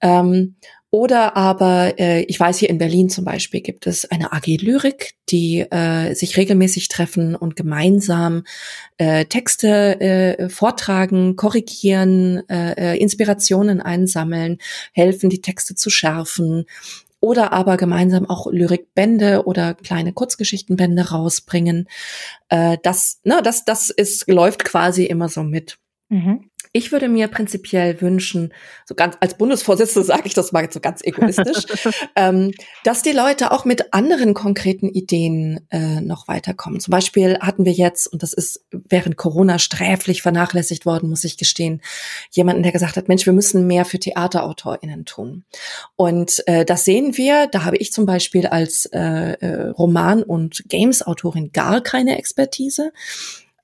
Ähm, 0.00 0.56
oder 0.92 1.36
aber, 1.36 1.98
äh, 2.00 2.22
ich 2.22 2.40
weiß, 2.40 2.58
hier 2.58 2.68
in 2.68 2.78
Berlin 2.78 3.08
zum 3.08 3.24
Beispiel 3.24 3.60
gibt 3.60 3.86
es 3.86 4.10
eine 4.10 4.32
AG 4.32 4.46
Lyrik, 4.46 5.14
die 5.28 5.60
äh, 5.60 6.14
sich 6.14 6.36
regelmäßig 6.36 6.88
treffen 6.88 7.36
und 7.36 7.54
gemeinsam 7.54 8.42
äh, 8.98 9.24
Texte 9.26 10.00
äh, 10.00 10.48
vortragen, 10.48 11.36
korrigieren, 11.36 12.42
äh, 12.48 12.94
äh 12.94 12.98
Inspirationen 12.98 13.80
einsammeln, 13.80 14.58
helfen, 14.92 15.30
die 15.30 15.40
Texte 15.40 15.76
zu 15.76 15.90
schärfen 15.90 16.64
oder 17.20 17.52
aber 17.52 17.76
gemeinsam 17.76 18.28
auch 18.28 18.50
Lyrikbände 18.50 19.44
oder 19.46 19.74
kleine 19.74 20.12
Kurzgeschichtenbände 20.12 21.10
rausbringen. 21.10 21.86
Äh, 22.48 22.78
das, 22.82 23.20
ne, 23.22 23.40
das, 23.44 23.64
das 23.64 23.90
ist, 23.90 24.28
läuft 24.28 24.64
quasi 24.64 25.04
immer 25.04 25.28
so 25.28 25.44
mit. 25.44 25.78
Mhm. 26.08 26.49
Ich 26.72 26.92
würde 26.92 27.08
mir 27.08 27.26
prinzipiell 27.26 28.00
wünschen, 28.00 28.54
so 28.86 28.94
ganz 28.94 29.16
als 29.20 29.34
Bundesvorsitzende 29.34 30.06
sage 30.06 30.22
ich 30.26 30.34
das 30.34 30.52
mal 30.52 30.70
so 30.70 30.78
ganz 30.78 31.02
egoistisch, 31.02 31.64
ähm, 32.16 32.52
dass 32.84 33.02
die 33.02 33.12
Leute 33.12 33.50
auch 33.50 33.64
mit 33.64 33.92
anderen 33.92 34.34
konkreten 34.34 34.88
Ideen 34.88 35.66
äh, 35.70 36.00
noch 36.00 36.28
weiterkommen. 36.28 36.78
Zum 36.78 36.92
Beispiel 36.92 37.38
hatten 37.40 37.64
wir 37.64 37.72
jetzt, 37.72 38.06
und 38.06 38.22
das 38.22 38.32
ist 38.32 38.64
während 38.70 39.16
Corona 39.16 39.58
sträflich 39.58 40.22
vernachlässigt 40.22 40.86
worden, 40.86 41.10
muss 41.10 41.24
ich 41.24 41.36
gestehen, 41.36 41.82
jemanden, 42.30 42.62
der 42.62 42.72
gesagt 42.72 42.96
hat, 42.96 43.08
Mensch, 43.08 43.26
wir 43.26 43.32
müssen 43.32 43.66
mehr 43.66 43.84
für 43.84 43.98
TheaterautorInnen 43.98 45.04
tun. 45.06 45.44
Und 45.96 46.42
äh, 46.46 46.64
das 46.64 46.84
sehen 46.84 47.16
wir, 47.16 47.48
da 47.48 47.64
habe 47.64 47.78
ich 47.78 47.92
zum 47.92 48.06
Beispiel 48.06 48.46
als 48.46 48.86
äh, 48.86 49.32
äh 49.32 49.70
Roman- 49.70 50.22
und 50.22 50.62
Games-Autorin 50.68 51.50
gar 51.52 51.80
keine 51.80 52.16
Expertise. 52.18 52.92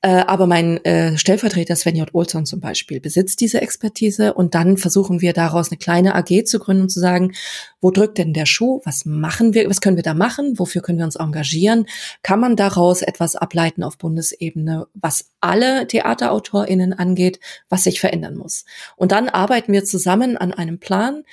Äh, 0.07 0.23
aber 0.29 0.47
mein 0.47 0.85
äh, 0.85 1.19
Stellvertreter 1.19 1.75
Sven 1.75 1.97
J. 1.97 2.15
Olsson 2.15 2.47
zum 2.47 2.61
Beispiel 2.61 3.01
besitzt 3.01 3.41
diese 3.41 3.61
Expertise 3.61 4.35
und 4.35 4.55
dann 4.55 4.77
versuchen 4.77 5.21
wir 5.21 5.33
daraus 5.33 5.73
eine 5.73 5.79
kleine 5.79 6.15
AG 6.15 6.45
zu 6.45 6.61
gründen 6.61 6.83
und 6.83 6.91
zu 6.91 7.01
sagen, 7.01 7.33
wo 7.81 7.91
drückt 7.91 8.19
denn 8.19 8.33
der 8.33 8.47
Schuh? 8.47 8.81
Was 8.85 9.05
machen 9.05 9.53
wir? 9.53 9.69
Was 9.69 9.81
können 9.81 9.97
wir 9.97 10.05
da 10.05 10.15
machen? 10.15 10.61
Wofür 10.61 10.81
können 10.81 10.99
wir 10.99 11.07
uns 11.07 11.17
engagieren? 11.17 11.87
Kann 12.23 12.39
man 12.39 12.55
daraus 12.55 13.03
etwas 13.03 13.35
ableiten 13.35 13.83
auf 13.83 13.99
Bundesebene, 13.99 14.87
was 14.95 15.33
alle 15.41 15.89
TheaterautorInnen 15.89 16.93
angeht, 16.93 17.41
was 17.69 17.83
sich 17.83 17.99
verändern 17.99 18.37
muss? 18.37 18.65
Und 18.95 19.11
dann 19.11 19.29
arbeiten 19.29 19.73
wir 19.73 19.85
zusammen 19.85 20.37
an 20.37 20.53
einem 20.53 20.79
Plan, 20.79 21.25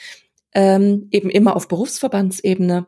ähm, 0.55 1.09
eben 1.11 1.30
immer 1.30 1.55
auf 1.55 1.67
Berufsverbandsebene, 1.67 2.88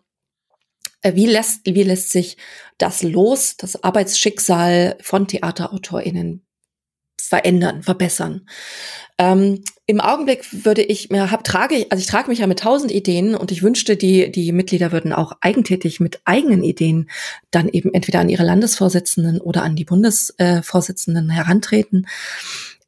wie 1.14 1.28
lässt, 1.28 1.66
wie 1.66 1.84
lässt 1.84 2.12
sich 2.12 2.38
das 2.78 3.04
Los, 3.04 3.58
das 3.58 3.84
Arbeitsschicksal 3.84 4.98
von 5.02 5.28
TheaterautorInnen 5.28 6.42
verändern, 7.22 7.84
verbessern? 7.84 8.48
Ähm, 9.18 9.64
Im 9.86 10.02
Augenblick 10.02 10.66
würde 10.66 10.82
ich 10.82 11.10
mir 11.10 11.32
hab 11.32 11.44
trage 11.44 11.86
also 11.90 12.02
ich 12.02 12.08
trage 12.08 12.30
mich 12.30 12.40
ja 12.40 12.48
mit 12.48 12.60
tausend 12.60 12.92
Ideen 12.92 13.36
und 13.36 13.52
ich 13.52 13.64
wünschte, 13.64 13.96
die 13.96 14.32
die 14.32 14.52
Mitglieder 14.52 14.92
würden 14.92 15.14
auch 15.14 15.34
eigentätig 15.42 16.00
mit 16.00 16.20
eigenen 16.26 16.64
Ideen 16.64 17.10
dann 17.52 17.70
eben 17.70 17.94
entweder 17.94 18.20
an 18.20 18.30
ihre 18.30 18.44
Landesvorsitzenden 18.44 19.40
oder 19.40 19.64
an 19.64 19.76
die 19.76 19.86
Bundesvorsitzenden 19.86 21.30
herantreten. 21.30 22.08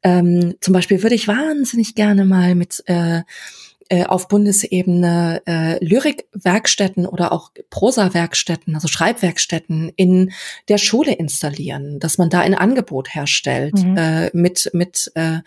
Ähm, 0.02 0.54
zum 0.60 0.74
Beispiel 0.74 1.02
würde 1.02 1.14
ich 1.14 1.28
wahnsinnig 1.28 1.94
gerne 1.94 2.24
mal 2.24 2.54
mit 2.54 2.82
äh, 2.86 3.22
äh, 3.88 4.04
auf 4.04 4.28
Bundesebene 4.28 5.42
äh, 5.46 5.84
Lyrikwerkstätten 5.84 7.06
oder 7.06 7.32
auch 7.32 7.50
Prosa-Werkstätten, 7.70 8.74
also 8.74 8.88
Schreibwerkstätten 8.88 9.92
in 9.96 10.32
der 10.68 10.78
Schule 10.78 11.14
installieren, 11.14 11.98
dass 11.98 12.18
man 12.18 12.30
da 12.30 12.40
ein 12.40 12.54
Angebot 12.54 13.14
herstellt 13.14 13.74
mhm. 13.74 13.96
äh, 13.96 14.30
mit 14.34 14.70
mit 14.72 15.10
äh, 15.14 15.38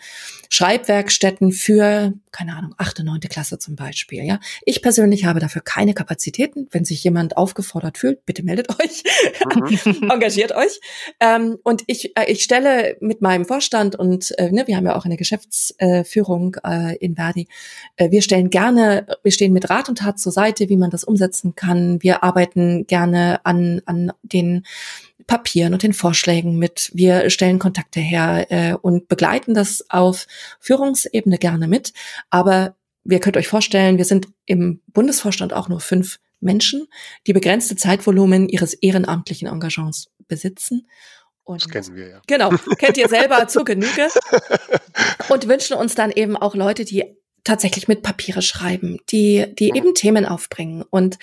Schreibwerkstätten 0.48 1.52
für 1.52 2.14
keine 2.32 2.56
Ahnung 2.56 2.74
achte 2.78 3.04
neunte 3.04 3.28
Klasse 3.28 3.58
zum 3.58 3.76
Beispiel. 3.76 4.24
Ja, 4.24 4.40
ich 4.64 4.82
persönlich 4.82 5.26
habe 5.26 5.38
dafür 5.38 5.62
keine 5.62 5.94
Kapazitäten. 5.94 6.66
Wenn 6.70 6.84
sich 6.84 7.04
jemand 7.04 7.36
aufgefordert 7.36 7.98
fühlt, 7.98 8.24
bitte 8.24 8.42
meldet 8.42 8.70
euch, 8.70 9.04
mhm. 9.54 10.10
engagiert 10.10 10.52
euch. 10.52 10.80
Ähm, 11.20 11.58
und 11.62 11.84
ich 11.86 12.16
äh, 12.16 12.24
ich 12.30 12.42
stelle 12.42 12.96
mit 13.00 13.20
meinem 13.20 13.44
Vorstand 13.44 13.94
und 13.96 14.36
äh, 14.38 14.50
ne, 14.50 14.66
wir 14.66 14.76
haben 14.76 14.86
ja 14.86 14.96
auch 14.96 15.04
eine 15.04 15.16
Geschäftsführung 15.16 16.56
äh, 16.64 16.96
in 16.96 17.16
Verdi. 17.16 17.46
Äh, 17.96 18.10
wir 18.10 18.22
stellen 18.32 18.48
gerne, 18.48 19.06
wir 19.22 19.30
stehen 19.30 19.52
mit 19.52 19.68
Rat 19.68 19.90
und 19.90 19.98
Tat 19.98 20.18
zur 20.18 20.32
Seite, 20.32 20.70
wie 20.70 20.78
man 20.78 20.88
das 20.88 21.04
umsetzen 21.04 21.54
kann. 21.54 22.02
Wir 22.02 22.24
arbeiten 22.24 22.86
gerne 22.86 23.44
an, 23.44 23.82
an 23.84 24.10
den 24.22 24.64
Papieren 25.26 25.74
und 25.74 25.82
den 25.82 25.92
Vorschlägen 25.92 26.56
mit. 26.56 26.90
Wir 26.94 27.28
stellen 27.28 27.58
Kontakte 27.58 28.00
her 28.00 28.46
äh, 28.48 28.72
und 28.72 29.06
begleiten 29.06 29.52
das 29.52 29.84
auf 29.90 30.26
Führungsebene 30.60 31.36
gerne 31.36 31.68
mit. 31.68 31.92
Aber 32.30 32.74
wir 33.04 33.20
könnt 33.20 33.36
euch 33.36 33.48
vorstellen, 33.48 33.98
wir 33.98 34.06
sind 34.06 34.28
im 34.46 34.80
Bundesvorstand 34.86 35.52
auch 35.52 35.68
nur 35.68 35.80
fünf 35.80 36.18
Menschen, 36.40 36.86
die 37.26 37.34
begrenzte 37.34 37.76
Zeitvolumen 37.76 38.48
ihres 38.48 38.72
ehrenamtlichen 38.72 39.46
Engagements 39.46 40.08
besitzen. 40.26 40.88
Und 41.44 41.66
das 41.66 41.70
kennen 41.70 41.96
wir 41.98 42.08
ja. 42.08 42.22
Genau, 42.26 42.48
kennt 42.78 42.96
ihr 42.96 43.10
selber 43.10 43.46
zu 43.48 43.62
Genüge. 43.64 44.08
Und 45.28 45.48
wünschen 45.48 45.76
uns 45.76 45.94
dann 45.94 46.10
eben 46.10 46.34
auch 46.34 46.54
Leute, 46.54 46.86
die 46.86 47.04
tatsächlich 47.44 47.88
mit 47.88 48.02
Papiere 48.02 48.42
schreiben, 48.42 48.98
die, 49.10 49.46
die 49.58 49.72
eben 49.74 49.94
Themen 49.94 50.26
aufbringen 50.26 50.84
und 50.90 51.18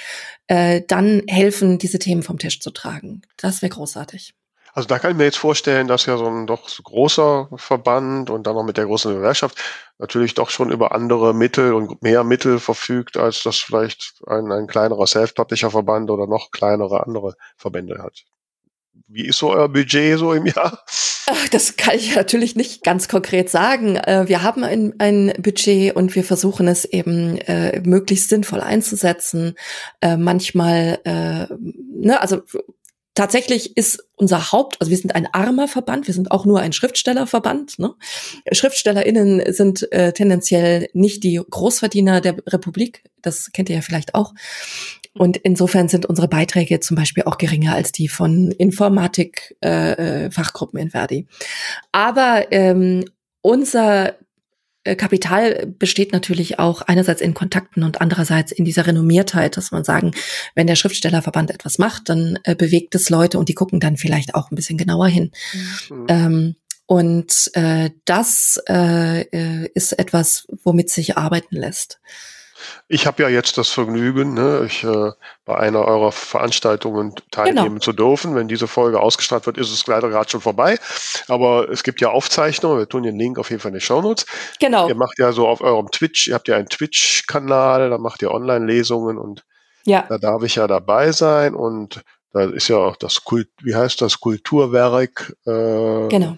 äh, 0.47 0.81
dann 0.87 1.23
helfen, 1.27 1.77
diese 1.77 1.99
Themen 1.99 2.23
vom 2.23 2.39
Tisch 2.39 2.59
zu 2.59 2.71
tragen. 2.71 3.21
Das 3.37 3.61
wäre 3.61 3.71
großartig. 3.71 4.33
Also 4.73 4.87
da 4.87 4.99
kann 4.99 5.11
ich 5.11 5.17
mir 5.17 5.23
jetzt 5.23 5.37
vorstellen, 5.37 5.87
dass 5.87 6.05
ja 6.05 6.17
so 6.17 6.27
ein 6.27 6.45
doch 6.45 6.69
so 6.69 6.83
großer 6.83 7.49
Verband 7.55 8.29
und 8.29 8.45
dann 8.45 8.55
noch 8.55 8.63
mit 8.63 8.77
der 8.77 8.85
großen 8.85 9.13
Gewerkschaft 9.13 9.57
natürlich 9.97 10.35
doch 10.35 10.49
schon 10.49 10.71
über 10.71 10.93
andere 10.93 11.33
Mittel 11.33 11.73
und 11.73 12.01
mehr 12.03 12.23
Mittel 12.23 12.59
verfügt, 12.59 13.17
als 13.17 13.43
das 13.43 13.57
vielleicht 13.57 14.21
ein, 14.27 14.51
ein 14.51 14.67
kleinerer 14.67 15.07
Self-Publisher-Verband 15.07 16.11
oder 16.11 16.27
noch 16.27 16.51
kleinere 16.51 17.05
andere 17.05 17.35
Verbände 17.57 18.01
hat. 18.01 18.25
Wie 19.11 19.25
ist 19.25 19.39
so 19.39 19.49
euer 19.49 19.67
Budget 19.67 20.19
so 20.19 20.33
im 20.33 20.45
Jahr? 20.45 20.83
Das 21.51 21.77
kann 21.77 21.95
ich 21.95 22.15
natürlich 22.15 22.55
nicht 22.55 22.83
ganz 22.83 23.07
konkret 23.07 23.49
sagen. 23.49 23.95
Äh, 23.95 24.27
wir 24.27 24.41
haben 24.41 24.63
ein, 24.63 24.93
ein 24.99 25.33
Budget 25.37 25.95
und 25.95 26.15
wir 26.15 26.23
versuchen 26.23 26.67
es 26.67 26.85
eben 26.85 27.37
äh, 27.39 27.81
möglichst 27.81 28.29
sinnvoll 28.29 28.61
einzusetzen. 28.61 29.55
Äh, 30.01 30.17
manchmal, 30.17 30.99
äh, 31.05 31.47
ne, 31.51 32.19
also 32.19 32.41
tatsächlich 33.15 33.75
ist 33.77 34.07
unser 34.15 34.51
Haupt, 34.51 34.77
also 34.79 34.89
wir 34.89 34.97
sind 34.97 35.13
ein 35.13 35.27
armer 35.33 35.67
Verband, 35.67 36.07
wir 36.07 36.13
sind 36.13 36.31
auch 36.31 36.45
nur 36.45 36.61
ein 36.61 36.73
Schriftstellerverband. 36.73 37.77
Ne? 37.77 37.93
SchriftstellerInnen 38.51 39.53
sind 39.53 39.91
äh, 39.91 40.13
tendenziell 40.13 40.89
nicht 40.93 41.23
die 41.23 41.41
Großverdiener 41.49 42.21
der 42.21 42.37
Republik, 42.47 43.03
das 43.21 43.51
kennt 43.51 43.69
ihr 43.69 43.75
ja 43.75 43.81
vielleicht 43.81 44.15
auch. 44.15 44.33
Und 45.13 45.37
insofern 45.37 45.87
sind 45.89 46.05
unsere 46.05 46.27
Beiträge 46.27 46.79
zum 46.79 46.95
Beispiel 46.95 47.23
auch 47.23 47.37
geringer 47.37 47.73
als 47.73 47.91
die 47.91 48.07
von 48.07 48.51
Informatik-Fachgruppen 48.51 50.77
äh, 50.77 50.81
äh 50.81 50.85
in 50.85 50.91
Verdi. 50.91 51.25
Aber 51.91 52.51
ähm, 52.51 53.05
unser 53.41 54.15
äh, 54.83 54.95
Kapital 54.95 55.73
besteht 55.77 56.13
natürlich 56.13 56.59
auch 56.59 56.81
einerseits 56.81 57.21
in 57.21 57.33
Kontakten 57.33 57.83
und 57.83 58.01
andererseits 58.01 58.51
in 58.51 58.65
dieser 58.65 58.87
Renommiertheit, 58.87 59.57
dass 59.57 59.71
man 59.71 59.83
sagen, 59.83 60.11
wenn 60.55 60.67
der 60.67 60.75
Schriftstellerverband 60.75 61.51
etwas 61.51 61.79
macht, 61.79 62.09
dann 62.09 62.39
äh, 62.43 62.55
bewegt 62.55 62.95
es 62.95 63.09
Leute 63.09 63.39
und 63.39 63.49
die 63.49 63.55
gucken 63.55 63.79
dann 63.79 63.97
vielleicht 63.97 64.35
auch 64.35 64.51
ein 64.51 64.55
bisschen 64.55 64.77
genauer 64.77 65.07
hin. 65.07 65.31
Mhm. 65.89 66.05
Ähm, 66.07 66.55
und 66.85 67.51
äh, 67.53 67.91
das 68.05 68.59
äh, 68.67 69.21
äh 69.21 69.69
ist 69.75 69.93
etwas, 69.93 70.47
womit 70.63 70.89
sich 70.89 71.17
arbeiten 71.17 71.55
lässt. 71.55 71.99
Ich 72.87 73.07
habe 73.07 73.23
ja 73.23 73.29
jetzt 73.29 73.57
das 73.57 73.69
Vergnügen, 73.69 74.33
ne, 74.33 74.63
ich, 74.65 74.83
äh, 74.83 75.11
bei 75.45 75.57
einer 75.57 75.85
eurer 75.85 76.11
Veranstaltungen 76.11 77.15
teilnehmen 77.31 77.67
genau. 77.67 77.79
zu 77.79 77.93
dürfen. 77.93 78.35
Wenn 78.35 78.47
diese 78.47 78.67
Folge 78.67 78.99
ausgestrahlt 78.99 79.45
wird, 79.45 79.57
ist 79.57 79.71
es 79.71 79.85
leider 79.87 80.09
gerade 80.09 80.29
schon 80.29 80.41
vorbei. 80.41 80.77
Aber 81.27 81.69
es 81.69 81.83
gibt 81.83 82.01
ja 82.01 82.09
Aufzeichnungen. 82.09 82.79
Wir 82.79 82.89
tun 82.89 83.03
den 83.03 83.17
Link 83.17 83.39
auf 83.39 83.49
jeden 83.49 83.61
Fall 83.61 83.69
in 83.69 83.79
die 83.79 83.85
Shownotes. 83.85 84.25
Genau. 84.59 84.87
Ihr 84.87 84.95
macht 84.95 85.19
ja 85.19 85.31
so 85.31 85.47
auf 85.47 85.61
eurem 85.61 85.91
Twitch, 85.91 86.27
ihr 86.27 86.35
habt 86.35 86.47
ja 86.47 86.55
einen 86.55 86.69
Twitch-Kanal, 86.69 87.89
da 87.89 87.97
macht 87.97 88.21
ihr 88.21 88.31
Online-Lesungen 88.31 89.17
und 89.17 89.45
ja. 89.85 90.05
da 90.07 90.17
darf 90.17 90.43
ich 90.43 90.55
ja 90.55 90.67
dabei 90.67 91.11
sein. 91.11 91.55
Und 91.55 92.01
da 92.33 92.43
ist 92.43 92.67
ja 92.67 92.77
auch 92.77 92.95
das 92.95 93.23
Kult, 93.23 93.49
wie 93.61 93.75
heißt 93.75 94.01
das, 94.01 94.19
Kulturwerk. 94.19 95.35
Äh, 95.45 96.07
genau. 96.09 96.37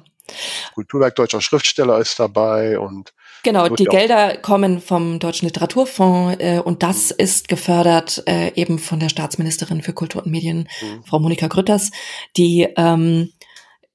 Kulturwerk 0.74 1.16
deutscher 1.16 1.42
Schriftsteller 1.42 2.00
ist 2.00 2.20
dabei 2.20 2.80
und 2.80 3.14
Genau, 3.44 3.70
die 3.70 3.86
Gelder 3.86 4.38
kommen 4.38 4.82
vom 4.82 5.20
Deutschen 5.20 5.48
Literaturfonds 5.48 6.38
äh, 6.40 6.60
und 6.60 6.84
das 6.84 7.10
mhm. 7.10 7.16
ist 7.18 7.48
gefördert 7.48 8.24
äh, 8.28 8.54
eben 8.54 8.80
von 8.80 9.00
der 9.00 9.10
Staatsministerin 9.10 9.82
für 9.82 9.94
Kultur 9.94 10.24
und 10.24 10.32
Medien, 10.32 10.68
mhm. 10.82 11.04
Frau 11.04 11.20
Monika 11.20 11.48
Grütters, 11.48 11.92
die 12.38 12.68
ähm, 12.78 13.32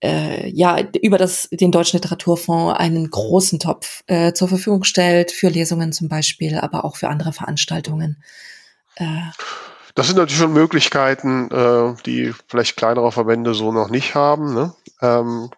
äh, 0.03 0.49
ja 0.49 0.79
über 1.01 1.19
das 1.19 1.49
den 1.51 1.71
Deutschen 1.71 1.99
Literaturfonds 1.99 2.79
einen 2.79 3.09
großen 3.09 3.59
Topf 3.59 4.03
äh, 4.07 4.33
zur 4.33 4.49
Verfügung 4.49 4.85
stellt 4.85 5.31
für 5.31 5.49
Lesungen 5.49 5.93
zum 5.93 6.09
Beispiel, 6.09 6.59
aber 6.59 6.85
auch 6.85 6.97
für 6.97 7.09
andere 7.09 7.33
Veranstaltungen. 7.33 8.23
Äh, 8.97 9.07
das 9.95 10.09
sind 10.09 10.17
natürlich 10.17 10.39
schon 10.39 10.53
Möglichkeiten, 10.53 11.51
äh, 11.51 11.95
die 12.05 12.35
vielleicht 12.49 12.77
kleinere 12.77 13.13
Verbände 13.13 13.55
so 13.55 13.73
noch 13.73 13.89
nicht 13.89 14.15
haben. 14.15 14.55
Ne? 14.55 14.75
Ähm, 15.01 15.51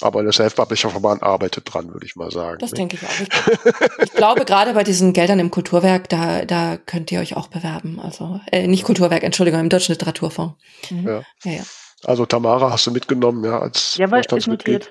aber 0.00 0.22
der 0.22 0.32
Self-Publisher-Verband 0.32 1.22
arbeitet 1.22 1.72
dran, 1.72 1.92
würde 1.92 2.06
ich 2.06 2.16
mal 2.16 2.30
sagen. 2.30 2.58
Das 2.60 2.72
ne? 2.72 2.76
denke 2.76 2.96
ich 2.96 3.02
auch. 3.02 3.20
Ich, 3.20 4.04
ich 4.04 4.12
glaube, 4.12 4.44
gerade 4.44 4.74
bei 4.74 4.84
diesen 4.84 5.12
Geldern 5.12 5.40
im 5.40 5.50
Kulturwerk, 5.50 6.08
da, 6.08 6.44
da 6.44 6.76
könnt 6.76 7.10
ihr 7.10 7.20
euch 7.20 7.36
auch 7.36 7.48
bewerben. 7.48 8.00
Also 8.00 8.40
äh, 8.52 8.66
nicht 8.66 8.84
Kulturwerk, 8.84 9.22
Entschuldigung, 9.22 9.60
im 9.60 9.68
Deutschen 9.68 9.92
Literaturfonds. 9.92 10.54
Mhm. 10.90 11.06
Ja. 11.06 11.22
Ja, 11.44 11.52
ja. 11.52 11.62
Also 12.04 12.26
Tamara 12.26 12.70
hast 12.70 12.86
du 12.86 12.92
mitgenommen, 12.92 13.44
ja, 13.44 13.58
als 13.58 13.96
Ja, 13.96 14.06
notiert. 14.06 14.90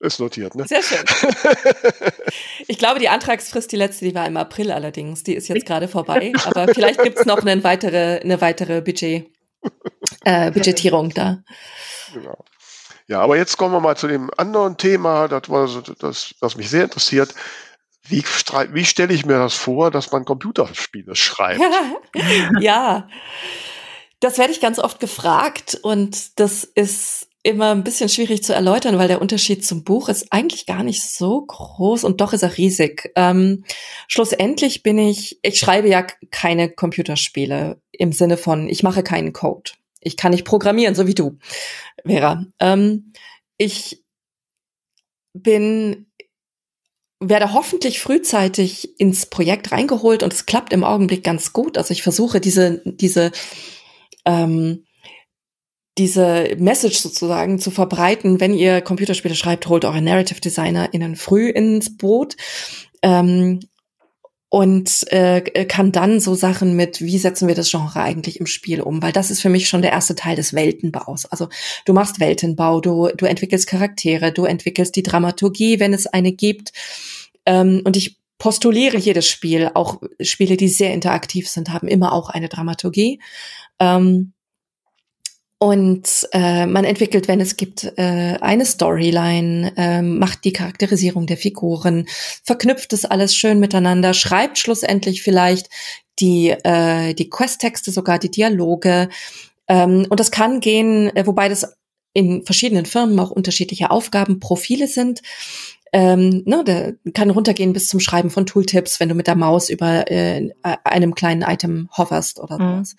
Ist 0.00 0.20
notiert, 0.20 0.54
ne? 0.54 0.66
Sehr 0.66 0.82
schön. 0.82 0.98
ich 2.68 2.78
glaube, 2.78 3.00
die 3.00 3.08
Antragsfrist, 3.08 3.72
die 3.72 3.76
letzte, 3.76 4.04
die 4.04 4.14
war 4.14 4.26
im 4.26 4.36
April 4.36 4.70
allerdings. 4.70 5.22
Die 5.22 5.34
ist 5.34 5.48
jetzt 5.48 5.64
gerade 5.64 5.88
vorbei. 5.88 6.32
Aber 6.44 6.68
vielleicht 6.68 7.02
gibt 7.02 7.18
es 7.18 7.26
noch 7.26 7.38
eine 7.38 7.64
weitere, 7.64 8.20
eine 8.20 8.40
weitere 8.40 8.82
Budget, 8.82 9.30
äh, 10.24 10.50
Budgetierung 10.50 11.10
da. 11.10 11.42
Genau. 12.12 12.44
Ja, 13.06 13.20
aber 13.20 13.36
jetzt 13.36 13.56
kommen 13.56 13.74
wir 13.74 13.80
mal 13.80 13.96
zu 13.96 14.08
dem 14.08 14.30
anderen 14.36 14.76
Thema, 14.76 15.28
das, 15.28 15.50
war 15.50 15.68
so, 15.68 15.80
das, 15.80 16.34
das 16.40 16.56
mich 16.56 16.70
sehr 16.70 16.84
interessiert. 16.84 17.34
Wie, 18.06 18.22
wie 18.72 18.84
stelle 18.84 19.14
ich 19.14 19.24
mir 19.26 19.38
das 19.38 19.54
vor, 19.54 19.90
dass 19.90 20.12
man 20.12 20.24
Computerspiele 20.24 21.14
schreibt? 21.14 21.62
ja, 22.60 23.08
das 24.20 24.38
werde 24.38 24.52
ich 24.52 24.60
ganz 24.60 24.78
oft 24.78 25.00
gefragt 25.00 25.78
und 25.82 26.38
das 26.38 26.64
ist 26.64 27.28
immer 27.42 27.72
ein 27.72 27.84
bisschen 27.84 28.08
schwierig 28.08 28.42
zu 28.42 28.54
erläutern, 28.54 28.98
weil 28.98 29.08
der 29.08 29.20
Unterschied 29.20 29.64
zum 29.64 29.84
Buch 29.84 30.08
ist 30.08 30.32
eigentlich 30.32 30.64
gar 30.64 30.82
nicht 30.82 31.02
so 31.02 31.42
groß 31.42 32.04
und 32.04 32.22
doch 32.22 32.32
ist 32.32 32.42
er 32.42 32.56
riesig. 32.56 33.12
Ähm, 33.16 33.64
schlussendlich 34.08 34.82
bin 34.82 34.96
ich, 34.96 35.38
ich 35.42 35.58
schreibe 35.58 35.88
ja 35.88 36.06
keine 36.30 36.70
Computerspiele 36.70 37.80
im 37.92 38.12
Sinne 38.12 38.38
von, 38.38 38.66
ich 38.68 38.82
mache 38.82 39.02
keinen 39.02 39.34
Code. 39.34 39.72
Ich 40.04 40.16
kann 40.16 40.32
nicht 40.32 40.44
programmieren, 40.44 40.94
so 40.94 41.06
wie 41.06 41.14
du, 41.14 41.38
Vera. 42.04 42.46
Ähm, 42.60 43.12
ich 43.58 44.04
bin 45.32 46.06
werde 47.20 47.52
hoffentlich 47.52 48.00
frühzeitig 48.00 49.00
ins 49.00 49.26
Projekt 49.26 49.72
reingeholt 49.72 50.22
und 50.22 50.32
es 50.32 50.46
klappt 50.46 50.72
im 50.72 50.84
Augenblick 50.84 51.24
ganz 51.24 51.52
gut. 51.52 51.78
Also 51.78 51.92
ich 51.92 52.02
versuche 52.02 52.40
diese 52.40 52.82
diese 52.84 53.32
ähm, 54.26 54.84
diese 55.96 56.56
Message 56.58 56.98
sozusagen 56.98 57.58
zu 57.60 57.70
verbreiten, 57.70 58.40
wenn 58.40 58.52
ihr 58.52 58.80
Computerspiele 58.80 59.36
schreibt, 59.36 59.68
holt 59.68 59.84
eure 59.84 60.02
Narrative 60.02 60.40
Designer 60.40 60.92
innen 60.92 61.14
früh 61.14 61.48
ins 61.50 61.96
Boot. 61.96 62.36
Ähm, 63.02 63.60
und 64.54 65.10
äh, 65.10 65.40
kann 65.64 65.90
dann 65.90 66.20
so 66.20 66.36
Sachen 66.36 66.76
mit, 66.76 67.00
wie 67.00 67.18
setzen 67.18 67.48
wir 67.48 67.56
das 67.56 67.72
Genre 67.72 67.98
eigentlich 67.98 68.38
im 68.38 68.46
Spiel 68.46 68.82
um? 68.82 69.02
Weil 69.02 69.10
das 69.10 69.32
ist 69.32 69.40
für 69.40 69.48
mich 69.48 69.68
schon 69.68 69.82
der 69.82 69.90
erste 69.90 70.14
Teil 70.14 70.36
des 70.36 70.54
Weltenbaus. 70.54 71.26
Also 71.26 71.48
du 71.86 71.92
machst 71.92 72.20
Weltenbau, 72.20 72.80
du, 72.80 73.08
du 73.16 73.26
entwickelst 73.26 73.66
Charaktere, 73.66 74.30
du 74.30 74.44
entwickelst 74.44 74.94
die 74.94 75.02
Dramaturgie, 75.02 75.80
wenn 75.80 75.92
es 75.92 76.06
eine 76.06 76.30
gibt. 76.30 76.72
Ähm, 77.46 77.82
und 77.82 77.96
ich 77.96 78.20
postuliere 78.38 78.96
jedes 78.96 79.26
Spiel, 79.26 79.72
auch 79.74 80.00
Spiele, 80.20 80.56
die 80.56 80.68
sehr 80.68 80.94
interaktiv 80.94 81.48
sind, 81.48 81.72
haben 81.72 81.88
immer 81.88 82.12
auch 82.12 82.30
eine 82.30 82.48
Dramaturgie. 82.48 83.20
Ähm, 83.80 84.34
und 85.58 86.28
äh, 86.32 86.66
man 86.66 86.84
entwickelt, 86.84 87.28
wenn 87.28 87.40
es 87.40 87.56
gibt, 87.56 87.84
äh, 87.96 88.36
eine 88.40 88.66
Storyline, 88.66 89.72
äh, 89.76 90.02
macht 90.02 90.44
die 90.44 90.52
Charakterisierung 90.52 91.26
der 91.26 91.36
Figuren, 91.36 92.06
verknüpft 92.42 92.92
das 92.92 93.04
alles 93.04 93.34
schön 93.34 93.60
miteinander, 93.60 94.14
schreibt 94.14 94.58
schlussendlich 94.58 95.22
vielleicht 95.22 95.68
die, 96.18 96.50
äh, 96.50 97.14
die 97.14 97.30
Questtexte, 97.30 97.92
sogar 97.92 98.18
die 98.18 98.30
Dialoge. 98.30 99.08
Ähm, 99.68 100.06
und 100.08 100.20
das 100.20 100.30
kann 100.30 100.60
gehen, 100.60 101.14
äh, 101.16 101.26
wobei 101.26 101.48
das 101.48 101.76
in 102.12 102.44
verschiedenen 102.44 102.86
Firmen 102.86 103.18
auch 103.18 103.30
unterschiedliche 103.30 103.90
Aufgabenprofile 103.90 104.86
sind. 104.86 105.22
Ähm, 105.92 106.42
ne, 106.44 106.64
der 106.64 106.94
kann 107.12 107.30
runtergehen 107.30 107.72
bis 107.72 107.86
zum 107.86 108.00
Schreiben 108.00 108.30
von 108.30 108.46
Tooltips, 108.46 108.98
wenn 108.98 109.08
du 109.08 109.14
mit 109.14 109.28
der 109.28 109.36
Maus 109.36 109.68
über 109.70 110.10
äh, 110.10 110.50
einem 110.62 111.14
kleinen 111.14 111.42
Item 111.42 111.88
hoverst 111.96 112.40
oder 112.40 112.58
mhm. 112.58 112.84
sowas. 112.84 112.96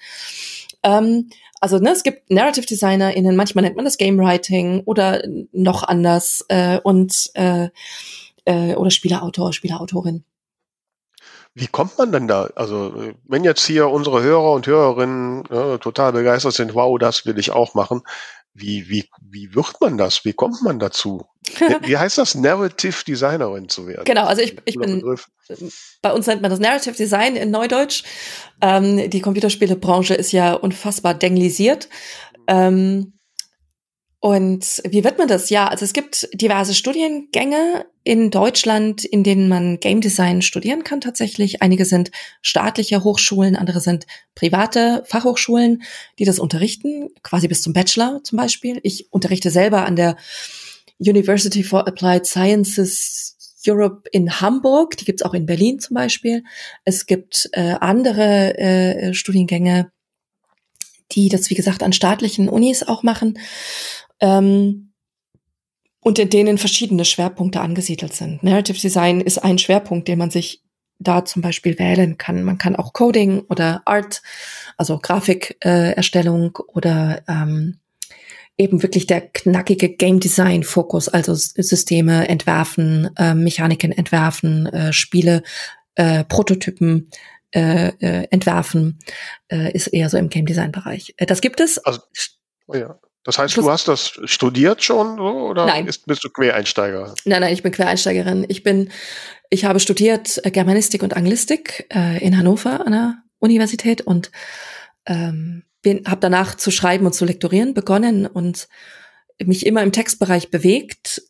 Ähm, 0.83 1.29
also 1.65 1.79
ne, 1.79 1.93
es 1.93 2.03
gibt 2.03 2.29
Narrative 2.29 2.67
DesignerInnen, 2.67 3.35
manchmal 3.35 3.63
nennt 3.63 3.75
man 3.75 3.85
das 3.85 3.97
Game 3.97 4.19
Writing 4.19 4.83
oder 4.85 5.23
noch 5.51 5.81
anders 5.81 6.45
äh, 6.47 6.79
und 6.83 7.31
äh, 7.33 7.69
äh, 8.45 8.75
oder 8.75 8.91
Spielerautor, 8.91 9.51
Spielerautorin. 9.51 10.23
Wie 11.55 11.65
kommt 11.65 11.97
man 11.97 12.11
denn 12.11 12.27
da? 12.27 12.51
Also, 12.55 12.93
wenn 13.23 13.43
jetzt 13.43 13.65
hier 13.65 13.89
unsere 13.89 14.21
Hörer 14.21 14.51
und 14.51 14.67
Hörerinnen 14.67 15.43
ja, 15.49 15.79
total 15.79 16.11
begeistert 16.11 16.53
sind, 16.53 16.75
wow, 16.75 16.99
das 16.99 17.25
will 17.25 17.39
ich 17.39 17.49
auch 17.49 17.73
machen, 17.73 18.03
wie, 18.55 18.89
wie, 18.89 19.09
wie 19.21 19.53
wird 19.53 19.75
man 19.81 19.97
das? 19.97 20.23
Wie 20.23 20.31
kommt 20.31 20.61
man 20.63 20.79
dazu? 20.79 21.25
Wie 21.81 21.97
heißt 21.97 22.17
das, 22.17 22.35
Narrative 22.35 23.03
Designerin 23.05 23.67
zu 23.67 23.85
werden? 23.85 24.05
Genau, 24.05 24.25
also 24.25 24.41
ich, 24.41 24.55
ich 24.63 24.77
bin, 24.77 25.03
bei 26.01 26.13
uns 26.13 26.25
nennt 26.25 26.41
man 26.41 26.49
das 26.49 26.61
Narrative 26.61 26.95
Design 26.95 27.35
in 27.35 27.51
Neudeutsch. 27.51 28.03
Ähm, 28.61 29.09
die 29.09 29.19
Computerspielebranche 29.19 30.13
ist 30.13 30.31
ja 30.31 30.53
unfassbar 30.53 31.13
denglisiert. 31.13 31.89
Ähm, 32.47 33.19
und 34.19 34.81
wie 34.87 35.03
wird 35.03 35.17
man 35.17 35.27
das? 35.27 35.49
Ja, 35.49 35.67
also 35.67 35.85
es 35.85 35.93
gibt 35.93 36.27
diverse 36.33 36.73
Studiengänge 36.73 37.85
in 38.03 38.31
Deutschland, 38.31 39.03
in 39.03 39.23
denen 39.23 39.47
man 39.47 39.79
Game 39.79 40.01
Design 40.01 40.41
studieren 40.41 40.83
kann 40.83 41.01
tatsächlich. 41.01 41.61
Einige 41.61 41.85
sind 41.85 42.11
staatliche 42.41 43.03
Hochschulen, 43.03 43.55
andere 43.55 43.81
sind 43.81 44.07
private 44.33 45.03
Fachhochschulen, 45.05 45.83
die 46.17 46.25
das 46.25 46.39
unterrichten, 46.39 47.09
quasi 47.23 47.47
bis 47.47 47.61
zum 47.61 47.73
Bachelor 47.73 48.21
zum 48.23 48.37
Beispiel. 48.37 48.79
Ich 48.83 49.11
unterrichte 49.11 49.51
selber 49.51 49.85
an 49.85 49.95
der 49.95 50.17
University 50.97 51.63
for 51.63 51.87
Applied 51.87 52.25
Sciences 52.25 53.35
Europe 53.67 54.09
in 54.11 54.41
Hamburg, 54.41 54.97
die 54.97 55.05
gibt's 55.05 55.23
auch 55.23 55.33
in 55.33 55.45
Berlin 55.45 55.79
zum 55.79 55.95
Beispiel. 55.95 56.43
Es 56.83 57.05
gibt 57.05 57.49
äh, 57.53 57.75
andere 57.79 58.57
äh, 58.57 59.13
Studiengänge, 59.13 59.91
die 61.11 61.29
das, 61.29 61.49
wie 61.49 61.55
gesagt, 61.55 61.83
an 61.83 61.93
staatlichen 61.93 62.49
Unis 62.49 62.83
auch 62.83 63.03
machen 63.03 63.37
ähm, 64.19 64.93
und 66.01 66.19
in 66.19 66.29
denen 66.29 66.57
verschiedene 66.57 67.03
Schwerpunkte 67.03 67.61
angesiedelt 67.61 68.13
sind. 68.13 68.43
Narrative 68.43 68.79
Design 68.79 69.21
ist 69.21 69.39
ein 69.39 69.57
Schwerpunkt, 69.57 70.07
den 70.07 70.19
man 70.19 70.29
sich 70.29 70.61
da 70.99 71.25
zum 71.25 71.41
Beispiel 71.41 71.77
wählen 71.79 72.17
kann. 72.17 72.43
Man 72.43 72.57
kann 72.57 72.75
auch 72.75 72.93
Coding 72.93 73.41
oder 73.49 73.81
Art, 73.85 74.21
also 74.77 74.99
Grafikerstellung 74.99 76.57
äh, 76.57 76.71
oder 76.71 77.23
ähm, 77.27 77.79
eben 78.57 78.83
wirklich 78.83 79.07
der 79.07 79.21
knackige 79.21 79.89
Game 79.89 80.19
Design 80.19 80.63
Fokus, 80.63 81.09
also 81.09 81.33
Systeme 81.33 82.27
entwerfen, 82.29 83.09
äh, 83.17 83.33
Mechaniken 83.33 83.91
entwerfen, 83.91 84.67
äh, 84.67 84.93
Spiele, 84.93 85.43
äh, 85.95 86.23
Prototypen 86.23 87.09
äh, 87.51 87.89
äh, 87.99 88.27
entwerfen, 88.31 88.99
äh, 89.49 89.71
ist 89.73 89.87
eher 89.87 90.09
so 90.09 90.17
im 90.17 90.29
Game 90.29 90.45
Design 90.45 90.71
Bereich. 90.71 91.13
Äh, 91.17 91.25
das 91.25 91.41
gibt 91.41 91.59
es. 91.59 91.77
Also, 91.79 92.01
oh 92.67 92.75
ja. 92.75 92.99
Das 93.25 93.39
heißt, 93.39 93.57
du 93.57 93.69
hast 93.69 93.87
das 93.87 94.19
studiert 94.25 94.83
schon 94.83 95.17
so, 95.17 95.23
oder 95.23 95.65
nein. 95.65 95.87
Ist, 95.87 96.05
bist 96.05 96.23
du 96.23 96.29
Quereinsteiger? 96.29 97.15
Nein, 97.25 97.41
nein, 97.41 97.53
ich 97.53 97.63
bin 97.63 97.71
Quereinsteigerin. 97.71 98.45
Ich 98.49 98.61
bin, 98.61 98.91
ich 99.49 99.65
habe 99.65 99.79
studiert 99.79 100.39
äh, 100.45 100.51
Germanistik 100.51 101.01
und 101.01 101.17
Anglistik 101.17 101.87
äh, 101.93 102.23
in 102.23 102.37
Hannover 102.37 102.85
an 102.85 102.91
der 102.91 103.17
Universität 103.39 104.01
und 104.01 104.31
ähm, 105.07 105.63
bin, 105.81 106.03
habe 106.05 106.21
danach 106.21 106.55
zu 106.55 106.69
schreiben 106.69 107.07
und 107.07 107.13
zu 107.13 107.25
lektorieren 107.25 107.73
begonnen 107.73 108.27
und 108.27 108.67
mich 109.43 109.65
immer 109.65 109.81
im 109.81 109.91
Textbereich 109.91 110.51
bewegt 110.51 111.23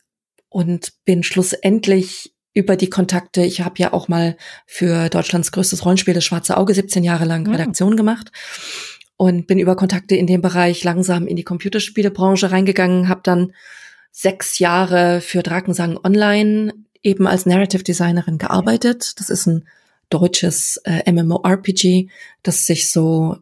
und 0.49 0.91
bin 1.05 1.23
schlussendlich 1.23 2.35
über 2.53 2.75
die 2.75 2.89
Kontakte, 2.89 3.43
ich 3.43 3.61
habe 3.61 3.75
ja 3.79 3.93
auch 3.93 4.09
mal 4.09 4.37
für 4.65 5.09
Deutschlands 5.09 5.51
größtes 5.53 5.83
Rollenspiel, 5.85 6.13
das 6.13 6.23
Schwarze 6.25 6.57
Auge, 6.57 6.73
17 6.73 7.03
Jahre 7.05 7.25
lang 7.25 7.43
mhm. 7.43 7.51
Redaktion 7.51 7.95
gemacht 7.95 8.31
und 9.17 9.47
bin 9.47 9.59
über 9.59 9.75
Kontakte 9.75 10.15
in 10.15 10.27
dem 10.27 10.41
Bereich 10.41 10.83
langsam 10.83 11.27
in 11.27 11.35
die 11.35 11.43
Computerspielebranche 11.43 12.51
reingegangen, 12.51 13.07
habe 13.07 13.21
dann 13.23 13.53
sechs 14.11 14.59
Jahre 14.59 15.21
für 15.21 15.43
Drakensang 15.43 15.97
Online 16.03 16.73
eben 17.03 17.27
als 17.27 17.45
Narrative 17.45 17.83
Designerin 17.83 18.37
gearbeitet. 18.37 19.19
Das 19.19 19.29
ist 19.29 19.45
ein 19.45 19.67
deutsches 20.09 20.77
äh, 20.85 21.11
MMORPG, 21.11 22.09
das 22.43 22.65
sich 22.65 22.89
so 22.89 23.37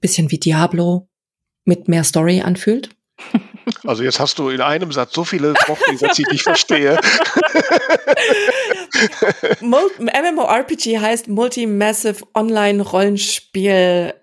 bisschen 0.00 0.30
wie 0.30 0.38
Diablo 0.38 1.08
mit 1.64 1.88
mehr 1.88 2.04
Story 2.04 2.40
anfühlt. 2.40 2.90
Also 3.84 4.02
jetzt 4.02 4.18
hast 4.20 4.38
du 4.38 4.48
in 4.48 4.60
einem 4.60 4.92
Satz 4.92 5.12
so 5.12 5.24
viele 5.24 5.52
Worte, 5.52 5.96
dass 6.00 6.18
ich 6.18 6.26
nicht 6.28 6.42
verstehe. 6.42 6.98
MMORPG 9.60 10.98
heißt 10.98 11.28
Multi-Massive 11.28 12.24
Online-Rollenspiel 12.34 14.14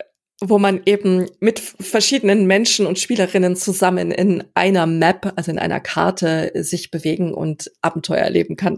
wo 0.50 0.60
man 0.60 0.82
eben 0.86 1.28
mit 1.40 1.60
verschiedenen 1.60 2.48
Menschen 2.48 2.86
und 2.86 3.00
Spielerinnen 3.00 3.56
zusammen 3.56 4.12
in 4.12 4.44
einer 4.54 4.86
Map, 4.86 5.34
also 5.36 5.52
in 5.52 5.60
einer 5.60 5.80
Karte, 5.80 6.52
sich 6.56 6.92
bewegen 6.92 7.34
und 7.34 7.72
Abenteuer 7.82 8.20
erleben 8.20 8.56
kann. 8.56 8.78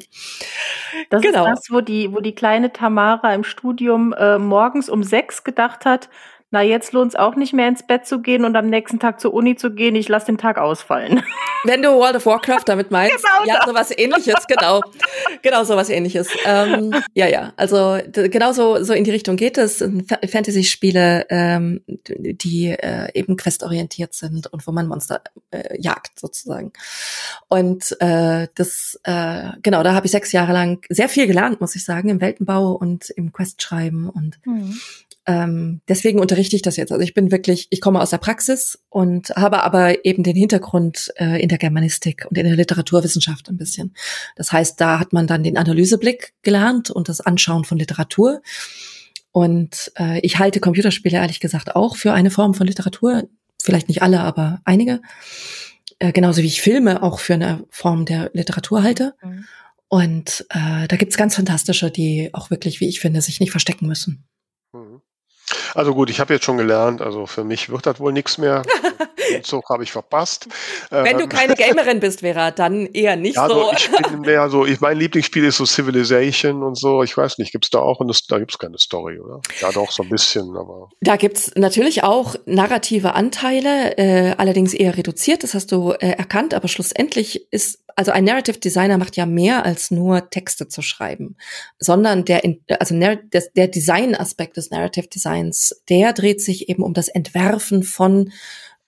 Das 1.10 1.22
genau. 1.22 1.46
ist 1.46 1.52
das, 1.52 1.72
wo 1.72 1.82
die, 1.82 2.14
wo 2.14 2.20
die 2.20 2.36
kleine 2.36 2.72
Tamara 2.74 3.34
im 3.34 3.44
Studium 3.44 4.14
äh, 4.14 4.38
morgens 4.38 4.90
um 4.90 5.04
sechs 5.04 5.44
gedacht 5.44 5.86
hat, 5.86 6.10
na, 6.50 6.62
jetzt 6.62 6.94
lohnt 6.94 7.12
es 7.12 7.20
auch 7.20 7.36
nicht 7.36 7.54
mehr 7.54 7.68
ins 7.68 7.86
Bett 7.86 8.06
zu 8.06 8.22
gehen 8.22 8.46
und 8.46 8.56
am 8.56 8.68
nächsten 8.68 9.00
Tag 9.00 9.20
zur 9.20 9.34
Uni 9.34 9.58
zu 9.58 9.72
gehen. 9.72 9.96
Ich 9.96 10.08
lasse 10.08 10.28
den 10.28 10.38
Tag 10.38 10.58
ausfallen. 10.58 11.22
Wenn 11.66 11.82
du 11.82 11.90
World 11.90 12.16
of 12.16 12.26
Warcraft 12.26 12.64
damit 12.66 12.90
meinst, 12.90 13.24
genau 13.24 13.46
ja, 13.46 13.66
sowas 13.66 13.92
ähnliches, 13.92 14.48
genau. 14.48 14.82
Genau 15.42 15.64
sowas 15.66 15.90
ähnliches. 15.90 16.30
Ähm, 16.46 16.94
ja, 17.14 17.28
ja, 17.28 17.52
also 17.58 17.98
genau 18.12 18.54
so, 18.54 18.82
so 18.82 18.94
in 18.94 19.04
die 19.04 19.12
Richtung 19.12 19.36
geht 19.36 19.58
es. 19.58 19.84
Fantasy-Spiele, 20.30 21.26
ähm, 21.30 21.82
die 22.08 22.68
äh, 22.68 23.10
eben 23.14 23.36
questorientiert 23.36 24.14
sind 24.14 24.48
und 24.48 24.66
wo 24.66 24.72
man 24.72 24.88
Monster 24.88 25.22
äh, 25.52 25.82
jagt, 25.82 26.18
sozusagen. 26.18 26.72
Und 27.50 27.98
äh, 28.00 28.48
das, 28.56 29.00
äh, 29.04 29.50
genau, 29.62 29.84
da 29.84 29.94
habe 29.94 30.06
ich 30.06 30.12
sechs 30.12 30.32
Jahre 30.32 30.54
lang 30.54 30.86
sehr 30.90 31.10
viel 31.10 31.28
gelernt, 31.28 31.60
muss 31.60 31.76
ich 31.76 31.84
sagen, 31.84 32.08
im 32.08 32.22
Weltenbau 32.22 32.72
und 32.72 33.10
im 33.10 33.34
Quest-Schreiben 33.34 34.10
und 34.10 34.40
mhm 34.46 34.80
ähm, 35.28 35.82
deswegen 35.90 36.20
unterrichte 36.38 36.56
ich 36.56 36.62
das 36.62 36.78
jetzt. 36.78 36.92
Also 36.92 37.04
ich 37.04 37.16
bin 37.16 37.32
wirklich, 37.32 37.68
ich 37.72 37.82
komme 37.82 38.00
aus 38.00 38.12
der 38.12 38.20
Praxis 38.20 38.78
und 38.90 39.30
habe 39.32 39.64
aber 39.64 40.06
eben 40.06 40.22
den 40.22 40.36
Hintergrund 40.36 41.12
äh, 41.16 41.42
in 41.42 41.50
der 41.50 41.58
Germanistik 41.58 42.28
und 42.30 42.38
in 42.38 42.46
der 42.46 42.56
Literaturwissenschaft 42.56 43.50
ein 43.50 43.58
bisschen. 43.58 43.96
Das 44.36 44.52
heißt, 44.52 44.80
da 44.80 45.00
hat 45.00 45.14
man 45.14 45.26
dann 45.26 45.44
den 45.44 45.58
Analyseblick 45.58 46.34
gelernt 46.44 46.92
und 46.92 47.10
das 47.10 47.22
Anschauen 47.22 47.66
von 47.66 47.80
Literatur. 47.80 48.44
Und 49.32 49.92
äh, 49.98 50.20
ich 50.20 50.38
halte 50.38 50.60
Computerspiele 50.60 51.18
ehrlich 51.18 51.40
gesagt 51.40 51.76
auch 51.76 51.96
für 51.96 52.14
eine 52.14 52.30
Form 52.30 52.54
von 52.54 52.68
Literatur. 52.68 53.24
Vielleicht 53.60 53.88
nicht 53.88 54.04
alle, 54.04 54.20
aber 54.20 54.62
einige. 54.64 55.02
Äh, 55.98 56.12
genauso 56.12 56.44
wie 56.44 56.48
ich 56.48 56.62
Filme 56.62 57.02
auch 57.02 57.18
für 57.20 57.34
eine 57.34 57.66
Form 57.72 58.06
der 58.06 58.30
Literatur 58.34 58.84
halte. 58.84 59.16
Mhm. 59.24 59.46
Und 59.88 60.46
äh, 60.52 60.88
da 60.88 60.98
gibt's 60.98 61.18
ganz 61.18 61.34
fantastische, 61.34 61.90
die 61.90 62.30
auch 62.34 62.52
wirklich, 62.52 62.80
wie 62.80 62.90
ich 62.90 63.00
finde, 63.00 63.22
sich 63.22 63.40
nicht 63.40 63.52
verstecken 63.52 63.88
müssen. 63.88 64.28
Also 65.76 65.94
gut, 65.94 66.10
ich 66.10 66.20
habe 66.20 66.34
jetzt 66.34 66.46
schon 66.46 66.58
gelernt, 66.58 67.02
also 67.02 67.26
für 67.26 67.44
mich 67.44 67.70
wird 67.70 67.86
das 67.86 68.00
wohl 68.00 68.12
nichts 68.12 68.38
mehr. 68.38 68.64
Den 69.32 69.44
Zug 69.44 69.70
habe 69.70 69.84
ich 69.84 69.92
verpasst. 69.92 70.48
Wenn 70.90 71.18
du 71.18 71.24
ähm, 71.24 71.30
keine 71.30 71.56
Gamerin 71.56 72.00
bist, 72.00 72.22
Vera, 72.22 72.52
dann 72.52 72.86
eher 72.88 73.16
nicht 73.16 73.36
ja, 73.36 73.48
so. 73.48 73.70
Also 73.70 73.78
ich 73.78 73.92
bin 73.92 74.22
mehr 74.22 74.50
so, 74.50 74.66
ich, 74.66 74.80
mein 74.82 74.98
Lieblingsspiel 74.98 75.46
ist 75.46 75.58
so 75.58 75.66
Civilization 75.66 76.64
und 76.64 76.78
so. 76.78 77.04
Ich 77.04 77.16
weiß 77.16 77.38
nicht, 77.38 77.52
gibt's 77.52 77.70
da 77.70 77.80
auch 77.80 78.02
eine, 78.02 78.14
da 78.28 78.40
gibt's 78.40 78.58
keine 78.58 78.78
Story, 78.78 79.20
oder? 79.20 79.42
Ja, 79.60 79.72
doch 79.72 79.92
so 79.92 80.04
ein 80.04 80.10
bisschen, 80.10 80.56
aber. 80.56 80.90
Da 81.02 81.16
gibt's 81.16 81.52
natürlich 81.56 82.04
auch 82.04 82.36
narrative 82.46 83.14
Anteile, 83.14 83.98
äh, 83.98 84.36
allerdings 84.38 84.74
eher 84.74 84.98
reduziert. 84.98 85.44
Das 85.44 85.54
hast 85.54 85.72
du 85.72 85.92
äh, 85.92 86.12
erkannt, 86.12 86.54
aber 86.54 86.68
schlussendlich 86.68 87.52
ist 87.52 87.80
also 87.98 88.12
ein 88.12 88.26
Narrative 88.26 88.60
Designer 88.60 89.00
macht 89.00 89.18
ja 89.18 89.26
mehr 89.26 89.66
als 89.66 89.90
nur 89.90 90.30
Texte 90.30 90.68
zu 90.68 90.84
schreiben, 90.84 91.36
sondern 91.80 92.26
der, 92.26 92.44
also 92.80 92.96
der 92.96 93.68
Design-Aspekt 93.68 94.56
des 94.56 94.70
Narrative 94.70 95.08
Designs, 95.08 95.82
der 95.90 96.14
dreht 96.14 96.40
sich 96.40 96.70
eben 96.70 96.84
um 96.84 96.94
das 96.94 97.08
Entwerfen 97.08 97.82
von 97.82 98.32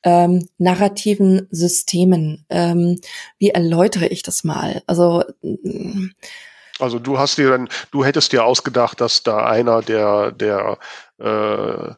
ähm, 0.04 0.48
narrativen 0.58 1.48
Systemen. 1.52 2.46
Ähm, 2.50 3.00
wie 3.38 3.50
erläutere 3.50 4.08
ich 4.08 4.24
das 4.24 4.44
mal? 4.44 4.82
Also 4.88 5.24
mm. 5.42 6.10
also 6.80 7.00
du 7.00 7.18
hast 7.18 7.38
dir 7.38 7.50
dann, 7.50 7.70
du 7.92 8.06
hättest 8.06 8.32
dir 8.32 8.46
ausgedacht, 8.46 9.02
dass 9.02 9.24
da 9.24 9.46
einer 9.46 9.82
der 9.82 10.32
der 10.32 10.78
äh, 11.20 11.94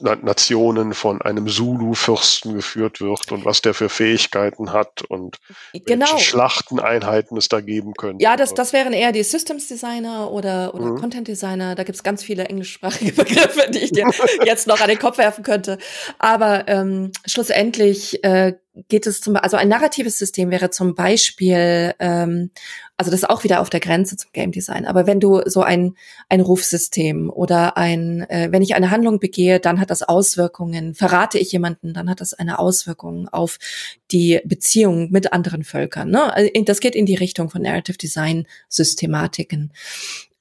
Nationen 0.00 0.94
von 0.94 1.22
einem 1.22 1.48
Zulu-Fürsten 1.48 2.54
geführt 2.54 3.00
wird 3.00 3.30
und 3.32 3.44
was 3.44 3.62
der 3.62 3.74
für 3.74 3.88
Fähigkeiten 3.88 4.72
hat 4.72 5.02
und 5.02 5.38
genau. 5.72 6.06
welche 6.06 6.24
Schlachteneinheiten 6.24 7.36
es 7.36 7.48
da 7.48 7.60
geben 7.60 7.94
könnte. 7.94 8.22
Ja, 8.22 8.36
das, 8.36 8.54
das 8.54 8.72
wären 8.72 8.92
eher 8.92 9.12
die 9.12 9.22
Systems 9.22 9.68
Designer 9.68 10.30
oder, 10.30 10.74
oder 10.74 10.86
mhm. 10.86 11.00
Content 11.00 11.28
Designer. 11.28 11.74
Da 11.74 11.84
gibt's 11.84 12.02
ganz 12.02 12.22
viele 12.22 12.44
englischsprachige 12.44 13.12
Begriffe, 13.24 13.70
die 13.70 13.78
ich 13.78 13.92
dir 13.92 14.06
jetzt 14.44 14.66
noch 14.66 14.80
an 14.80 14.88
den 14.88 14.98
Kopf 14.98 15.18
werfen 15.18 15.44
könnte. 15.44 15.78
Aber 16.18 16.66
ähm, 16.68 17.12
schlussendlich 17.26 18.22
äh, 18.24 18.54
geht 18.88 19.06
es 19.06 19.20
zum 19.20 19.36
also 19.36 19.56
ein 19.56 19.68
narratives 19.68 20.18
System 20.18 20.50
wäre 20.50 20.70
zum 20.70 20.94
Beispiel, 20.94 21.94
ähm, 21.98 22.50
also 22.96 23.10
das 23.10 23.22
ist 23.22 23.30
auch 23.30 23.44
wieder 23.44 23.60
auf 23.60 23.70
der 23.70 23.80
Grenze 23.80 24.16
zum 24.16 24.30
Game 24.32 24.52
Design, 24.52 24.86
aber 24.86 25.06
wenn 25.06 25.20
du 25.20 25.42
so 25.46 25.62
ein, 25.62 25.94
ein 26.28 26.40
Rufsystem 26.40 27.30
oder 27.30 27.76
ein, 27.76 28.28
äh, 28.30 28.48
wenn 28.50 28.62
ich 28.62 28.74
eine 28.74 28.90
Handlung 28.90 29.18
begehe, 29.18 29.60
dann 29.60 29.80
hat 29.80 29.90
das 29.90 30.02
Auswirkungen, 30.02 30.94
verrate 30.94 31.38
ich 31.38 31.50
jemanden, 31.52 31.94
dann 31.94 32.08
hat 32.08 32.20
das 32.20 32.34
eine 32.34 32.58
Auswirkung 32.58 33.28
auf 33.28 33.58
die 34.10 34.40
Beziehung 34.44 35.10
mit 35.10 35.32
anderen 35.32 35.64
Völkern. 35.64 36.10
Ne? 36.10 36.32
Also, 36.32 36.50
das 36.64 36.80
geht 36.80 36.94
in 36.94 37.06
die 37.06 37.16
Richtung 37.16 37.50
von 37.50 37.62
Narrative 37.62 37.98
Design 37.98 38.46
Systematiken. 38.68 39.72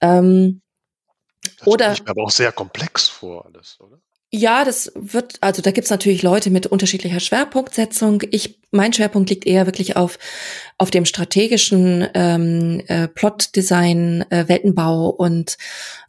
Ähm, 0.02 0.62
das 1.60 1.68
oder 1.68 1.94
ich 1.94 2.04
mir 2.04 2.10
aber 2.10 2.24
auch 2.24 2.32
sehr 2.32 2.52
komplex 2.52 3.08
vor 3.08 3.46
alles, 3.46 3.80
oder? 3.80 4.00
Ja, 4.30 4.66
das 4.66 4.92
wird, 4.94 5.38
also 5.40 5.62
da 5.62 5.72
gibt's 5.72 5.90
natürlich 5.90 6.22
Leute 6.22 6.50
mit 6.50 6.68
unterschiedlicher 6.68 7.22
Schwerpunktsetzung. 7.22 8.24
Ich, 8.32 8.60
mein 8.72 8.92
Schwerpunkt 8.92 9.30
liegt 9.30 9.46
eher 9.46 9.66
wirklich 9.68 9.96
auf, 9.96 10.20
auf 10.78 10.92
dem 10.92 11.06
strategischen 11.06 12.06
ähm, 12.14 12.82
äh, 12.88 13.08
Plotdesign, 13.08 14.26
äh, 14.30 14.50
Weltenbau 14.50 15.08
und 15.10 15.58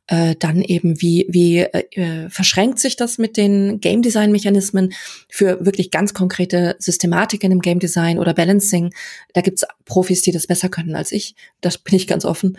äh, 0.09 0.35
dann 0.37 0.62
eben, 0.62 1.01
wie, 1.01 1.27
wie 1.29 1.59
äh, 1.59 1.85
äh, 1.93 2.29
verschränkt 2.29 2.81
sich 2.81 2.97
das 2.97 3.19
mit 3.19 3.37
den 3.37 3.79
Game 3.79 4.03
Design 4.03 4.33
Mechanismen 4.33 4.95
für 5.29 5.64
wirklich 5.64 5.93
ganz 5.93 6.12
konkrete 6.12 6.75
Systematiken 6.81 7.53
im 7.53 7.61
Game 7.61 7.79
Design 7.79 8.19
oder 8.19 8.35
Balancing. 8.35 8.93
Da 9.35 9.43
gibt's 9.43 9.64
Profis, 9.85 10.23
die 10.23 10.33
das 10.33 10.47
besser 10.47 10.71
können 10.71 10.97
als 10.97 11.12
ich. 11.12 11.37
Das 11.61 11.79
bin 11.79 11.95
ich 11.95 12.09
ganz 12.09 12.25
offen. 12.25 12.59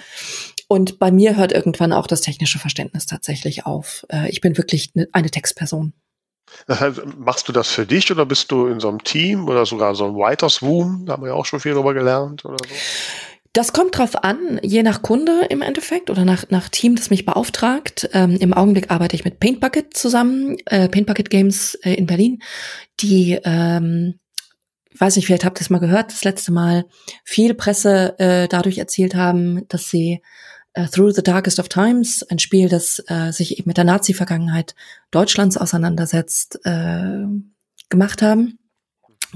Und 0.71 0.99
bei 0.99 1.11
mir 1.11 1.35
hört 1.35 1.51
irgendwann 1.51 1.91
auch 1.91 2.05
das 2.05 2.21
technische 2.21 2.59
Verständnis 2.59 3.07
tatsächlich 3.07 3.65
auf. 3.65 4.05
Äh, 4.09 4.29
ich 4.29 4.39
bin 4.39 4.55
wirklich 4.55 4.93
ne, 4.93 5.07
eine 5.11 5.31
Textperson. 5.31 5.93
Das 6.67 6.79
heißt, 6.79 7.01
machst 7.17 7.47
du 7.47 7.51
das 7.51 7.67
für 7.69 7.85
dich 7.85 8.11
oder 8.11 8.25
bist 8.25 8.51
du 8.51 8.67
in 8.67 8.79
so 8.79 8.87
einem 8.87 9.03
Team 9.03 9.47
oder 9.47 9.65
sogar 9.65 9.95
so 9.95 10.05
ein 10.05 10.13
Writers 10.13 10.61
Room? 10.61 11.05
Da 11.05 11.13
haben 11.13 11.23
wir 11.23 11.29
ja 11.29 11.33
auch 11.33 11.45
schon 11.45 11.59
viel 11.59 11.73
drüber 11.73 11.95
gelernt 11.95 12.45
oder 12.45 12.57
so. 12.59 12.75
Das 13.53 13.73
kommt 13.73 13.97
drauf 13.97 14.23
an, 14.23 14.59
je 14.61 14.83
nach 14.83 15.01
Kunde 15.01 15.47
im 15.49 15.63
Endeffekt 15.63 16.11
oder 16.11 16.23
nach, 16.23 16.45
nach 16.49 16.69
Team, 16.69 16.95
das 16.95 17.09
mich 17.09 17.25
beauftragt. 17.25 18.07
Ähm, 18.13 18.37
Im 18.39 18.53
Augenblick 18.53 18.91
arbeite 18.91 19.15
ich 19.15 19.25
mit 19.25 19.39
Paint 19.39 19.59
Bucket 19.59 19.97
zusammen, 19.97 20.57
äh, 20.67 20.87
Paint 20.87 21.07
Bucket 21.07 21.31
Games 21.31 21.73
äh, 21.81 21.95
in 21.95 22.05
Berlin, 22.05 22.43
die, 22.99 23.39
ähm, 23.43 24.19
weiß 24.99 25.15
nicht, 25.15 25.25
vielleicht 25.25 25.45
habt 25.45 25.59
ihr 25.59 25.63
es 25.63 25.71
mal 25.71 25.79
gehört, 25.79 26.11
das 26.11 26.23
letzte 26.23 26.51
Mal 26.51 26.85
viel 27.23 27.55
Presse 27.55 28.19
äh, 28.19 28.47
dadurch 28.47 28.77
erzielt 28.77 29.15
haben, 29.15 29.67
dass 29.67 29.89
sie 29.89 30.21
äh, 30.73 30.87
Through 30.87 31.11
the 31.11 31.23
Darkest 31.23 31.59
of 31.59 31.69
Times, 31.69 32.23
ein 32.23 32.39
Spiel, 32.39 32.69
das 32.69 33.03
äh, 33.07 33.31
sich 33.31 33.57
eben 33.57 33.67
mit 33.67 33.77
der 33.77 33.85
Nazi-Vergangenheit 33.85 34.75
Deutschlands 35.11 35.57
auseinandersetzt, 35.57 36.59
äh, 36.65 37.25
gemacht 37.89 38.21
haben. 38.21 38.59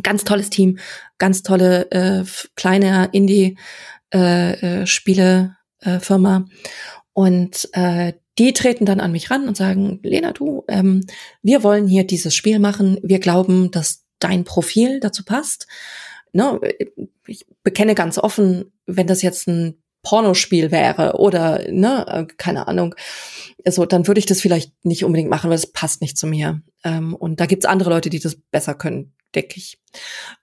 Ganz 0.02 0.24
tolles 0.24 0.50
Team, 0.50 0.80
ganz 1.18 1.44
tolle 1.44 1.92
äh, 1.92 2.24
kleine 2.56 3.10
Indie 3.12 3.58
äh, 4.14 4.82
äh, 4.82 4.88
Spielefirma. 4.88 6.46
Und 7.14 7.70
äh, 7.74 8.14
die 8.40 8.54
treten 8.54 8.86
dann 8.86 9.00
an 9.00 9.12
mich 9.12 9.30
ran 9.30 9.48
und 9.48 9.56
sagen, 9.56 10.00
Lena, 10.02 10.32
du, 10.32 10.64
ähm, 10.68 11.06
wir 11.44 11.62
wollen 11.62 11.88
hier 11.88 12.06
dieses 12.06 12.34
Spiel 12.34 12.58
machen. 12.58 13.00
Wir 13.04 13.20
glauben, 13.20 13.70
dass 13.70 14.06
dein 14.20 14.44
Profil 14.44 15.00
dazu 15.00 15.24
passt. 15.24 15.68
Ne, 16.32 16.60
ich 17.28 17.46
bekenne 17.62 17.94
ganz 17.94 18.18
offen, 18.18 18.72
wenn 18.88 19.06
das 19.06 19.22
jetzt 19.22 19.48
ein 19.48 19.83
Pornospiel 20.04 20.72
wäre 20.72 21.18
oder 21.18 21.72
ne, 21.72 22.06
äh, 22.08 22.34
keine 22.38 22.68
Ahnung, 22.68 22.94
also 23.66 23.86
dann 23.86 24.08
würde 24.08 24.20
ich 24.20 24.26
das 24.26 24.42
vielleicht 24.42 24.74
nicht 24.86 25.04
unbedingt 25.04 25.30
machen, 25.30 25.50
weil 25.50 25.56
es 25.56 25.72
passt 25.72 26.02
nicht 26.02 26.18
zu 26.18 26.28
mir. 26.28 26.62
Ähm, 26.84 27.16
und 27.16 27.40
da 27.40 27.46
gibt's 27.46 27.66
andere 27.66 27.90
Leute, 27.90 28.10
die 28.10 28.20
das 28.20 28.36
besser 28.36 28.76
können, 28.76 29.14
denke 29.34 29.56
ich. 29.58 29.82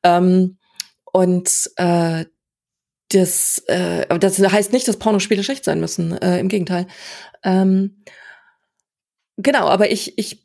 Ähm, 0.02 0.58
und 1.12 1.70
äh, 1.76 2.24
das, 3.11 3.58
äh, 3.66 4.18
das 4.18 4.38
heißt 4.38 4.72
nicht, 4.72 4.88
dass 4.88 4.98
Pornospiele 4.98 5.44
schlecht 5.44 5.64
sein 5.64 5.80
müssen. 5.80 6.16
Äh, 6.16 6.38
Im 6.38 6.48
Gegenteil. 6.48 6.86
Ähm, 7.42 8.02
genau, 9.36 9.68
aber 9.68 9.90
ich, 9.90 10.16
ich 10.18 10.44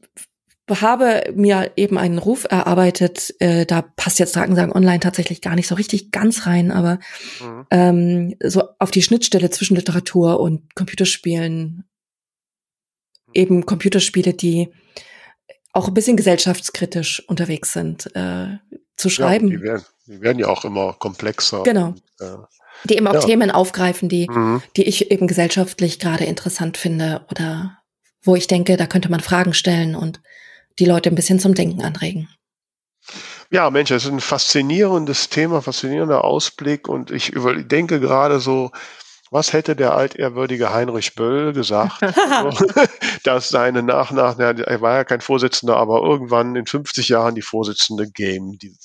habe 0.70 1.32
mir 1.36 1.72
eben 1.76 1.98
einen 1.98 2.18
Ruf 2.18 2.46
erarbeitet, 2.50 3.36
äh, 3.40 3.66
da 3.66 3.82
passt 3.82 4.20
jetzt 4.20 4.36
Drakensagen 4.36 4.74
Online 4.74 5.00
tatsächlich 5.00 5.42
gar 5.42 5.56
nicht 5.56 5.68
so 5.68 5.76
richtig 5.76 6.12
ganz 6.12 6.48
rein, 6.48 6.72
aber 6.72 7.00
mhm. 7.40 7.68
ähm, 7.72 8.36
so 8.44 8.64
auf 8.80 8.92
die 8.92 9.04
Schnittstelle 9.04 9.50
zwischen 9.52 9.76
Literatur 9.76 10.40
und 10.40 10.74
Computerspielen, 10.76 11.84
eben 13.34 13.66
Computerspiele, 13.66 14.34
die 14.34 14.72
auch 15.72 15.88
ein 15.88 15.94
bisschen 15.94 16.18
gesellschaftskritisch 16.18 17.28
unterwegs 17.28 17.74
sind. 17.74 18.16
Äh, 18.16 18.58
zu 18.98 19.10
schreiben. 19.10 19.50
Ja, 19.50 19.58
die, 19.58 19.64
werden, 19.64 19.86
die 20.08 20.22
werden 20.22 20.40
ja 20.40 20.48
auch 20.48 20.66
immer 20.66 20.94
komplexer. 20.94 21.64
Genau. 21.64 21.88
Und, 21.88 22.04
äh, 22.20 22.38
die 22.86 22.96
eben 22.98 23.08
auch 23.08 23.14
ja. 23.14 23.20
Themen 23.22 23.52
aufgreifen, 23.52 24.10
die, 24.10 24.28
mhm. 24.30 24.62
die 24.76 24.84
ich 24.84 25.12
eben 25.12 25.28
gesellschaftlich 25.28 26.00
gerade 26.00 26.26
interessant 26.26 26.78
finde 26.78 27.26
oder 27.32 27.80
wo 28.24 28.36
ich 28.36 28.48
denke, 28.48 28.78
da 28.78 28.88
könnte 28.88 29.10
man 29.10 29.20
Fragen 29.20 29.54
stellen 29.54 29.96
und 29.96 30.22
die 30.80 30.86
Leute 30.86 31.10
ein 31.10 31.16
bisschen 31.16 31.40
zum 31.40 31.54
Denken 31.54 31.82
anregen. 31.82 32.30
Ja, 33.52 33.70
Mensch, 33.70 33.92
es 33.92 34.06
ist 34.06 34.12
ein 34.12 34.20
faszinierendes 34.20 35.30
Thema, 35.30 35.62
faszinierender 35.62 36.24
Ausblick 36.24 36.88
und 36.88 37.12
ich 37.12 37.32
denke 37.36 38.00
gerade 38.00 38.40
so, 38.40 38.72
was 39.32 39.54
hätte 39.54 39.76
der 39.76 39.94
altehrwürdige 39.96 40.74
Heinrich 40.74 41.16
Böll 41.16 41.54
gesagt, 41.54 42.00
so, 42.58 42.68
dass 43.24 43.50
seine 43.50 43.84
Nachnach, 43.84 44.40
er 44.40 44.82
war 44.82 44.96
ja 44.96 45.04
kein 45.04 45.22
Vorsitzender, 45.22 45.78
aber 45.78 46.02
irgendwann 46.02 46.56
in 46.56 46.66
50 46.66 47.10
Jahren 47.10 47.36
die 47.36 47.42
Vorsitzende 47.42 48.10
Game, 48.10 48.58
die 48.58 48.76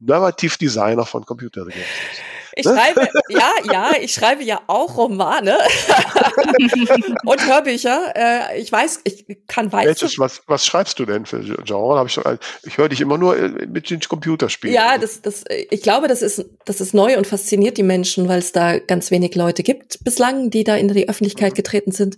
Narrativdesigner 0.00 1.06
von 1.06 1.24
Computer 1.24 1.64
Games 1.64 1.76
ist. 1.76 2.20
Ich 2.56 2.64
schreibe, 2.64 3.08
ja, 3.28 3.50
ja, 3.72 3.92
ich 4.00 4.12
schreibe 4.12 4.44
ja 4.44 4.60
auch 4.66 4.96
Romane 4.96 5.56
und 7.24 7.46
Hörbücher. 7.46 8.12
Äh, 8.14 8.60
ich 8.60 8.70
weiß, 8.70 9.00
ich 9.04 9.24
kann 9.48 9.72
weiß. 9.72 9.86
Welches, 9.86 10.18
was, 10.18 10.42
was 10.46 10.64
schreibst 10.64 10.98
du 10.98 11.04
denn 11.04 11.26
für 11.26 11.40
Genre? 11.40 11.98
Hab 11.98 12.06
ich 12.06 12.18
ich 12.64 12.78
höre 12.78 12.88
dich 12.88 13.00
immer 13.00 13.18
nur 13.18 13.36
äh, 13.36 13.48
mit 13.66 13.90
den 13.90 14.00
Computerspielen. 14.00 14.74
Ja, 14.74 14.98
das, 14.98 15.20
das, 15.22 15.44
ich 15.48 15.82
glaube, 15.82 16.08
das 16.08 16.22
ist, 16.22 16.44
das 16.64 16.80
ist 16.80 16.94
neu 16.94 17.16
und 17.16 17.26
fasziniert 17.26 17.76
die 17.76 17.82
Menschen, 17.82 18.28
weil 18.28 18.38
es 18.38 18.52
da 18.52 18.78
ganz 18.78 19.10
wenig 19.10 19.34
Leute 19.34 19.62
gibt 19.62 20.04
bislang, 20.04 20.50
die 20.50 20.64
da 20.64 20.76
in 20.76 20.88
die 20.88 21.08
Öffentlichkeit 21.08 21.54
getreten 21.54 21.92
sind. 21.92 22.16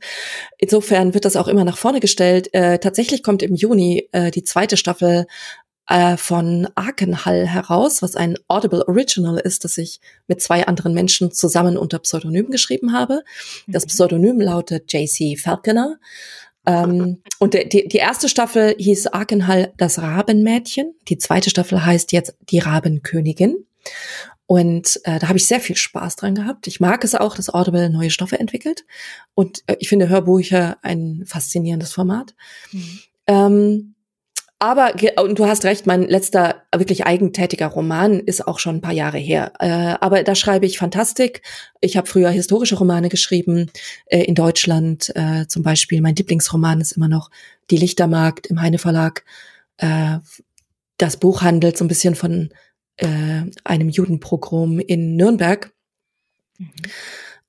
Insofern 0.58 1.14
wird 1.14 1.24
das 1.24 1.36
auch 1.36 1.48
immer 1.48 1.64
nach 1.64 1.78
vorne 1.78 2.00
gestellt. 2.00 2.52
Äh, 2.52 2.78
tatsächlich 2.78 3.22
kommt 3.22 3.42
im 3.42 3.54
Juni 3.54 4.08
äh, 4.12 4.30
die 4.30 4.44
zweite 4.44 4.76
Staffel 4.76 5.26
äh, 5.88 6.16
von 6.16 6.68
Arkenhall 6.74 7.46
heraus, 7.46 8.02
was 8.02 8.16
ein 8.16 8.36
Audible 8.48 8.86
Original 8.88 9.38
ist, 9.38 9.64
das 9.64 9.78
ich 9.78 10.00
mit 10.26 10.40
zwei 10.42 10.66
anderen 10.66 10.94
Menschen 10.94 11.32
zusammen 11.32 11.76
unter 11.76 11.98
Pseudonym 12.00 12.50
geschrieben 12.50 12.92
habe. 12.92 13.22
Das 13.66 13.84
Mhm. 13.84 13.88
Pseudonym 13.88 14.40
lautet 14.40 14.92
JC 14.92 15.38
Falconer. 15.38 15.98
Ähm, 16.66 17.22
und 17.38 17.54
der, 17.54 17.66
die, 17.66 17.86
die 17.86 17.98
erste 17.98 18.28
Staffel 18.28 18.74
hieß 18.78 19.08
Arkenhall 19.08 19.72
das 19.76 20.00
Rabenmädchen. 20.00 20.94
Die 21.08 21.18
zweite 21.18 21.50
Staffel 21.50 21.84
heißt 21.84 22.12
jetzt 22.12 22.36
die 22.50 22.58
Rabenkönigin. 22.58 23.64
Und 24.46 25.00
äh, 25.04 25.18
da 25.18 25.28
habe 25.28 25.38
ich 25.38 25.46
sehr 25.46 25.60
viel 25.60 25.76
Spaß 25.76 26.16
dran 26.16 26.36
gehabt. 26.36 26.68
Ich 26.68 26.78
mag 26.78 27.02
es 27.02 27.16
auch, 27.16 27.34
dass 27.34 27.52
Audible 27.52 27.90
neue 27.90 28.10
Stoffe 28.10 28.38
entwickelt. 28.38 28.84
Und 29.34 29.62
äh, 29.66 29.76
ich 29.80 29.88
finde 29.88 30.08
Hörbücher 30.08 30.78
ein 30.82 31.24
faszinierendes 31.26 31.92
Format. 31.92 32.34
Mhm. 32.70 32.98
Ähm, 33.26 33.95
aber, 34.58 34.94
und 35.18 35.38
du 35.38 35.46
hast 35.46 35.64
recht, 35.64 35.86
mein 35.86 36.02
letzter 36.02 36.62
wirklich 36.74 37.04
eigentätiger 37.04 37.66
Roman 37.66 38.20
ist 38.20 38.46
auch 38.46 38.58
schon 38.58 38.76
ein 38.76 38.80
paar 38.80 38.94
Jahre 38.94 39.18
her. 39.18 39.52
Äh, 39.58 39.96
aber 40.00 40.22
da 40.22 40.34
schreibe 40.34 40.64
ich 40.64 40.78
Fantastik. 40.78 41.42
Ich 41.82 41.98
habe 41.98 42.06
früher 42.06 42.30
historische 42.30 42.76
Romane 42.76 43.10
geschrieben 43.10 43.70
äh, 44.06 44.22
in 44.22 44.34
Deutschland. 44.34 45.14
Äh, 45.14 45.46
zum 45.46 45.62
Beispiel 45.62 46.00
mein 46.00 46.16
Lieblingsroman 46.16 46.80
ist 46.80 46.92
immer 46.92 47.08
noch 47.08 47.30
Die 47.70 47.76
Lichtermarkt 47.76 48.46
im 48.46 48.62
Heine 48.62 48.78
Verlag. 48.78 49.24
Äh, 49.76 50.20
das 50.96 51.18
Buch 51.18 51.42
handelt 51.42 51.76
so 51.76 51.84
ein 51.84 51.88
bisschen 51.88 52.14
von 52.14 52.48
äh, 52.96 53.42
einem 53.62 53.90
Judenpogrom 53.90 54.78
in 54.78 55.16
Nürnberg. 55.16 55.70
Mhm. 56.56 56.70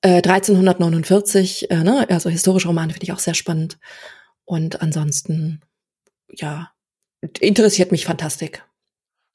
Äh, 0.02 0.18
1349, 0.18 1.72
äh, 1.72 1.84
ne? 1.84 2.06
also 2.10 2.30
historische 2.30 2.68
Romane 2.68 2.92
finde 2.92 3.06
ich 3.06 3.14
auch 3.14 3.20
sehr 3.20 3.34
spannend. 3.34 3.80
Und 4.44 4.82
ansonsten, 4.82 5.62
ja, 6.30 6.72
interessiert 7.40 7.92
mich 7.92 8.06
Fantastik. 8.06 8.64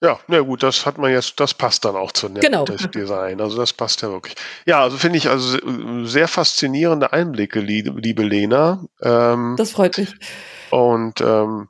Ja, 0.05 0.19
na 0.27 0.41
gut, 0.41 0.65
das 0.65 0.85
hat 0.85 0.99
man 0.99 1.13
jetzt, 1.13 1.39
das 1.39 1.55
passt 1.55 1.85
dann 1.85 1.95
auch 1.95 2.11
zu 2.11 2.29
Genau. 2.33 2.65
Design. 2.65 3.41
Also 3.41 3.57
das 3.57 3.73
passt 3.73 4.03
ja 4.03 4.11
wirklich. 4.11 4.35
Ja, 4.67 4.81
also 4.83 4.97
finde 4.97 5.19
ich 5.19 5.29
also 5.29 5.49
se- 5.49 6.07
sehr 6.07 6.27
faszinierende 6.27 7.13
Einblicke, 7.13 7.61
liebe, 7.61 7.91
liebe 8.01 8.25
Lena. 8.25 8.85
Ähm, 9.01 9.55
Das 9.57 9.71
freut 9.71 9.97
mich. 9.99 10.13
und 10.71 11.21
ähm, 11.21 11.69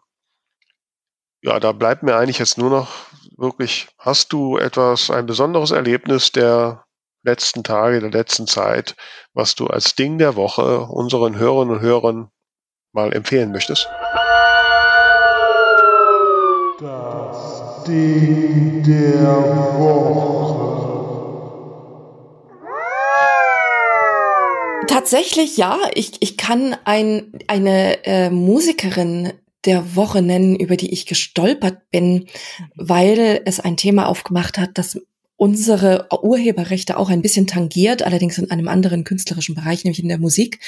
ja, 1.42 1.60
da 1.60 1.72
bleibt 1.72 2.02
mir 2.04 2.16
eigentlich 2.16 2.38
jetzt 2.38 2.56
nur 2.56 2.70
noch 2.70 2.88
wirklich, 3.36 3.88
hast 3.98 4.32
du 4.32 4.56
etwas, 4.56 5.10
ein 5.10 5.26
besonderes 5.26 5.70
Erlebnis 5.72 6.32
der 6.32 6.86
letzten 7.24 7.62
Tage, 7.64 8.00
der 8.00 8.10
letzten 8.10 8.46
Zeit, 8.46 8.96
was 9.34 9.54
du 9.54 9.66
als 9.66 9.94
Ding 9.94 10.16
der 10.18 10.36
Woche 10.36 10.80
unseren 10.82 11.36
Hörerinnen 11.36 11.74
und 11.76 11.80
Hörern 11.82 12.30
mal 12.92 13.12
empfehlen 13.12 13.52
möchtest? 13.52 13.88
Ding 17.86 18.82
der 18.82 19.78
Woche. 19.78 20.52
Tatsächlich 24.86 25.56
ja, 25.56 25.78
ich, 25.94 26.12
ich 26.20 26.36
kann 26.36 26.76
ein, 26.84 27.32
eine 27.46 28.04
äh, 28.04 28.30
Musikerin 28.30 29.32
der 29.64 29.96
Woche 29.96 30.22
nennen, 30.22 30.56
über 30.56 30.76
die 30.76 30.92
ich 30.92 31.06
gestolpert 31.06 31.90
bin, 31.90 32.26
weil 32.74 33.42
es 33.44 33.60
ein 33.60 33.76
Thema 33.76 34.06
aufgemacht 34.06 34.58
hat, 34.58 34.70
das 34.74 34.98
unsere 35.36 36.06
Urheberrechte 36.22 36.96
auch 36.96 37.10
ein 37.10 37.20
bisschen 37.20 37.48
tangiert, 37.48 38.04
allerdings 38.04 38.38
in 38.38 38.50
einem 38.52 38.68
anderen 38.68 39.02
künstlerischen 39.02 39.56
Bereich, 39.56 39.82
nämlich 39.82 40.00
in 40.00 40.08
der 40.08 40.18
Musik. 40.18 40.60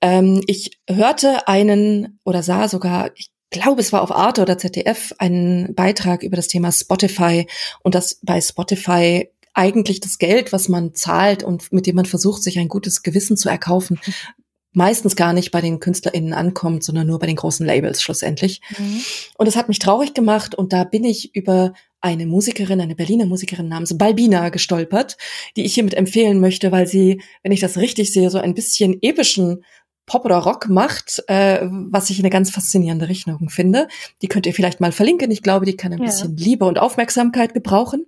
Ähm, 0.00 0.42
ich 0.46 0.78
hörte 0.88 1.48
einen 1.48 2.18
oder 2.24 2.42
sah 2.42 2.68
sogar, 2.68 3.10
ich 3.14 3.30
glaube, 3.54 3.80
es 3.80 3.92
war 3.92 4.02
auf 4.02 4.12
Arte 4.12 4.42
oder 4.42 4.58
ZDF, 4.58 5.14
einen 5.18 5.74
Beitrag 5.74 6.22
über 6.22 6.36
das 6.36 6.48
Thema 6.48 6.70
Spotify 6.70 7.46
und 7.82 7.94
dass 7.94 8.18
bei 8.22 8.40
Spotify 8.40 9.30
eigentlich 9.54 10.00
das 10.00 10.18
Geld, 10.18 10.52
was 10.52 10.68
man 10.68 10.94
zahlt 10.94 11.42
und 11.42 11.72
mit 11.72 11.86
dem 11.86 11.96
man 11.96 12.06
versucht, 12.06 12.42
sich 12.42 12.58
ein 12.58 12.68
gutes 12.68 13.02
Gewissen 13.02 13.36
zu 13.36 13.48
erkaufen, 13.48 14.00
meistens 14.72 15.14
gar 15.14 15.32
nicht 15.32 15.52
bei 15.52 15.60
den 15.60 15.78
KünstlerInnen 15.78 16.32
ankommt, 16.32 16.82
sondern 16.82 17.06
nur 17.06 17.20
bei 17.20 17.26
den 17.26 17.36
großen 17.36 17.64
Labels 17.64 18.02
schlussendlich. 18.02 18.60
Mhm. 18.76 19.00
Und 19.38 19.46
das 19.46 19.54
hat 19.54 19.68
mich 19.68 19.78
traurig 19.78 20.14
gemacht 20.14 20.56
und 20.56 20.72
da 20.72 20.82
bin 20.82 21.04
ich 21.04 21.34
über 21.36 21.74
eine 22.00 22.26
Musikerin, 22.26 22.80
eine 22.80 22.96
Berliner 22.96 23.24
Musikerin 23.24 23.68
namens 23.68 23.96
Balbina 23.96 24.48
gestolpert, 24.48 25.16
die 25.56 25.64
ich 25.64 25.74
hiermit 25.74 25.94
empfehlen 25.94 26.40
möchte, 26.40 26.72
weil 26.72 26.88
sie, 26.88 27.22
wenn 27.44 27.52
ich 27.52 27.60
das 27.60 27.78
richtig 27.78 28.12
sehe, 28.12 28.30
so 28.30 28.38
ein 28.38 28.54
bisschen 28.54 28.98
epischen 29.00 29.64
Pop 30.06 30.24
oder 30.24 30.36
Rock 30.38 30.68
macht, 30.68 31.22
äh, 31.28 31.60
was 31.62 32.10
ich 32.10 32.18
eine 32.18 32.30
ganz 32.30 32.50
faszinierende 32.50 33.08
Richtung 33.08 33.48
finde. 33.48 33.88
Die 34.22 34.28
könnt 34.28 34.46
ihr 34.46 34.52
vielleicht 34.54 34.80
mal 34.80 34.92
verlinken. 34.92 35.30
Ich 35.30 35.42
glaube, 35.42 35.64
die 35.66 35.76
kann 35.76 35.92
ein 35.92 35.98
Ja. 36.00 36.04
bisschen 36.06 36.36
Liebe 36.36 36.64
und 36.66 36.78
Aufmerksamkeit 36.78 37.54
gebrauchen. 37.54 38.06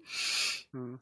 Hm. 0.73 0.99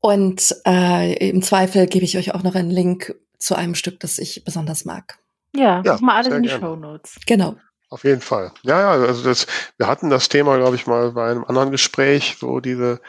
Und 0.00 0.54
äh, 0.66 1.28
im 1.30 1.42
Zweifel 1.42 1.86
gebe 1.86 2.04
ich 2.04 2.18
euch 2.18 2.34
auch 2.34 2.42
noch 2.42 2.54
einen 2.54 2.70
Link 2.70 3.14
zu 3.38 3.54
einem 3.54 3.74
Stück, 3.74 4.00
das 4.00 4.18
ich 4.18 4.44
besonders 4.44 4.84
mag. 4.84 5.18
Ja, 5.56 5.82
Ja, 5.84 5.94
mach 5.94 6.00
mal 6.00 6.16
alles 6.16 6.32
in 6.34 6.42
die 6.42 6.48
gerne. 6.48 6.64
Show 6.64 6.76
Notes. 6.76 7.16
Genau. 7.26 7.56
Auf 7.90 8.04
jeden 8.04 8.20
Fall. 8.20 8.52
Ja, 8.62 8.80
ja, 8.80 8.90
also 9.02 9.22
das, 9.22 9.46
wir 9.78 9.86
hatten 9.86 10.10
das 10.10 10.28
Thema, 10.28 10.56
glaube 10.58 10.76
ich, 10.76 10.86
mal 10.86 11.12
bei 11.12 11.30
einem 11.30 11.44
anderen 11.44 11.70
Gespräch, 11.70 12.36
so 12.40 12.58
diese, 12.60 13.00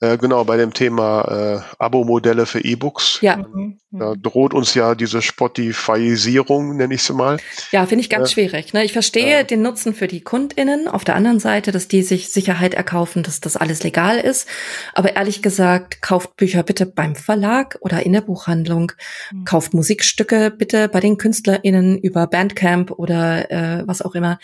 äh, 0.00 0.18
genau, 0.18 0.44
bei 0.44 0.56
dem 0.56 0.74
Thema 0.74 1.22
äh, 1.22 1.60
Abo-Modelle 1.82 2.44
für 2.46 2.60
E-Books. 2.62 3.20
Ja, 3.22 3.36
Mhm. 3.38 3.78
Da 3.90 4.14
droht 4.14 4.52
uns 4.52 4.74
ja 4.74 4.94
diese 4.94 5.22
Spotifyisierung, 5.22 6.76
nenne 6.76 6.94
ich 6.94 7.02
sie 7.02 7.14
mal. 7.14 7.38
ja, 7.70 7.86
finde 7.86 8.02
ich 8.02 8.10
ganz 8.10 8.30
Ja. 8.30 8.34
schwierig. 8.34 8.72
Ne? 8.74 8.84
Ich 8.84 8.92
verstehe 8.92 9.38
Ja. 9.38 9.42
den 9.44 9.62
Nutzen 9.62 9.94
für 9.94 10.06
die 10.06 10.20
KundInnen. 10.20 10.88
Auf 10.88 11.04
der 11.04 11.14
anderen 11.16 11.40
Seite, 11.40 11.72
dass 11.72 11.88
die 11.88 12.02
sich 12.02 12.30
Sicherheit 12.30 12.74
erkaufen, 12.74 13.22
dass 13.22 13.40
das 13.40 13.56
alles 13.56 13.82
legal 13.82 14.18
ist. 14.18 14.46
Aber 14.94 15.16
ehrlich 15.16 15.40
gesagt, 15.40 16.02
kauft 16.02 16.36
Bücher 16.36 16.62
bitte 16.62 16.84
beim 16.86 17.14
Verlag 17.16 17.78
oder 17.80 18.04
in 18.04 18.12
der 18.12 18.20
Buchhandlung. 18.20 18.92
Mhm. 19.32 19.44
Kauft 19.44 19.72
Musikstücke 19.72 20.50
bitte 20.50 20.88
bei 20.88 21.00
den 21.00 21.16
KünstlerInnen 21.16 21.98
über 21.98 22.26
Bandcamp 22.26 22.90
oder 22.90 23.50
äh, 23.50 23.82
was 23.86 24.02
auch 24.02 24.14
immer. 24.14 24.38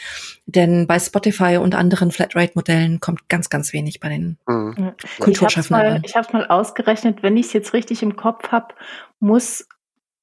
Denn 0.46 0.86
bei 0.86 0.98
Spotify 0.98 1.58
und 1.58 1.74
anderen 1.74 2.10
Flatrate-Modellen 2.12 3.00
kommt 3.00 3.28
ganz, 3.28 3.50
ganz 3.50 3.72
wenig 3.72 4.00
bei 4.00 4.08
den 4.08 4.38
Hm. 4.48 4.74
Ich 4.76 4.82
habe 4.84 4.94
es 5.02 5.16
Kulturschaffenden 5.20 5.86
mal, 5.86 5.92
an. 5.96 6.02
ich 6.04 6.16
hab's 6.16 6.32
mal 6.32 6.46
ausgerechnet, 6.46 7.22
wenn 7.22 7.36
ich 7.36 7.46
es 7.46 7.52
jetzt 7.52 7.72
richtig 7.74 8.02
im 8.02 8.16
Kopf 8.16 8.48
habe, 8.48 8.74
muss, 9.24 9.66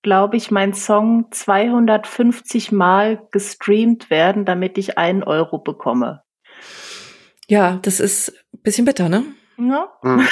glaube 0.04 0.38
ich, 0.38 0.52
mein 0.52 0.74
Song 0.74 1.26
250 1.32 2.72
Mal 2.72 3.28
gestreamt 3.32 4.10
werden, 4.10 4.46
damit 4.46 4.78
ich 4.78 4.98
einen 4.98 5.24
Euro 5.24 5.58
bekomme. 5.58 6.24
Ja, 7.48 7.80
das 7.82 8.00
ist 8.00 8.30
ein 8.54 8.62
bisschen 8.62 8.86
bitter, 8.86 9.10
ne? 9.10 9.26
Ja? 9.58 9.90
Hm. 10.02 10.28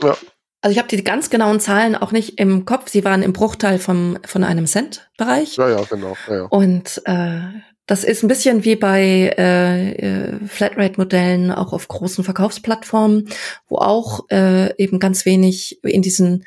Also 0.62 0.72
ich 0.72 0.78
habe 0.78 0.88
die 0.88 1.04
ganz 1.04 1.30
genauen 1.30 1.60
Zahlen 1.60 1.94
auch 1.94 2.10
nicht 2.10 2.40
im 2.40 2.64
Kopf. 2.64 2.88
Sie 2.88 3.04
waren 3.04 3.22
im 3.22 3.32
Bruchteil 3.32 3.78
vom, 3.78 4.18
von 4.26 4.42
einem 4.42 4.66
Cent-Bereich. 4.66 5.58
Ja, 5.58 5.68
ja, 5.68 5.82
genau. 5.88 6.16
Ja, 6.26 6.34
ja. 6.34 6.42
Und 6.46 7.02
äh, 7.04 7.40
das 7.86 8.02
ist 8.02 8.24
ein 8.24 8.28
bisschen 8.28 8.64
wie 8.64 8.74
bei 8.74 9.32
äh, 9.38 9.92
äh, 9.92 10.46
Flatrate-Modellen 10.48 11.52
auch 11.52 11.72
auf 11.72 11.86
großen 11.86 12.24
Verkaufsplattformen, 12.24 13.28
wo 13.68 13.76
auch 13.76 14.28
äh, 14.30 14.74
eben 14.82 14.98
ganz 14.98 15.24
wenig 15.24 15.78
in 15.84 16.02
diesen 16.02 16.44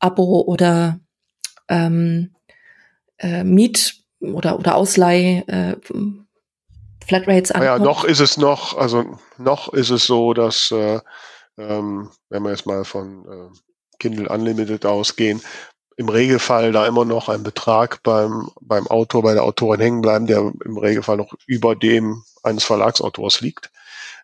Abo- 0.00 0.44
oder 0.46 0.98
ähm, 1.68 2.34
äh, 3.18 3.44
Miet- 3.44 4.02
oder, 4.20 4.58
oder 4.58 4.74
Ausleih 4.74 5.44
äh, 5.46 5.76
Flatrates 7.06 7.50
Naja, 7.50 7.74
ankommt? 7.74 7.84
noch 7.84 8.04
ist 8.04 8.20
es 8.20 8.36
noch, 8.36 8.76
also 8.76 9.18
noch 9.38 9.72
ist 9.72 9.90
es 9.90 10.06
so, 10.06 10.32
dass 10.34 10.70
äh, 10.70 11.00
ähm, 11.58 12.10
wenn 12.28 12.42
wir 12.42 12.50
jetzt 12.50 12.66
mal 12.66 12.84
von 12.84 13.24
äh, 13.26 13.56
Kindle 13.98 14.28
Unlimited 14.28 14.86
ausgehen, 14.86 15.42
im 15.96 16.08
Regelfall 16.08 16.72
da 16.72 16.86
immer 16.86 17.04
noch 17.04 17.28
ein 17.28 17.42
Betrag 17.42 18.02
beim, 18.02 18.50
beim 18.60 18.86
Autor, 18.86 19.22
bei 19.22 19.34
der 19.34 19.42
Autorin 19.42 19.80
hängen 19.80 20.00
bleiben, 20.00 20.26
der 20.26 20.52
im 20.64 20.78
Regelfall 20.78 21.18
noch 21.18 21.34
über 21.46 21.76
dem 21.76 22.22
eines 22.42 22.64
Verlagsautors 22.64 23.42
liegt. 23.42 23.70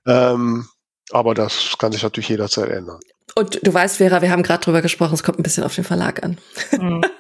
Ähm, 0.07 0.67
aber 1.11 1.35
das 1.35 1.77
kann 1.79 1.93
sich 1.93 2.03
natürlich 2.03 2.29
jederzeit 2.29 2.71
ändern. 2.71 3.01
Und 3.35 3.61
du 3.67 3.75
weißt, 3.75 3.99
Vera, 3.99 4.23
wir 4.23 4.31
haben 4.31 4.43
gerade 4.43 4.65
drüber 4.65 4.83
gesprochen, 4.83 5.15
es 5.15 5.23
kommt 5.23 5.39
ein 5.39 5.43
bisschen 5.43 5.65
auf 5.65 5.75
den 5.75 5.85
Verlag 5.85 6.23
an. 6.23 6.39
Mhm. 6.73 7.05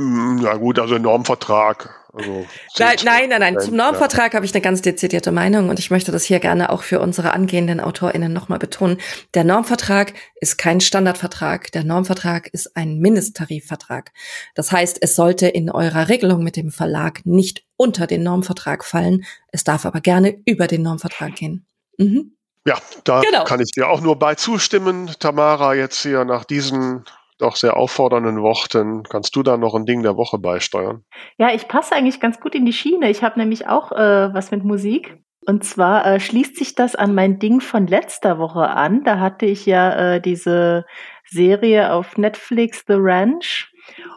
Mm, 0.00 0.38
Ja 0.38 0.54
gut, 0.56 0.78
also 0.78 0.96
Normvertrag. 0.96 1.94
Also 2.14 2.46
Nein, 2.78 2.96
10, 2.98 3.04
nein, 3.06 3.28
nein, 3.28 3.40
nein. 3.40 3.60
Zum 3.60 3.74
12%, 3.74 3.76
Normvertrag 3.76 4.34
habe 4.34 4.46
ich 4.46 4.54
eine 4.54 4.62
ganz 4.62 4.80
dezidierte 4.80 5.30
Meinung 5.30 5.68
und 5.68 5.78
ich 5.78 5.90
möchte 5.90 6.10
das 6.10 6.24
hier 6.24 6.40
gerne 6.40 6.70
auch 6.70 6.82
für 6.82 7.00
unsere 7.00 7.32
angehenden 7.32 7.80
AutorInnen 7.80 8.32
nochmal 8.32 8.58
betonen. 8.58 8.96
Der 9.34 9.44
Normvertrag 9.44 10.14
ist 10.40 10.56
kein 10.56 10.80
Standardvertrag. 10.80 11.70
Der 11.72 11.84
Normvertrag 11.84 12.48
ist 12.48 12.76
ein 12.76 12.98
Mindesttarifvertrag. 12.98 14.12
Das 14.54 14.72
heißt, 14.72 14.98
es 15.02 15.14
sollte 15.14 15.46
in 15.48 15.70
eurer 15.70 16.08
Regelung 16.08 16.42
mit 16.42 16.56
dem 16.56 16.70
Verlag 16.70 17.20
nicht 17.26 17.64
unter 17.76 18.06
den 18.06 18.22
Normvertrag 18.22 18.86
fallen. 18.86 19.24
Es 19.52 19.64
darf 19.64 19.84
aber 19.84 20.00
gerne 20.00 20.38
über 20.46 20.66
den 20.66 20.82
Normvertrag 20.82 21.34
gehen. 21.34 21.66
Mhm. 21.98 22.32
Ja, 22.66 22.76
da 23.04 23.20
Genau. 23.22 23.44
kann 23.44 23.60
ich 23.60 23.70
dir 23.72 23.88
auch 23.88 24.00
nur 24.00 24.18
bei 24.18 24.34
zustimmen. 24.34 25.10
Tamara, 25.18 25.74
jetzt 25.74 26.02
hier 26.02 26.24
nach 26.24 26.44
diesen 26.44 27.04
doch 27.38 27.56
sehr 27.56 27.76
auffordernden 27.76 28.42
Worten, 28.42 29.02
kannst 29.04 29.34
du 29.34 29.42
da 29.42 29.56
noch 29.56 29.74
ein 29.74 29.86
Ding 29.86 30.02
der 30.02 30.16
Woche 30.16 30.38
beisteuern? 30.38 31.04
Ja, 31.38 31.52
ich 31.54 31.68
passe 31.68 31.94
eigentlich 31.94 32.20
ganz 32.20 32.38
gut 32.38 32.54
in 32.54 32.66
die 32.66 32.72
Schiene. 32.74 33.08
Ich 33.08 33.22
habe 33.22 33.38
nämlich 33.38 33.66
auch 33.66 33.92
äh, 33.92 34.34
was 34.34 34.50
mit 34.50 34.62
Musik. 34.62 35.16
Und 35.46 35.64
zwar 35.64 36.04
äh, 36.06 36.20
schließt 36.20 36.56
sich 36.56 36.74
das 36.74 36.94
an 36.94 37.14
mein 37.14 37.38
Ding 37.38 37.62
von 37.62 37.86
letzter 37.86 38.38
Woche 38.38 38.68
an. 38.68 39.04
Da 39.04 39.18
hatte 39.18 39.46
ich 39.46 39.64
ja 39.64 40.14
äh, 40.16 40.20
diese 40.20 40.84
Serie 41.24 41.92
auf 41.94 42.18
Netflix, 42.18 42.84
The 42.86 42.96
Ranch. 42.98 43.69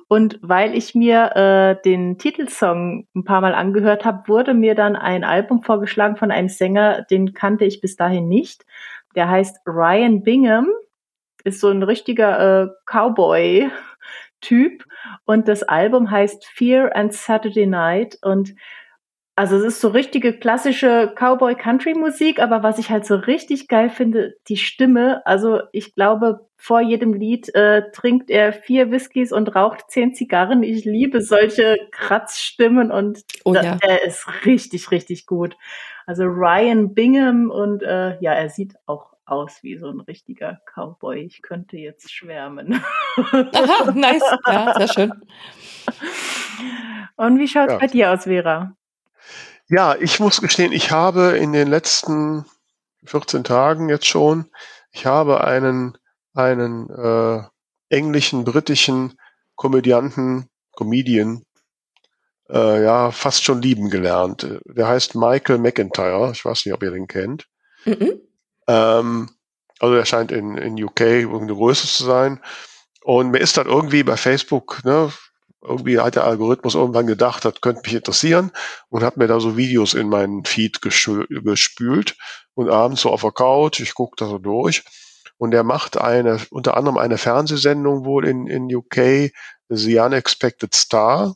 Und 0.07 0.39
weil 0.41 0.75
ich 0.75 0.95
mir 0.95 1.35
äh, 1.35 1.81
den 1.83 2.17
Titelsong 2.17 3.07
ein 3.15 3.23
paar 3.23 3.41
Mal 3.41 3.55
angehört 3.55 4.05
habe, 4.05 4.27
wurde 4.27 4.53
mir 4.53 4.75
dann 4.75 4.95
ein 4.95 5.23
Album 5.23 5.61
vorgeschlagen 5.61 6.17
von 6.17 6.31
einem 6.31 6.49
Sänger, 6.49 7.03
den 7.03 7.33
kannte 7.33 7.65
ich 7.65 7.81
bis 7.81 7.95
dahin 7.95 8.27
nicht. 8.27 8.65
Der 9.15 9.29
heißt 9.29 9.59
Ryan 9.67 10.23
Bingham, 10.23 10.67
ist 11.43 11.59
so 11.59 11.69
ein 11.69 11.83
richtiger 11.83 12.63
äh, 12.63 12.67
Cowboy-Typ. 12.85 14.83
Und 15.25 15.47
das 15.47 15.63
Album 15.63 16.09
heißt 16.09 16.45
Fear 16.45 16.95
and 16.95 17.13
Saturday 17.13 17.65
Night. 17.65 18.17
Und 18.21 18.55
also 19.35 19.55
es 19.57 19.63
ist 19.63 19.81
so 19.81 19.87
richtige 19.87 20.33
klassische 20.37 21.11
Cowboy-Country-Musik, 21.15 22.39
aber 22.39 22.61
was 22.61 22.77
ich 22.77 22.89
halt 22.91 23.05
so 23.05 23.15
richtig 23.15 23.67
geil 23.67 23.89
finde, 23.89 24.35
die 24.47 24.57
Stimme. 24.57 25.25
Also 25.25 25.61
ich 25.71 25.95
glaube, 25.95 26.47
vor 26.55 26.81
jedem 26.81 27.13
Lied 27.13 27.53
äh, 27.55 27.89
trinkt 27.91 28.29
er 28.29 28.53
vier 28.53 28.91
Whiskys 28.91 29.31
und 29.31 29.55
raucht 29.55 29.89
zehn 29.89 30.13
Zigarren. 30.13 30.61
Ich 30.63 30.85
liebe 30.85 31.21
solche 31.21 31.77
Kratzstimmen 31.91 32.91
und 32.91 33.21
Oh 33.43 33.53
ja. 33.55 33.77
er 33.81 34.03
ist 34.03 34.27
richtig, 34.45 34.91
richtig 34.91 35.25
gut. 35.25 35.55
Also 36.05 36.25
Ryan 36.25 36.93
Bingham 36.93 37.49
und 37.49 37.81
äh, 37.81 38.17
ja, 38.21 38.33
er 38.33 38.49
sieht 38.49 38.75
auch 38.85 39.13
aus 39.25 39.59
wie 39.63 39.77
so 39.77 39.87
ein 39.87 40.01
richtiger 40.01 40.59
Cowboy. 40.75 41.21
Ich 41.21 41.41
könnte 41.41 41.77
jetzt 41.77 42.11
schwärmen. 42.11 42.83
Aha, 43.17 43.91
nice. 43.95 44.21
Ja, 44.45 44.73
sehr 44.77 44.87
schön. 44.89 45.13
Und 47.15 47.39
wie 47.39 47.47
schaut's 47.47 47.73
Ja. 47.73 47.79
bei 47.79 47.87
dir 47.87 48.11
aus, 48.11 48.23
Vera? 48.25 48.75
Ja, 49.69 49.95
ich 49.95 50.19
muss 50.19 50.41
gestehen, 50.41 50.71
ich 50.71 50.91
habe 50.91 51.37
in 51.37 51.53
den 51.53 51.67
letzten 51.67 52.45
14 53.05 53.43
Tagen 53.43 53.89
jetzt 53.89 54.05
schon, 54.05 54.49
ich 54.91 55.05
habe 55.05 55.43
einen, 55.43 55.97
einen 56.33 56.89
äh, 56.89 57.43
englischen, 57.89 58.43
britischen 58.43 59.17
Komödianten, 59.55 60.49
Comedian, 60.75 61.43
äh, 62.49 62.83
ja, 62.83 63.11
fast 63.11 63.43
schon 63.43 63.61
lieben 63.61 63.89
gelernt. 63.89 64.59
Der 64.65 64.87
heißt 64.87 65.15
Michael 65.15 65.59
McIntyre. 65.59 66.31
Ich 66.33 66.43
weiß 66.43 66.65
nicht, 66.65 66.73
ob 66.73 66.83
ihr 66.83 66.91
den 66.91 67.07
kennt. 67.07 67.47
Mhm. 67.85 68.19
Ähm, 68.67 69.29
also 69.79 69.95
er 69.95 70.05
scheint 70.05 70.31
in, 70.31 70.57
in 70.57 70.81
UK 70.81 71.01
irgendeine 71.01 71.55
Größe 71.55 71.87
zu 71.87 72.03
sein. 72.03 72.39
Und 73.03 73.31
mir 73.31 73.39
ist 73.39 73.57
dann 73.57 73.67
irgendwie 73.67 74.03
bei 74.03 74.17
Facebook, 74.17 74.83
ne, 74.85 75.11
irgendwie 75.63 75.99
hat 75.99 76.15
der 76.15 76.25
Algorithmus 76.25 76.75
irgendwann 76.75 77.07
gedacht, 77.07 77.45
das 77.45 77.61
könnte 77.61 77.81
mich 77.85 77.93
interessieren 77.93 78.51
und 78.89 79.03
hat 79.03 79.17
mir 79.17 79.27
da 79.27 79.39
so 79.39 79.57
Videos 79.57 79.93
in 79.93 80.09
meinen 80.09 80.45
Feed 80.45 80.81
gespült 80.81 82.15
und 82.53 82.69
abends 82.69 83.01
so 83.01 83.11
auf 83.11 83.21
der 83.21 83.31
Couch, 83.31 83.79
ich 83.79 83.93
gucke 83.93 84.15
da 84.17 84.27
so 84.27 84.37
durch 84.37 84.83
und 85.37 85.53
er 85.53 85.63
macht 85.63 85.97
eine, 85.97 86.39
unter 86.51 86.77
anderem 86.77 86.97
eine 86.97 87.17
Fernsehsendung 87.17 88.05
wohl 88.05 88.25
in, 88.25 88.47
in 88.47 88.73
UK, 88.73 89.31
The 89.69 89.99
Unexpected 89.99 90.73
Star, 90.75 91.35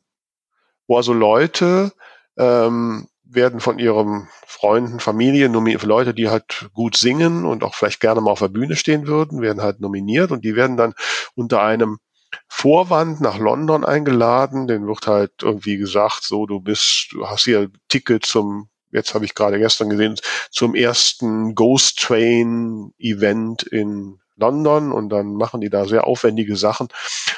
wo 0.88 0.98
also 0.98 1.14
Leute 1.14 1.92
ähm, 2.38 3.08
werden 3.24 3.60
von 3.60 3.80
ihren 3.80 4.30
Freunden, 4.46 5.00
Familien, 5.00 5.54
Leute, 5.54 6.14
die 6.14 6.30
halt 6.30 6.70
gut 6.74 6.96
singen 6.96 7.46
und 7.46 7.64
auch 7.64 7.76
vielleicht 7.76 8.00
gerne 8.00 8.22
mal 8.22 8.32
auf 8.32 8.40
der 8.40 8.48
Bühne 8.48 8.76
stehen 8.76 9.08
würden, 9.08 9.42
werden 9.42 9.62
halt 9.62 9.82
nominiert 9.82 10.32
und 10.32 10.46
die 10.46 10.56
werden 10.56 10.78
dann 10.78 10.94
unter 11.36 11.62
einem 11.62 12.00
Vorwand 12.48 13.22
nach 13.22 13.38
London 13.38 13.86
eingeladen. 13.86 14.68
Den 14.68 14.88
wird 14.88 15.08
halt 15.08 15.32
irgendwie 15.42 15.78
gesagt, 15.78 16.24
so 16.24 16.46
du 16.46 16.60
bist, 16.60 17.10
du 17.12 17.28
hast 17.28 17.46
hier 17.46 17.70
Ticket 17.88 18.26
zum, 18.26 18.70
jetzt 18.92 19.14
habe 19.14 19.26
ich 19.26 19.36
gerade 19.36 19.60
gestern 19.60 19.90
gesehen, 19.90 20.16
zum 20.52 20.76
ersten 20.76 21.56
Ghost 21.56 22.00
Train 22.00 22.94
Event 22.98 23.64
in 23.64 24.20
London 24.38 24.92
und 24.92 25.10
dann 25.10 25.34
machen 25.34 25.62
die 25.62 25.70
da 25.70 25.86
sehr 25.86 26.06
aufwendige 26.06 26.56
Sachen. 26.56 26.88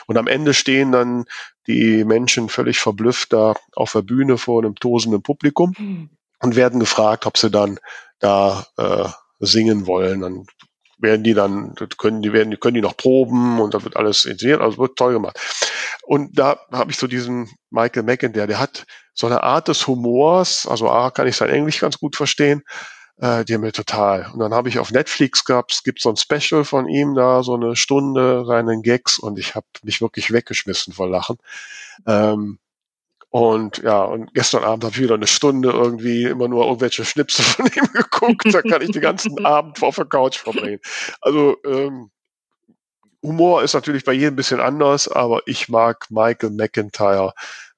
Und 0.05 0.17
am 0.17 0.27
Ende 0.27 0.53
stehen 0.53 0.91
dann 0.91 1.25
die 1.67 2.03
Menschen 2.03 2.49
völlig 2.49 2.79
verblüfft 2.79 3.33
da 3.33 3.55
auf 3.75 3.93
der 3.93 4.01
Bühne 4.01 4.37
vor 4.37 4.61
einem 4.61 4.75
tosenden 4.75 5.21
Publikum 5.21 5.73
und 6.41 6.55
werden 6.55 6.79
gefragt, 6.79 7.25
ob 7.25 7.37
sie 7.37 7.49
dann 7.49 7.79
da 8.19 8.65
äh, 8.77 9.07
singen 9.39 9.87
wollen. 9.87 10.21
Dann 10.21 10.45
werden 10.99 11.23
die 11.23 11.33
dann, 11.33 11.73
das 11.75 11.97
können 11.97 12.21
die 12.21 12.33
werden, 12.33 12.59
können 12.59 12.75
die 12.75 12.81
noch 12.81 12.97
proben 12.97 13.59
und 13.59 13.73
da 13.73 13.83
wird 13.83 13.95
alles 13.97 14.25
inszeniert, 14.25 14.61
also 14.61 14.77
wird 14.77 14.97
toll 14.97 15.13
gemacht. 15.13 15.39
Und 16.03 16.37
da 16.37 16.59
habe 16.71 16.91
ich 16.91 16.97
so 16.97 17.07
diesen 17.07 17.49
Michael 17.69 18.03
McIntyre, 18.03 18.47
der 18.47 18.59
hat 18.59 18.85
so 19.13 19.27
eine 19.27 19.43
Art 19.43 19.67
des 19.67 19.87
Humors, 19.87 20.67
also 20.67 20.89
A, 20.89 21.11
kann 21.11 21.27
ich 21.27 21.35
sein 21.35 21.49
Englisch 21.49 21.79
ganz 21.79 21.97
gut 21.99 22.15
verstehen, 22.15 22.63
äh, 23.17 23.45
die 23.45 23.57
mir 23.57 23.71
total. 23.71 24.29
Und 24.33 24.39
dann 24.39 24.53
habe 24.53 24.69
ich 24.69 24.79
auf 24.79 24.91
Netflix 24.91 25.45
gehabt, 25.45 25.81
gibt 25.83 26.01
so 26.01 26.09
ein 26.09 26.17
Special 26.17 26.63
von 26.63 26.87
ihm 26.87 27.15
da, 27.15 27.43
so 27.43 27.55
eine 27.55 27.75
Stunde 27.75 28.45
seinen 28.45 28.81
Gags 28.81 29.19
und 29.19 29.39
ich 29.39 29.55
habe 29.55 29.67
mich 29.83 30.01
wirklich 30.01 30.31
weggeschmissen 30.31 30.93
vor 30.93 31.09
Lachen. 31.09 31.37
Ähm, 32.07 32.59
und 33.29 33.77
ja, 33.79 34.03
und 34.03 34.33
gestern 34.33 34.63
Abend 34.63 34.83
habe 34.83 34.93
ich 34.93 35.01
wieder 35.01 35.13
eine 35.13 35.27
Stunde 35.27 35.69
irgendwie 35.69 36.23
immer 36.23 36.47
nur 36.47 36.65
irgendwelche 36.65 37.05
Schnipsel 37.05 37.45
von 37.45 37.67
ihm 37.67 37.87
geguckt. 37.93 38.51
Da 38.51 38.61
kann 38.61 38.81
ich 38.81 38.91
den 38.91 39.01
ganzen 39.01 39.45
Abend 39.45 39.81
auf 39.83 39.95
der 39.95 40.05
Couch 40.05 40.37
verbringen. 40.37 40.79
Also 41.21 41.57
ähm, 41.65 42.09
Humor 43.21 43.61
ist 43.61 43.73
natürlich 43.73 44.03
bei 44.03 44.13
jedem 44.13 44.33
ein 44.33 44.37
bisschen 44.37 44.59
anders, 44.59 45.07
aber 45.07 45.41
ich 45.45 45.69
mag 45.69 46.07
Michael 46.09 46.51
McIntyre 46.51 47.33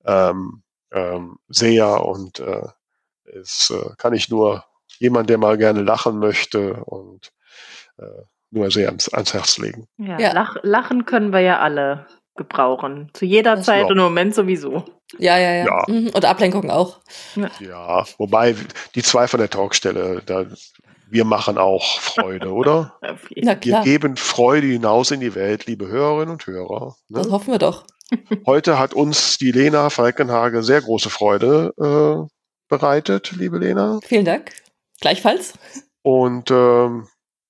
ähm, 0.06 0.64
ähm, 0.92 1.38
sehr 1.50 2.06
und 2.06 2.40
äh, 2.40 2.68
es 3.26 3.72
äh, 3.72 3.90
kann 3.98 4.14
ich 4.14 4.30
nur 4.30 4.64
jemand, 5.00 5.30
der 5.30 5.38
mal 5.38 5.58
gerne 5.58 5.82
lachen 5.82 6.20
möchte 6.20 6.76
und 6.86 7.32
äh, 7.98 8.06
nur 8.52 8.70
sehr 8.72 8.88
ans, 8.88 9.10
ans 9.10 9.34
Herz 9.34 9.58
legen. 9.58 9.88
Ja, 9.98 10.20
Ja. 10.20 10.34
Lach, 10.34 10.58
lachen 10.62 11.06
können 11.06 11.32
wir 11.34 11.40
ja 11.40 11.60
alle 11.60 12.08
gebrauchen. 12.36 13.10
Zu 13.14 13.26
jeder 13.26 13.58
Das 13.58 13.66
Zeit 13.66 13.82
ja. 13.82 13.86
und 13.88 13.98
im 13.98 14.04
Moment 14.04 14.34
sowieso. 14.36 14.86
Ja, 15.18 15.38
ja, 15.38 15.54
ja. 15.54 15.66
Ja. 15.66 15.84
Mhm. 15.88 16.10
Und 16.10 16.26
Ablenkung 16.26 16.70
auch. 16.70 17.00
Ja, 17.60 18.06
wobei 18.18 18.56
die 18.96 19.04
zwei 19.04 19.28
von 19.28 19.40
der 19.40 19.50
Talkstelle, 19.50 20.22
da, 20.26 20.46
wir 21.10 21.26
machen 21.26 21.58
auch 21.58 22.00
Freude, 22.00 22.52
oder? 22.54 22.98
Na 23.02 23.16
Wir 23.30 23.56
klar, 23.56 23.84
geben 23.84 24.16
Freude 24.16 24.68
hinaus 24.68 25.12
in 25.12 25.20
die 25.20 25.36
Welt, 25.36 25.66
liebe 25.66 25.88
Hörerinnen 25.88 26.32
und 26.32 26.48
Hörer. 26.48 26.96
das 27.10 27.28
Ne? 27.28 27.34
hoffen 27.34 27.52
wir 27.52 27.60
doch. 27.60 27.86
Heute 28.46 28.80
hat 28.80 28.94
uns 28.94 29.38
die 29.38 29.52
Lena 29.52 29.90
Falkenhage 29.90 30.64
sehr 30.64 30.82
große 30.82 31.10
Freude 31.10 31.74
äh, 31.78 32.32
bereitet, 32.68 33.34
liebe 33.38 33.58
Lena. 33.58 34.00
Vielen 34.04 34.26
Dank. 34.26 34.52
Gleichfalls. 35.00 35.54
Und 36.04 36.52
ähm, 36.52 37.08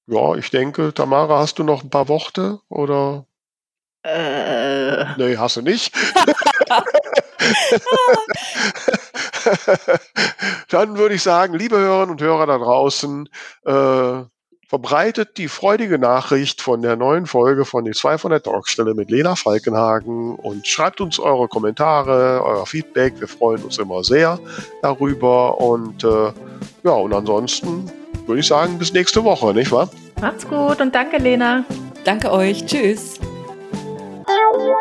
ja, 0.08 0.36
ich 0.36 0.50
denke, 0.50 0.94
Tamara, 0.94 1.40
hast 1.40 1.60
du 1.60 1.64
noch 1.64 1.84
ein 1.84 1.90
paar 1.90 2.10
Worte 2.10 2.60
oder? 2.70 3.26
Äh, 4.04 5.06
Nee, 5.18 5.38
hast 5.38 5.58
du 5.58 5.62
nicht. 5.62 5.94
Dann 10.70 10.98
würde 10.98 11.16
ich 11.16 11.24
sagen, 11.24 11.54
liebe 11.54 11.78
Hörerinnen 11.78 12.12
und 12.12 12.22
Hörer 12.22 12.48
da 12.48 12.58
draußen, 12.58 13.28
äh, 13.66 14.24
verbreitet 14.68 15.38
die 15.38 15.50
freudige 15.50 16.00
Nachricht 16.00 16.62
von 16.62 16.82
der 16.82 16.96
neuen 16.96 17.26
Folge 17.26 17.66
von 17.66 17.84
die 17.84 17.92
2 17.92 18.18
von 18.18 18.32
der 18.32 18.42
Talkstelle 18.42 18.94
mit 18.94 19.12
Lena 19.12 19.36
Falkenhagen 19.36 20.36
und 20.36 20.66
schreibt 20.66 21.02
uns 21.02 21.20
eure 21.20 21.50
Kommentare, 21.50 22.42
euer 22.42 22.66
Feedback. 22.66 23.20
Wir 23.20 23.28
freuen 23.28 23.62
uns 23.64 23.78
immer 23.80 24.04
sehr 24.06 24.40
darüber. 24.82 25.60
Und 25.60 26.06
äh, 26.06 26.32
ja, 26.84 26.92
und 26.92 27.14
ansonsten 27.14 27.92
würde 28.28 28.40
ich 28.40 28.48
sagen, 28.48 28.80
bis 28.80 28.94
nächste 28.94 29.24
Woche, 29.26 29.54
nicht 29.54 29.74
wahr? 29.74 29.90
Macht's 30.22 30.48
gut 30.48 30.80
und 30.80 30.96
danke, 30.96 31.18
Lena. 31.18 31.66
Danke 32.06 32.32
euch. 32.32 32.66
Tschüss. 32.66 33.20
Wow. 34.32 34.72